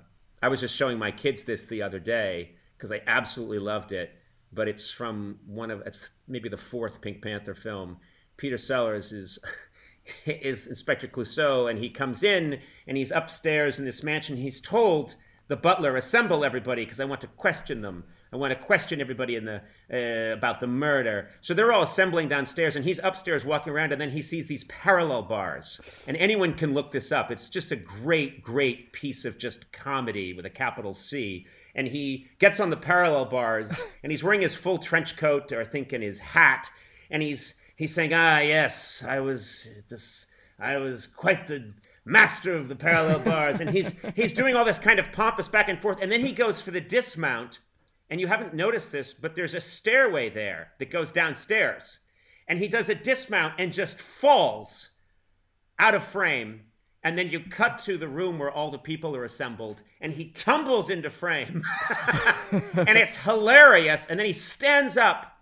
I 0.42 0.48
was 0.48 0.60
just 0.60 0.76
showing 0.76 0.98
my 0.98 1.10
kids 1.10 1.44
this 1.44 1.66
the 1.66 1.82
other 1.82 1.98
day 1.98 2.56
because 2.76 2.92
I 2.92 3.00
absolutely 3.06 3.58
loved 3.58 3.92
it. 3.92 4.12
But 4.52 4.68
it's 4.68 4.90
from 4.90 5.38
one 5.46 5.70
of 5.70 5.80
it's 5.86 6.10
maybe 6.28 6.50
the 6.50 6.58
fourth 6.58 7.00
Pink 7.00 7.22
Panther 7.22 7.54
film. 7.54 7.96
Peter 8.36 8.58
Sellers 8.58 9.12
is 9.12 9.38
is 10.26 10.66
Inspector 10.66 11.08
Clouseau, 11.08 11.70
and 11.70 11.78
he 11.78 11.88
comes 11.88 12.22
in 12.22 12.60
and 12.86 12.98
he's 12.98 13.12
upstairs 13.12 13.78
in 13.78 13.86
this 13.86 14.02
mansion. 14.02 14.36
He's 14.36 14.60
told 14.60 15.14
the 15.50 15.56
butler, 15.56 15.96
"Assemble 15.96 16.44
everybody, 16.44 16.84
because 16.84 17.00
I 17.00 17.04
want 17.04 17.20
to 17.22 17.26
question 17.26 17.82
them. 17.82 18.04
I 18.32 18.36
want 18.36 18.52
to 18.52 18.64
question 18.64 19.00
everybody 19.00 19.34
in 19.34 19.44
the 19.44 19.60
uh, 19.92 20.32
about 20.32 20.60
the 20.60 20.68
murder." 20.68 21.28
So 21.40 21.54
they're 21.54 21.72
all 21.72 21.82
assembling 21.82 22.28
downstairs, 22.28 22.76
and 22.76 22.84
he's 22.84 23.00
upstairs 23.02 23.44
walking 23.44 23.72
around, 23.72 23.90
and 23.90 24.00
then 24.00 24.10
he 24.10 24.22
sees 24.22 24.46
these 24.46 24.62
parallel 24.64 25.22
bars. 25.22 25.80
And 26.06 26.16
anyone 26.16 26.54
can 26.54 26.72
look 26.72 26.92
this 26.92 27.10
up. 27.10 27.32
It's 27.32 27.48
just 27.48 27.72
a 27.72 27.76
great, 27.76 28.42
great 28.44 28.92
piece 28.92 29.24
of 29.24 29.38
just 29.38 29.72
comedy 29.72 30.32
with 30.32 30.46
a 30.46 30.50
capital 30.50 30.94
C. 30.94 31.46
And 31.74 31.88
he 31.88 32.28
gets 32.38 32.60
on 32.60 32.70
the 32.70 32.76
parallel 32.76 33.24
bars, 33.24 33.82
and 34.04 34.12
he's 34.12 34.22
wearing 34.22 34.42
his 34.42 34.54
full 34.54 34.78
trench 34.78 35.16
coat, 35.16 35.50
or 35.50 35.60
I 35.60 35.64
think 35.64 35.92
in 35.92 36.00
his 36.00 36.18
hat, 36.18 36.70
and 37.10 37.24
he's 37.24 37.54
he's 37.74 37.92
saying, 37.92 38.12
"Ah, 38.14 38.38
yes, 38.38 39.02
I 39.04 39.18
was 39.18 39.68
this, 39.88 40.26
I 40.60 40.76
was 40.76 41.08
quite 41.08 41.48
the 41.48 41.72
master 42.04 42.54
of 42.54 42.68
the 42.68 42.76
parallel 42.76 43.20
bars," 43.20 43.60
and 43.60 43.70
he's 43.70 43.92
he's 44.14 44.32
doing 44.32 44.56
all 44.56 44.64
this 44.64 44.78
kind 44.78 44.98
of 44.98 45.12
pompous 45.12 45.48
back 45.48 45.68
and 45.68 45.80
forth, 45.80 45.98
and 46.00 46.10
then 46.10 46.20
he 46.20 46.32
goes 46.32 46.60
for 46.60 46.70
the 46.70 46.80
dismount, 46.80 47.60
and 48.08 48.20
you 48.20 48.26
haven't 48.26 48.54
noticed 48.54 48.92
this, 48.92 49.12
but 49.12 49.34
there's 49.34 49.54
a 49.54 49.60
stairway 49.60 50.28
there 50.28 50.72
that 50.78 50.90
goes 50.90 51.10
downstairs, 51.10 52.00
and 52.48 52.58
he 52.58 52.68
does 52.68 52.88
a 52.88 52.94
dismount 52.94 53.54
and 53.58 53.72
just 53.72 53.98
falls 53.98 54.90
out 55.78 55.94
of 55.94 56.04
frame. 56.04 56.60
And 57.02 57.16
then 57.16 57.30
you 57.30 57.40
cut 57.40 57.78
to 57.78 57.96
the 57.96 58.08
room 58.08 58.38
where 58.38 58.50
all 58.50 58.70
the 58.70 58.78
people 58.78 59.16
are 59.16 59.24
assembled, 59.24 59.82
and 60.02 60.12
he 60.12 60.26
tumbles 60.26 60.90
into 60.90 61.08
frame. 61.08 61.62
and 62.52 62.98
it's 62.98 63.16
hilarious. 63.16 64.06
And 64.10 64.18
then 64.18 64.26
he 64.26 64.34
stands 64.34 64.98
up 64.98 65.38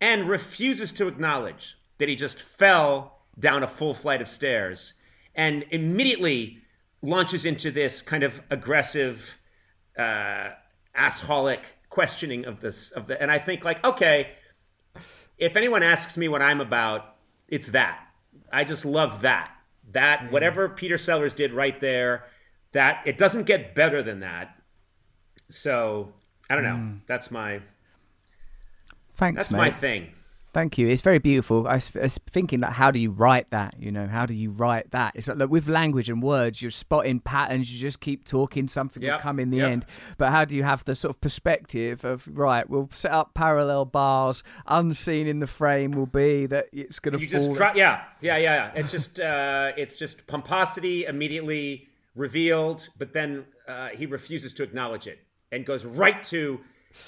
and 0.00 0.26
refuses 0.26 0.90
to 0.92 1.06
acknowledge 1.06 1.76
that 1.98 2.08
he 2.08 2.16
just 2.16 2.40
fell 2.40 3.18
down 3.38 3.62
a 3.62 3.68
full 3.68 3.92
flight 3.92 4.22
of 4.22 4.28
stairs 4.28 4.94
and 5.38 5.64
immediately 5.70 6.58
launches 7.00 7.46
into 7.46 7.70
this 7.70 8.02
kind 8.02 8.22
of 8.22 8.42
aggressive 8.50 9.38
uh 9.98 10.50
assholic 10.94 11.60
questioning 11.88 12.44
of 12.44 12.60
this 12.60 12.90
of 12.90 13.06
the 13.06 13.20
and 13.22 13.30
i 13.30 13.38
think 13.38 13.64
like 13.64 13.82
okay 13.84 14.32
if 15.38 15.56
anyone 15.56 15.82
asks 15.82 16.18
me 16.18 16.28
what 16.28 16.42
i'm 16.42 16.60
about 16.60 17.14
it's 17.48 17.68
that. 17.68 18.06
I 18.52 18.64
just 18.64 18.84
love 18.84 19.22
that. 19.22 19.50
That 19.92 20.30
whatever 20.30 20.68
peter 20.68 20.98
sellers 20.98 21.32
did 21.32 21.52
right 21.52 21.78
there 21.80 22.26
that 22.72 23.02
it 23.06 23.16
doesn't 23.16 23.44
get 23.44 23.74
better 23.74 24.02
than 24.02 24.20
that. 24.20 24.54
So 25.48 26.12
i 26.50 26.54
don't 26.54 26.64
know. 26.64 26.98
That's 27.06 27.30
my 27.30 27.62
Thanks, 29.16 29.38
that's 29.38 29.52
mate. 29.52 29.58
my 29.58 29.70
thing 29.70 30.12
Thank 30.54 30.78
you. 30.78 30.88
It's 30.88 31.02
very 31.02 31.18
beautiful. 31.18 31.68
I 31.68 31.74
was, 31.74 31.94
I 31.94 32.00
was 32.00 32.18
thinking 32.30 32.60
that 32.60 32.72
how 32.72 32.90
do 32.90 32.98
you 32.98 33.10
write 33.10 33.50
that? 33.50 33.74
You 33.78 33.92
know, 33.92 34.06
how 34.06 34.24
do 34.24 34.32
you 34.34 34.50
write 34.50 34.90
that? 34.92 35.14
It's 35.14 35.28
like 35.28 35.36
look, 35.36 35.50
with 35.50 35.68
language 35.68 36.08
and 36.08 36.22
words, 36.22 36.62
you're 36.62 36.70
spotting 36.70 37.20
patterns. 37.20 37.72
You 37.72 37.78
just 37.78 38.00
keep 38.00 38.24
talking. 38.24 38.66
Something 38.66 39.02
will 39.02 39.08
Yep, 39.10 39.20
come 39.20 39.38
in 39.38 39.50
the 39.50 39.58
yep. 39.58 39.70
end. 39.70 39.86
But 40.16 40.30
how 40.30 40.44
do 40.46 40.56
you 40.56 40.62
have 40.62 40.84
the 40.84 40.94
sort 40.94 41.14
of 41.14 41.20
perspective 41.20 42.04
of 42.04 42.26
right? 42.32 42.68
We'll 42.68 42.88
set 42.92 43.12
up 43.12 43.34
parallel 43.34 43.84
bars. 43.84 44.42
Unseen 44.66 45.26
in 45.26 45.40
the 45.40 45.46
frame 45.46 45.92
will 45.92 46.06
be 46.06 46.46
that 46.46 46.66
it's 46.72 46.98
going 46.98 47.12
to 47.16 47.20
you 47.20 47.28
fall. 47.28 47.40
just 47.40 47.52
drop 47.52 47.76
yeah 47.76 48.04
yeah 48.20 48.36
yeah 48.38 48.54
yeah 48.54 48.72
it's 48.80 48.90
just 48.90 49.20
uh 49.20 49.72
it's 49.76 49.98
just 49.98 50.26
pomposity 50.26 51.04
immediately 51.04 51.86
revealed 52.14 52.88
but 52.98 53.12
then 53.12 53.44
uh 53.68 53.88
he 53.88 54.06
refuses 54.06 54.52
to 54.54 54.62
acknowledge 54.62 55.06
it 55.06 55.20
and 55.52 55.64
goes 55.64 55.84
right 55.84 56.22
to 56.24 56.60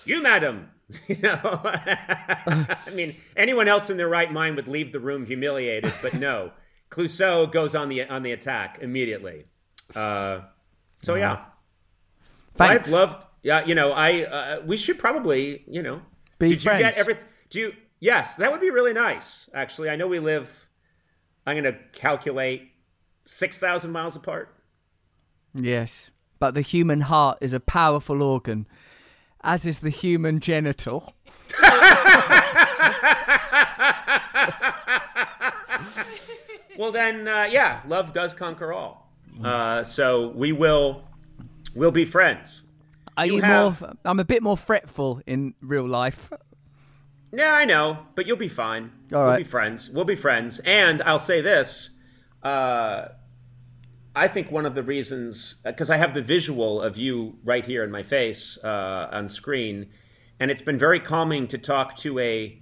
you 0.05 0.23
madam. 0.23 0.71
You 1.07 1.19
know? 1.23 1.39
I 1.45 2.77
mean 2.95 3.15
anyone 3.37 3.69
else 3.69 3.91
in 3.91 3.97
their 3.97 4.09
right 4.09 4.33
mind 4.33 4.57
would 4.57 4.67
leave 4.67 4.91
the 4.91 4.99
room 4.99 5.25
humiliated 5.25 5.93
but 6.03 6.15
no. 6.15 6.51
Clouseau 6.91 7.51
goes 7.53 7.77
on 7.77 7.89
the 7.89 8.09
on 8.09 8.25
the 8.25 8.33
attack 8.33 8.79
immediately. 8.81 9.45
Uh 9.95 10.41
so 11.03 11.15
yeah. 11.15 11.45
Thanks. 12.57 12.87
i've 12.87 12.93
loved 12.93 13.25
yeah 13.45 13.65
you 13.65 13.77
know 13.77 13.93
i 13.93 14.25
uh, 14.25 14.61
we 14.67 14.77
should 14.77 14.99
probably 14.99 15.63
you 15.69 15.83
know. 15.83 16.03
Be 16.41 16.49
did 16.49 16.65
you 16.65 16.71
get 16.73 16.99
everything 16.99 17.29
do 17.51 17.61
you 17.61 17.73
yes 18.01 18.35
that 18.37 18.51
would 18.51 18.61
be 18.61 18.71
really 18.71 18.93
nice 18.93 19.49
actually. 19.55 19.91
I 19.91 19.97
know 19.97 20.09
we 20.09 20.19
live 20.19 20.69
i'm 21.47 21.55
going 21.55 21.73
to 21.73 21.79
calculate 21.93 22.71
6000 23.31 23.93
miles 23.93 24.17
apart. 24.17 24.55
Yes, 25.55 26.11
but 26.39 26.55
the 26.55 26.61
human 26.61 27.03
heart 27.03 27.39
is 27.41 27.53
a 27.53 27.61
powerful 27.61 28.23
organ, 28.23 28.67
as 29.43 29.67
is 29.67 29.81
the 29.81 29.91
human 29.91 30.41
genital. 30.41 31.15
well 36.79 36.93
then 36.93 37.27
uh, 37.29 37.49
yeah 37.51 37.81
love 37.87 38.13
does 38.13 38.33
conquer 38.33 38.73
all 38.73 39.11
uh, 39.45 39.83
so 39.83 40.29
we 40.29 40.53
will 40.53 41.03
we'll 41.75 41.91
be 41.93 42.05
friends 42.05 42.63
Are 43.17 43.27
You 43.27 43.37
you, 43.37 43.43
have- 43.43 43.81
more? 43.81 43.93
I'm 44.05 44.21
a 44.21 44.25
bit 44.25 44.43
more 44.43 44.57
fretful 44.57 45.21
in 45.27 45.55
real 45.61 45.87
life. 45.89 46.31
Yeah, 47.33 47.53
I 47.55 47.65
know, 47.65 47.99
but 48.17 48.27
you'll 48.27 48.37
be 48.37 48.49
fine. 48.49 48.91
All 49.13 49.21
we'll 49.21 49.27
right. 49.31 49.39
be 49.39 49.45
friends. 49.45 49.89
We'll 49.89 50.05
be 50.05 50.17
friends. 50.17 50.61
And 50.65 51.01
I'll 51.03 51.21
say 51.21 51.41
this: 51.43 51.91
uh, 52.43 53.09
I 54.15 54.27
think 54.29 54.51
one 54.51 54.67
of 54.67 54.75
the 54.75 54.83
reasons, 54.83 55.57
because 55.65 55.89
I 55.89 55.97
have 55.97 56.15
the 56.15 56.23
visual 56.23 56.83
of 56.83 56.97
you 56.97 57.39
right 57.45 57.65
here 57.65 57.85
in 57.85 57.91
my 57.91 58.03
face 58.03 58.59
uh, 58.65 59.09
on 59.13 59.29
screen, 59.29 59.87
and 60.41 60.51
it's 60.51 60.63
been 60.63 60.79
very 60.79 60.99
calming 60.99 61.47
to 61.49 61.59
talk 61.59 61.97
to 61.99 62.19
a 62.19 62.61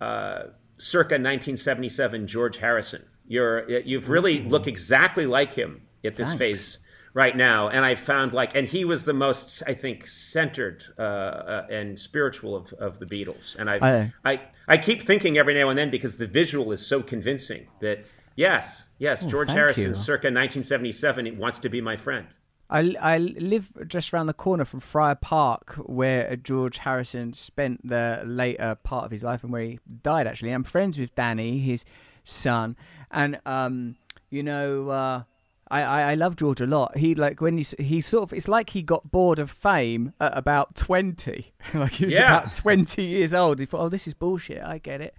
uh, 0.00 0.44
circa 0.78 1.14
1977 1.14 2.26
George 2.26 2.56
Harrison. 2.56 3.04
You're 3.26 3.68
you've 3.80 4.08
really 4.08 4.40
look 4.40 4.66
exactly 4.66 5.26
like 5.26 5.52
him 5.52 5.82
at 6.04 6.14
this 6.14 6.28
Thanks. 6.28 6.38
phase 6.38 6.78
right 7.12 7.36
now, 7.36 7.68
and 7.68 7.84
I 7.84 7.94
found 7.94 8.32
like, 8.32 8.54
and 8.54 8.66
he 8.66 8.84
was 8.86 9.04
the 9.04 9.12
most, 9.12 9.62
I 9.66 9.74
think, 9.74 10.06
centered 10.06 10.84
uh, 10.98 11.02
uh, 11.02 11.66
and 11.70 11.98
spiritual 11.98 12.56
of, 12.56 12.72
of 12.74 12.98
the 12.98 13.06
Beatles, 13.06 13.56
and 13.56 13.68
I've, 13.68 13.82
I- 13.82 14.12
I 14.24 14.40
I 14.66 14.78
keep 14.78 15.02
thinking 15.02 15.36
every 15.36 15.52
now 15.52 15.68
and 15.68 15.78
then 15.78 15.90
because 15.90 16.16
the 16.16 16.26
visual 16.26 16.72
is 16.72 16.86
so 16.86 17.02
convincing 17.02 17.66
that 17.80 18.04
yes, 18.38 18.86
yes, 18.98 19.24
George 19.24 19.46
Oh, 19.48 19.52
thank 19.52 19.58
Harrison, 19.58 19.84
you. 19.88 19.94
circa 19.94 20.28
1977, 20.28 21.26
he 21.26 21.32
wants 21.32 21.58
to 21.60 21.68
be 21.68 21.80
my 21.80 21.96
friend. 21.96 22.26
I, 22.70 22.94
I 23.00 23.16
live 23.18 23.70
just 23.88 24.12
around 24.12 24.26
the 24.26 24.34
corner 24.34 24.64
from 24.66 24.80
Friar 24.80 25.14
Park, 25.14 25.74
where 25.86 26.36
George 26.36 26.78
Harrison 26.78 27.32
spent 27.32 27.86
the 27.88 28.20
later 28.24 28.74
part 28.82 29.04
of 29.06 29.10
his 29.10 29.24
life 29.24 29.42
and 29.42 29.50
where 29.52 29.62
he 29.62 29.78
died. 30.02 30.26
Actually, 30.26 30.52
I'm 30.52 30.64
friends 30.64 30.98
with 30.98 31.14
Danny, 31.14 31.58
his 31.60 31.84
son, 32.24 32.76
and 33.10 33.40
um, 33.46 33.96
you 34.28 34.42
know, 34.42 34.90
uh, 34.90 35.22
I, 35.70 35.80
I 35.82 36.00
I 36.10 36.14
love 36.14 36.36
George 36.36 36.60
a 36.60 36.66
lot. 36.66 36.98
He 36.98 37.14
like 37.14 37.40
when 37.40 37.56
you 37.56 37.64
he 37.78 38.02
sort 38.02 38.24
of 38.24 38.32
it's 38.36 38.48
like 38.48 38.68
he 38.70 38.82
got 38.82 39.10
bored 39.10 39.38
of 39.38 39.50
fame 39.50 40.12
at 40.20 40.36
about 40.36 40.74
twenty, 40.74 41.54
like 41.74 41.92
he 41.92 42.04
was 42.04 42.12
Yeah. 42.14 42.38
about 42.40 42.52
twenty 42.52 43.04
years 43.04 43.32
old. 43.32 43.60
He 43.60 43.64
thought, 43.64 43.80
oh, 43.80 43.88
this 43.88 44.06
is 44.06 44.12
bullshit. 44.12 44.62
I 44.62 44.76
get 44.76 45.00
it. 45.00 45.14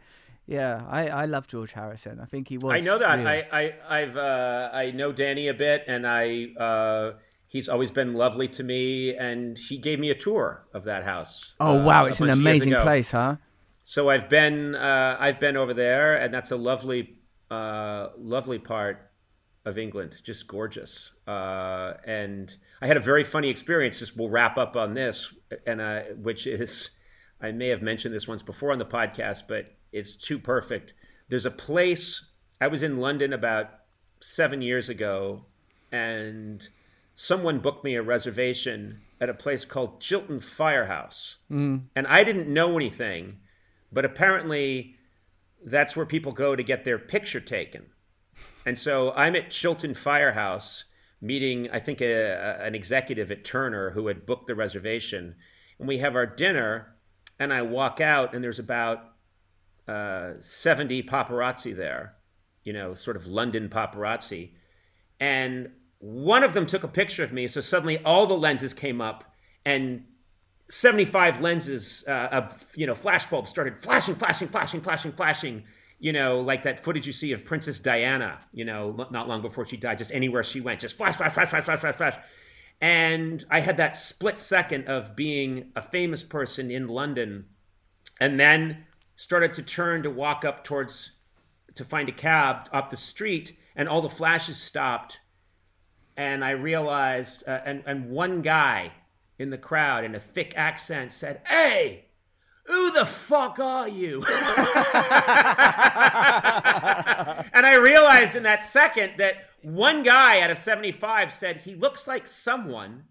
Yeah, 0.50 0.82
I, 0.89 1.10
I 1.10 1.26
love 1.26 1.45
George 1.45 1.74
Harrison. 1.74 2.20
I 2.20 2.26
think 2.26 2.47
he 2.47 2.58
was. 2.58 2.74
I 2.74 2.80
know 2.80 2.97
that. 2.97 3.20
real. 3.20 3.28
I, 3.28 3.45
I 3.52 3.74
I've 3.88 4.18
uh, 4.18 4.72
I 4.74 4.89
know 4.89 5.12
Danny 5.12 5.47
a 5.47 5.54
bit, 5.54 5.84
and 5.88 6.08
I 6.08 6.47
uh, 6.58 7.12
he's 7.45 7.70
always 7.70 7.91
been 7.91 8.16
lovely 8.16 8.47
to 8.47 8.64
me, 8.64 9.16
and 9.16 9.60
he 9.60 9.78
gave 9.78 10.00
me 10.00 10.10
a 10.10 10.16
tour 10.16 10.66
of 10.74 10.86
that 10.86 11.04
house. 11.04 11.56
oh 11.60 11.80
uh, 11.80 11.84
wow, 11.84 12.06
it's 12.06 12.20
an 12.20 12.30
bunch 12.30 12.39
of 12.39 12.43
years 12.43 12.62
amazing 12.64 12.82
place, 12.82 13.12
huh? 13.12 13.36
So 13.84 14.10
I've 14.10 14.28
been 14.28 14.74
uh, 14.74 15.18
I've 15.20 15.39
been 15.39 15.56
over 15.56 15.76
there, 15.76 16.16
and 16.16 16.34
that's 16.34 16.50
a 16.50 16.58
lovely 16.58 17.18
uh, 17.52 18.08
lovely 18.18 18.58
part 18.58 19.12
of 19.66 19.78
England, 19.78 20.20
just 20.24 20.47
gorgeous. 20.47 21.12
Uh, 21.28 21.93
and 22.05 22.58
I 22.82 22.88
had 22.88 22.97
a 22.97 23.01
very 23.01 23.24
funny 23.24 23.50
experience. 23.50 24.00
Just 24.00 24.17
we'll 24.17 24.30
wrap 24.30 24.58
up 24.58 24.76
on 24.76 24.96
this, 24.96 25.32
and 25.67 25.80
uh, 25.80 26.01
which 26.17 26.47
is 26.47 26.89
I 27.41 27.51
may 27.51 27.70
have 27.70 27.82
mentioned 27.82 28.13
this 28.13 28.28
once 28.28 28.41
before 28.41 28.71
on 28.71 28.79
the 28.79 28.86
podcast, 28.86 29.43
but 29.47 29.75
it's 29.91 30.16
too 30.16 30.39
perfect. 30.39 30.93
There's 31.29 31.45
a 31.45 31.51
place 31.51 32.24
I 32.59 32.67
was 32.67 32.83
in 32.83 32.99
London 32.99 33.33
about 33.33 33.70
seven 34.20 34.61
years 34.61 34.89
ago, 34.89 35.45
and 35.91 36.67
someone 37.16 37.59
booked 37.59 37.83
me 37.83 37.95
a 37.95 38.01
reservation 38.01 39.01
at 39.21 39.29
a 39.29 39.33
place 39.33 39.66
called 39.66 40.01
Chiltern 40.01 40.39
Firehouse, 40.39 41.37
mm. 41.51 41.82
and 41.95 42.07
I 42.07 42.24
didn't 42.24 42.53
know 42.53 42.75
anything, 42.75 43.37
but 43.91 44.05
apparently 44.05 44.95
that's 45.66 45.95
where 45.95 46.05
people 46.05 46.32
go 46.32 46.55
to 46.55 46.63
get 46.63 46.86
their 46.86 46.99
picture 46.99 47.41
taken. 47.41 47.86
And 48.66 48.78
so 48.78 49.11
I'm 49.11 49.36
at 49.36 49.49
Chiltern 49.51 49.93
Firehouse 49.93 50.86
meeting, 51.21 51.70
I 51.71 51.79
think, 51.79 52.01
a, 52.01 52.13
a- 52.13 52.66
an 52.66 52.75
executive 52.75 53.32
at 53.32 53.43
Turner 53.43 53.91
who 53.91 54.07
had 54.07 54.25
booked 54.25 54.47
the 54.47 54.55
reservation. 54.55 55.36
And 55.78 55.87
we 55.87 55.97
have 55.97 56.16
our 56.16 56.25
dinner, 56.25 56.95
and 57.39 57.53
I 57.53 57.61
walk 57.61 58.01
out, 58.01 58.33
and 58.33 58.43
there's 58.43 58.59
about 58.59 59.13
uh, 59.87 60.33
70 60.39 61.03
paparazzi 61.03 61.75
there, 61.75 62.16
you 62.63 62.74
know, 62.74 62.93
sort 62.93 63.16
of 63.16 63.28
London 63.28 63.70
paparazzi. 63.70 64.51
And 65.20 65.71
one 65.99 66.43
of 66.43 66.53
them 66.53 66.66
took 66.66 66.83
a 66.83 66.87
picture 66.87 67.24
of 67.24 67.33
me. 67.33 67.47
So 67.47 67.61
suddenly 67.61 68.03
all 68.03 68.28
the 68.28 68.37
lenses 68.37 68.74
came 68.74 69.01
up, 69.01 69.24
and 69.66 70.03
75 70.70 71.41
lenses 71.41 72.03
uh, 72.07 72.28
of 72.32 72.71
you 72.75 72.86
know 72.86 72.93
flashbulbs 72.93 73.47
started 73.47 73.82
flashing 73.82 74.16
flashing 74.16 74.47
flashing 74.47 74.82
flashing 74.82 75.11
flashing 75.11 75.63
you 75.99 76.13
know, 76.13 76.39
like 76.39 76.63
that 76.63 76.79
footage 76.79 77.05
you 77.05 77.13
see 77.13 77.33
of 77.33 77.43
Princess 77.43 77.78
Diana, 77.78 78.39
you 78.53 78.63
know, 78.63 79.07
not 79.11 79.28
long 79.28 79.41
before 79.41 79.66
she 79.66 79.75
died, 79.75 79.97
just 79.97 80.11
anywhere 80.11 80.43
she 80.43 80.61
went, 80.61 80.79
just 80.79 80.97
flash, 80.97 81.17
flash, 81.17 81.33
flash, 81.33 81.49
flash, 81.49 81.66
flash, 81.66 81.79
flash, 81.79 81.95
flash. 81.95 82.17
And 82.82 83.43
I 83.50 83.60
had 83.60 83.78
that 83.78 83.96
split 83.96 84.39
second 84.39 84.88
of 84.88 85.16
being 85.16 85.72
a 85.76 85.82
famous 85.82 86.24
person 86.24 86.72
in 86.72 86.88
London 86.88 87.46
and 88.20 88.39
then 88.39 88.86
started 89.16 89.54
to 89.54 89.62
turn 89.62 90.04
to 90.04 90.10
walk 90.10 90.46
up 90.46 90.64
towards 90.64 91.12
to 91.76 91.84
find 91.84 92.10
a 92.10 92.14
cab 92.14 92.70
up 92.72 92.89
the 92.89 92.97
street 92.97 93.58
and 93.76 93.88
all 93.89 94.01
the 94.01 94.10
flashes 94.10 94.58
stopped 94.58 95.20
and 96.20 96.43
I 96.43 96.51
realized 96.51 97.46
uh, 97.47 97.62
and 97.66 97.82
and 97.86 98.10
one 98.10 98.42
guy 98.42 98.92
in 99.38 99.50
the 99.51 99.58
crowd 99.58 100.04
in 100.04 100.16
a 100.16 100.20
thick 100.20 100.54
accent 100.58 101.14
said, 101.14 101.39
"Hey, 101.47 102.08
who 102.66 102.92
the 102.92 103.06
fuck 103.06 103.58
are 103.58 103.88
you?" 103.88 104.18
and 104.28 104.28
I 107.66 107.78
realized 107.78 108.36
in 108.36 108.43
that 108.43 108.66
second 108.66 109.14
that 109.18 109.49
one 109.61 110.03
guy 110.03 110.41
out 110.41 110.49
of 110.49 110.57
75 110.57 111.31
said 111.31 111.57
he 111.57 111.75
looks 111.75 112.07
like 112.07 112.27
someone 112.27 113.03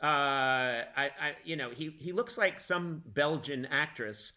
uh, 0.00 0.06
I, 0.06 1.10
I, 1.20 1.36
you 1.44 1.56
know, 1.56 1.70
he, 1.70 1.90
he 1.98 2.12
looks 2.12 2.38
like 2.38 2.60
some 2.60 3.02
Belgian 3.04 3.66
actress. 3.66 4.32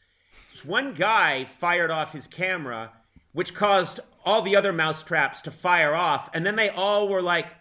Just 0.52 0.66
one 0.66 0.94
guy 0.94 1.46
fired 1.46 1.92
off 1.92 2.14
his 2.14 2.26
camera, 2.26 2.92
which 3.34 3.54
caused 3.54 4.00
all 4.26 4.42
the 4.42 4.56
other 4.56 4.74
mousetraps 4.74 5.42
to 5.44 5.52
fire 5.52 5.94
off, 5.94 6.30
and 6.34 6.46
then 6.46 6.56
they 6.56 6.70
all 6.70 7.08
were 7.08 7.22
like, 7.22 7.56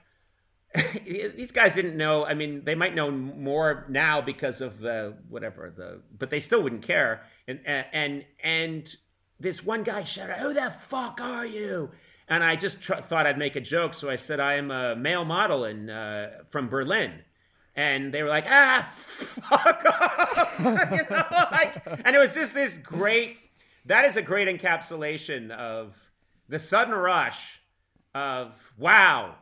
these 1.04 1.52
guys 1.52 1.74
didn't 1.74 1.96
know. 1.96 2.24
I 2.24 2.32
mean, 2.34 2.64
they 2.64 2.74
might 2.74 2.94
know 2.94 3.10
more 3.10 3.84
now 3.88 4.20
because 4.20 4.60
of 4.60 4.80
the 4.80 5.16
whatever 5.28 5.72
the, 5.76 6.00
but 6.16 6.30
they 6.30 6.38
still 6.38 6.62
wouldn't 6.62 6.82
care. 6.82 7.24
And 7.48 7.60
and 7.66 8.24
and 8.42 8.96
this 9.40 9.64
one 9.64 9.82
guy 9.82 10.04
shouted, 10.04 10.36
"Who 10.36 10.54
the 10.54 10.70
fuck 10.70 11.20
are 11.20 11.44
you?" 11.44 11.90
And 12.30 12.42
I 12.42 12.56
just 12.56 12.80
tr- 12.80 12.94
thought 12.94 13.26
I'd 13.26 13.36
make 13.36 13.56
a 13.56 13.60
joke, 13.60 13.92
so 13.92 14.08
I 14.08 14.16
said, 14.16 14.40
"I 14.40 14.54
am 14.54 14.70
a 14.70 14.96
male 14.96 15.24
model 15.24 15.66
in 15.66 15.90
uh, 15.90 16.44
from 16.48 16.68
Berlin." 16.68 17.12
And 17.76 18.14
they 18.14 18.22
were 18.22 18.28
like, 18.28 18.46
"Ah, 18.48 18.88
fuck 18.88 19.84
off!" 20.00 20.58
you 20.58 21.04
know, 21.10 21.46
like, 21.52 21.84
and 22.06 22.16
it 22.16 22.18
was 22.18 22.34
just 22.34 22.54
this 22.54 22.76
great. 22.82 23.36
That 23.84 24.04
is 24.04 24.16
a 24.16 24.22
great 24.22 24.48
encapsulation 24.48 25.50
of 25.50 25.98
the 26.48 26.58
sudden 26.58 26.94
rush 26.94 27.60
of 28.14 28.72
wow 28.78 29.34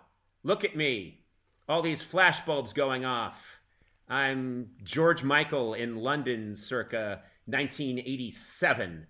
Look 0.44 0.64
at 0.64 0.76
me. 0.76 1.20
All 1.68 1.82
these 1.82 2.02
flashbulbs 2.02 2.72
going 2.72 3.04
off. 3.04 3.60
I'm 4.08 4.70
George 4.82 5.22
Michael 5.22 5.74
in 5.74 5.96
London 5.96 6.54
circa 6.54 7.22
1987. 7.46 9.06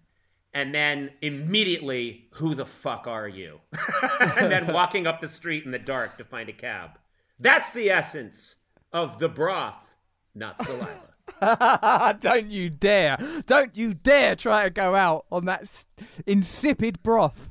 And 0.54 0.74
then 0.74 1.10
immediately, 1.20 2.28
who 2.32 2.54
the 2.54 2.64
fuck 2.64 3.06
are 3.06 3.28
you? 3.28 3.60
and 4.36 4.50
then 4.50 4.66
walking 4.72 5.06
up 5.06 5.20
the 5.20 5.28
street 5.28 5.64
in 5.64 5.70
the 5.70 5.78
dark 5.78 6.16
to 6.18 6.24
find 6.24 6.48
a 6.48 6.52
cab. 6.52 6.98
That's 7.38 7.70
the 7.70 7.90
essence 7.90 8.56
of 8.92 9.18
the 9.18 9.28
broth, 9.28 9.94
not 10.34 10.58
saliva. 10.64 12.16
Don't 12.20 12.50
you 12.50 12.70
dare. 12.70 13.18
Don't 13.46 13.76
you 13.76 13.94
dare 13.94 14.34
try 14.34 14.64
to 14.64 14.70
go 14.70 14.94
out 14.94 15.26
on 15.30 15.44
that 15.44 15.84
insipid 16.26 17.02
broth. 17.02 17.50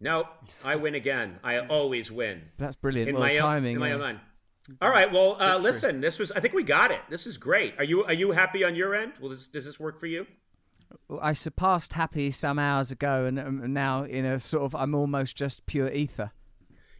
Nope, 0.00 0.26
I 0.64 0.76
win 0.76 0.94
again. 0.94 1.38
I 1.42 1.58
always 1.58 2.10
win. 2.10 2.42
That's 2.56 2.76
brilliant. 2.76 3.08
In 3.08 3.16
well, 3.16 3.24
my 3.24 3.34
own, 3.34 3.40
timing. 3.40 3.74
in 3.74 3.80
my 3.80 3.88
yeah. 3.88 3.94
own 3.94 4.00
mind. 4.00 4.20
All 4.80 4.90
right. 4.90 5.10
Well, 5.10 5.36
uh, 5.40 5.58
listen. 5.58 6.00
This 6.00 6.18
was. 6.18 6.30
I 6.32 6.40
think 6.40 6.54
we 6.54 6.62
got 6.62 6.90
it. 6.90 7.00
This 7.08 7.26
is 7.26 7.36
great. 7.36 7.74
Are 7.78 7.84
you 7.84 8.04
Are 8.04 8.12
you 8.12 8.30
happy 8.32 8.64
on 8.64 8.74
your 8.74 8.94
end? 8.94 9.14
Well, 9.20 9.30
this, 9.30 9.48
does 9.48 9.64
this 9.64 9.80
work 9.80 9.98
for 9.98 10.06
you? 10.06 10.26
I 11.20 11.32
surpassed 11.32 11.94
happy 11.94 12.30
some 12.30 12.58
hours 12.58 12.90
ago, 12.90 13.24
and 13.24 13.38
um, 13.38 13.72
now 13.72 14.04
in 14.04 14.24
a 14.24 14.40
sort 14.40 14.64
of 14.64 14.74
I'm 14.74 14.94
almost 14.94 15.36
just 15.36 15.66
pure 15.66 15.90
ether. 15.90 16.32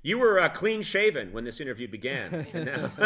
You 0.03 0.19
were 0.19 0.39
uh, 0.41 0.49
clean 0.49 0.83
shaven 0.83 1.33
when 1.33 1.45
this 1.45 1.61
interview 1.61 1.89
began. 1.89 2.47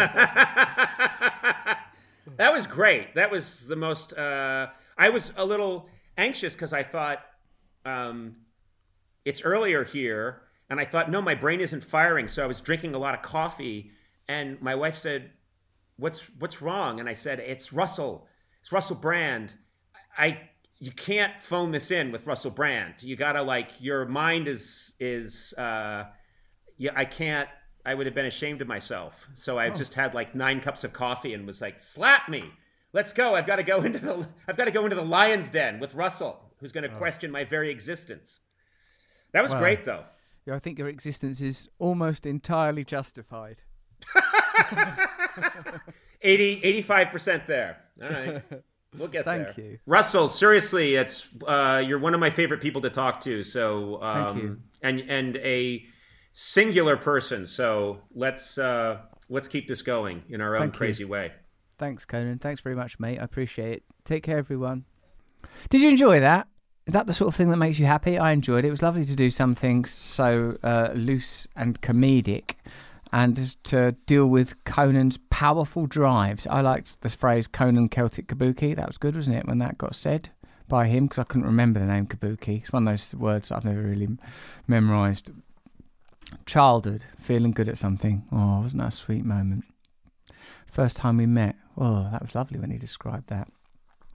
that 2.36 2.52
was 2.52 2.66
great. 2.66 3.14
That 3.14 3.30
was 3.30 3.66
the 3.66 3.76
most. 3.76 4.16
Uh, 4.16 4.68
I 4.96 5.08
was 5.10 5.32
a 5.36 5.44
little 5.44 5.88
anxious 6.16 6.54
because 6.54 6.72
I 6.72 6.82
thought 6.82 7.24
um, 7.84 8.36
it's 9.24 9.42
earlier 9.42 9.84
here, 9.84 10.42
and 10.70 10.78
I 10.80 10.84
thought, 10.84 11.10
no, 11.10 11.20
my 11.20 11.34
brain 11.34 11.60
isn't 11.60 11.82
firing. 11.82 12.28
So 12.28 12.42
I 12.42 12.46
was 12.46 12.60
drinking 12.60 12.94
a 12.94 12.98
lot 12.98 13.14
of 13.14 13.22
coffee, 13.22 13.90
and 14.28 14.60
my 14.60 14.74
wife 14.74 14.96
said, 14.96 15.30
"What's 15.96 16.20
what's 16.38 16.62
wrong?" 16.62 17.00
And 17.00 17.08
I 17.08 17.14
said, 17.14 17.40
"It's 17.40 17.72
Russell. 17.72 18.26
It's 18.60 18.72
Russell 18.72 18.96
Brand. 18.96 19.52
I." 20.16 20.48
You 20.82 20.90
can't 20.90 21.38
phone 21.38 21.70
this 21.70 21.92
in 21.92 22.10
with 22.10 22.26
Russell 22.26 22.50
Brand. 22.50 22.94
You 23.02 23.14
gotta 23.14 23.40
like 23.40 23.70
your 23.78 24.04
mind 24.04 24.48
is 24.48 24.94
is 24.98 25.54
uh, 25.56 26.06
yeah. 26.76 26.90
I 26.96 27.04
can't. 27.04 27.48
I 27.86 27.94
would 27.94 28.04
have 28.06 28.16
been 28.16 28.26
ashamed 28.26 28.60
of 28.62 28.66
myself. 28.66 29.28
So 29.34 29.58
I 29.58 29.70
just 29.70 29.94
had 29.94 30.12
like 30.12 30.34
nine 30.34 30.60
cups 30.60 30.82
of 30.82 30.92
coffee 30.92 31.34
and 31.34 31.46
was 31.46 31.60
like, 31.60 31.78
"Slap 31.80 32.28
me, 32.28 32.42
let's 32.92 33.12
go." 33.12 33.36
I've 33.36 33.46
got 33.46 33.56
to 33.56 33.62
go 33.62 33.82
into 33.82 34.00
the 34.00 34.28
I've 34.48 34.56
got 34.56 34.64
to 34.64 34.72
go 34.72 34.82
into 34.82 34.96
the 34.96 35.04
lion's 35.04 35.52
den 35.52 35.78
with 35.78 35.94
Russell, 35.94 36.40
who's 36.58 36.72
going 36.72 36.90
to 36.90 36.96
question 36.96 37.30
my 37.30 37.44
very 37.44 37.70
existence. 37.70 38.40
That 39.34 39.44
was 39.44 39.52
Wow. 39.52 39.60
great, 39.60 39.84
though. 39.84 40.04
Yeah, 40.46 40.56
I 40.56 40.58
think 40.58 40.80
your 40.80 40.88
existence 40.88 41.42
is 41.42 41.68
almost 41.78 42.26
entirely 42.26 42.82
justified. 42.84 43.58
80, 46.22 46.82
85% 46.82 47.46
there. 47.46 47.78
All 48.02 48.08
right. 48.08 48.42
We'll 48.96 49.08
get 49.08 49.24
Thank 49.24 49.56
there. 49.56 49.64
you. 49.64 49.78
Russell, 49.86 50.28
seriously, 50.28 50.96
it's 50.96 51.26
uh, 51.46 51.82
you're 51.84 51.98
one 51.98 52.14
of 52.14 52.20
my 52.20 52.30
favorite 52.30 52.60
people 52.60 52.80
to 52.82 52.90
talk 52.90 53.20
to. 53.22 53.42
So 53.42 54.02
um, 54.02 54.26
Thank 54.26 54.42
you. 54.42 54.58
and 54.82 55.00
and 55.08 55.36
a 55.38 55.84
singular 56.32 56.96
person. 56.96 57.46
So 57.46 58.00
let's 58.14 58.58
uh, 58.58 58.98
let's 59.28 59.48
keep 59.48 59.66
this 59.66 59.82
going 59.82 60.22
in 60.28 60.40
our 60.40 60.56
own 60.56 60.62
Thank 60.62 60.74
you. 60.74 60.78
crazy 60.78 61.04
way. 61.04 61.32
Thanks, 61.78 62.04
Conan. 62.04 62.38
Thanks 62.38 62.60
very 62.60 62.76
much, 62.76 63.00
mate. 63.00 63.18
I 63.18 63.24
appreciate 63.24 63.72
it. 63.78 63.82
Take 64.04 64.22
care, 64.22 64.38
everyone. 64.38 64.84
Did 65.70 65.80
you 65.80 65.88
enjoy 65.88 66.20
that? 66.20 66.46
Is 66.86 66.92
that 66.92 67.06
the 67.06 67.12
sort 67.12 67.28
of 67.28 67.34
thing 67.34 67.48
that 67.50 67.56
makes 67.56 67.78
you 67.78 67.86
happy? 67.86 68.18
I 68.18 68.32
enjoyed 68.32 68.64
it. 68.64 68.68
It 68.68 68.70
was 68.70 68.82
lovely 68.82 69.04
to 69.04 69.16
do 69.16 69.30
something 69.30 69.84
so 69.84 70.58
uh, 70.62 70.90
loose 70.94 71.46
and 71.56 71.80
comedic 71.80 72.54
and 73.12 73.56
to 73.64 73.92
deal 74.06 74.26
with 74.26 74.64
Conan's 74.64 75.18
powerful 75.30 75.86
drives. 75.86 76.46
I 76.46 76.62
liked 76.62 77.02
the 77.02 77.10
phrase 77.10 77.46
Conan 77.46 77.88
Celtic 77.90 78.26
Kabuki. 78.26 78.74
That 78.74 78.86
was 78.86 78.98
good, 78.98 79.16
wasn't 79.16 79.36
it, 79.36 79.46
when 79.46 79.58
that 79.58 79.76
got 79.76 79.94
said 79.94 80.30
by 80.66 80.86
him? 80.86 81.06
Because 81.06 81.18
I 81.18 81.24
couldn't 81.24 81.46
remember 81.46 81.78
the 81.78 81.86
name 81.86 82.06
Kabuki. 82.06 82.62
It's 82.62 82.72
one 82.72 82.88
of 82.88 82.92
those 82.92 83.14
words 83.14 83.52
I've 83.52 83.66
never 83.66 83.82
really 83.82 84.08
memorised. 84.66 85.30
Childhood, 86.46 87.04
feeling 87.20 87.52
good 87.52 87.68
at 87.68 87.76
something. 87.76 88.24
Oh, 88.32 88.62
wasn't 88.62 88.80
that 88.82 88.94
a 88.94 88.96
sweet 88.96 89.24
moment? 89.24 89.64
First 90.66 90.96
time 90.96 91.18
we 91.18 91.26
met. 91.26 91.56
Oh, 91.76 92.08
that 92.10 92.22
was 92.22 92.34
lovely 92.34 92.58
when 92.58 92.70
he 92.70 92.78
described 92.78 93.28
that. 93.28 93.48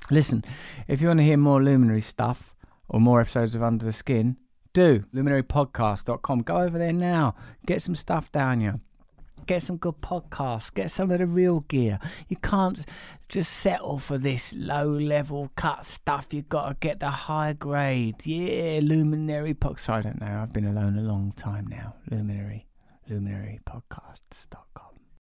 Listen, 0.09 0.43
if 0.87 1.01
you 1.01 1.07
want 1.07 1.19
to 1.19 1.23
hear 1.23 1.37
more 1.37 1.61
Luminary 1.61 2.01
stuff 2.01 2.55
or 2.89 2.99
more 2.99 3.21
episodes 3.21 3.53
of 3.53 3.61
Under 3.61 3.85
the 3.85 3.93
Skin, 3.93 4.37
do 4.73 5.05
luminarypodcast.com. 5.13 6.39
Go 6.39 6.57
over 6.57 6.79
there 6.79 6.93
now. 6.93 7.35
Get 7.67 7.81
some 7.83 7.95
stuff 7.95 8.31
down 8.31 8.61
here. 8.61 8.79
Get 9.47 9.63
some 9.63 9.77
good 9.77 10.01
podcasts. 10.01 10.73
Get 10.73 10.91
some 10.91 11.09
of 11.09 11.19
the 11.19 11.25
real 11.25 11.61
gear. 11.61 11.99
You 12.27 12.37
can't 12.37 12.79
just 13.29 13.53
settle 13.53 13.97
for 13.97 14.17
this 14.17 14.53
low 14.55 14.89
level 14.89 15.51
cut 15.55 15.85
stuff. 15.85 16.27
You've 16.31 16.49
got 16.49 16.67
to 16.67 16.75
get 16.79 16.99
the 16.99 17.09
high 17.09 17.53
grade. 17.53 18.25
Yeah, 18.25 18.81
Luminary 18.83 19.53
Podcast. 19.53 19.89
I 19.89 20.01
don't 20.01 20.21
know. 20.21 20.39
I've 20.41 20.53
been 20.53 20.67
alone 20.67 20.97
a 20.97 21.01
long 21.01 21.31
time 21.31 21.67
now. 21.67 21.95
Luminary. 22.11 22.67
Luminary 23.09 23.59
Luminarypodcasts.com. 23.65 24.86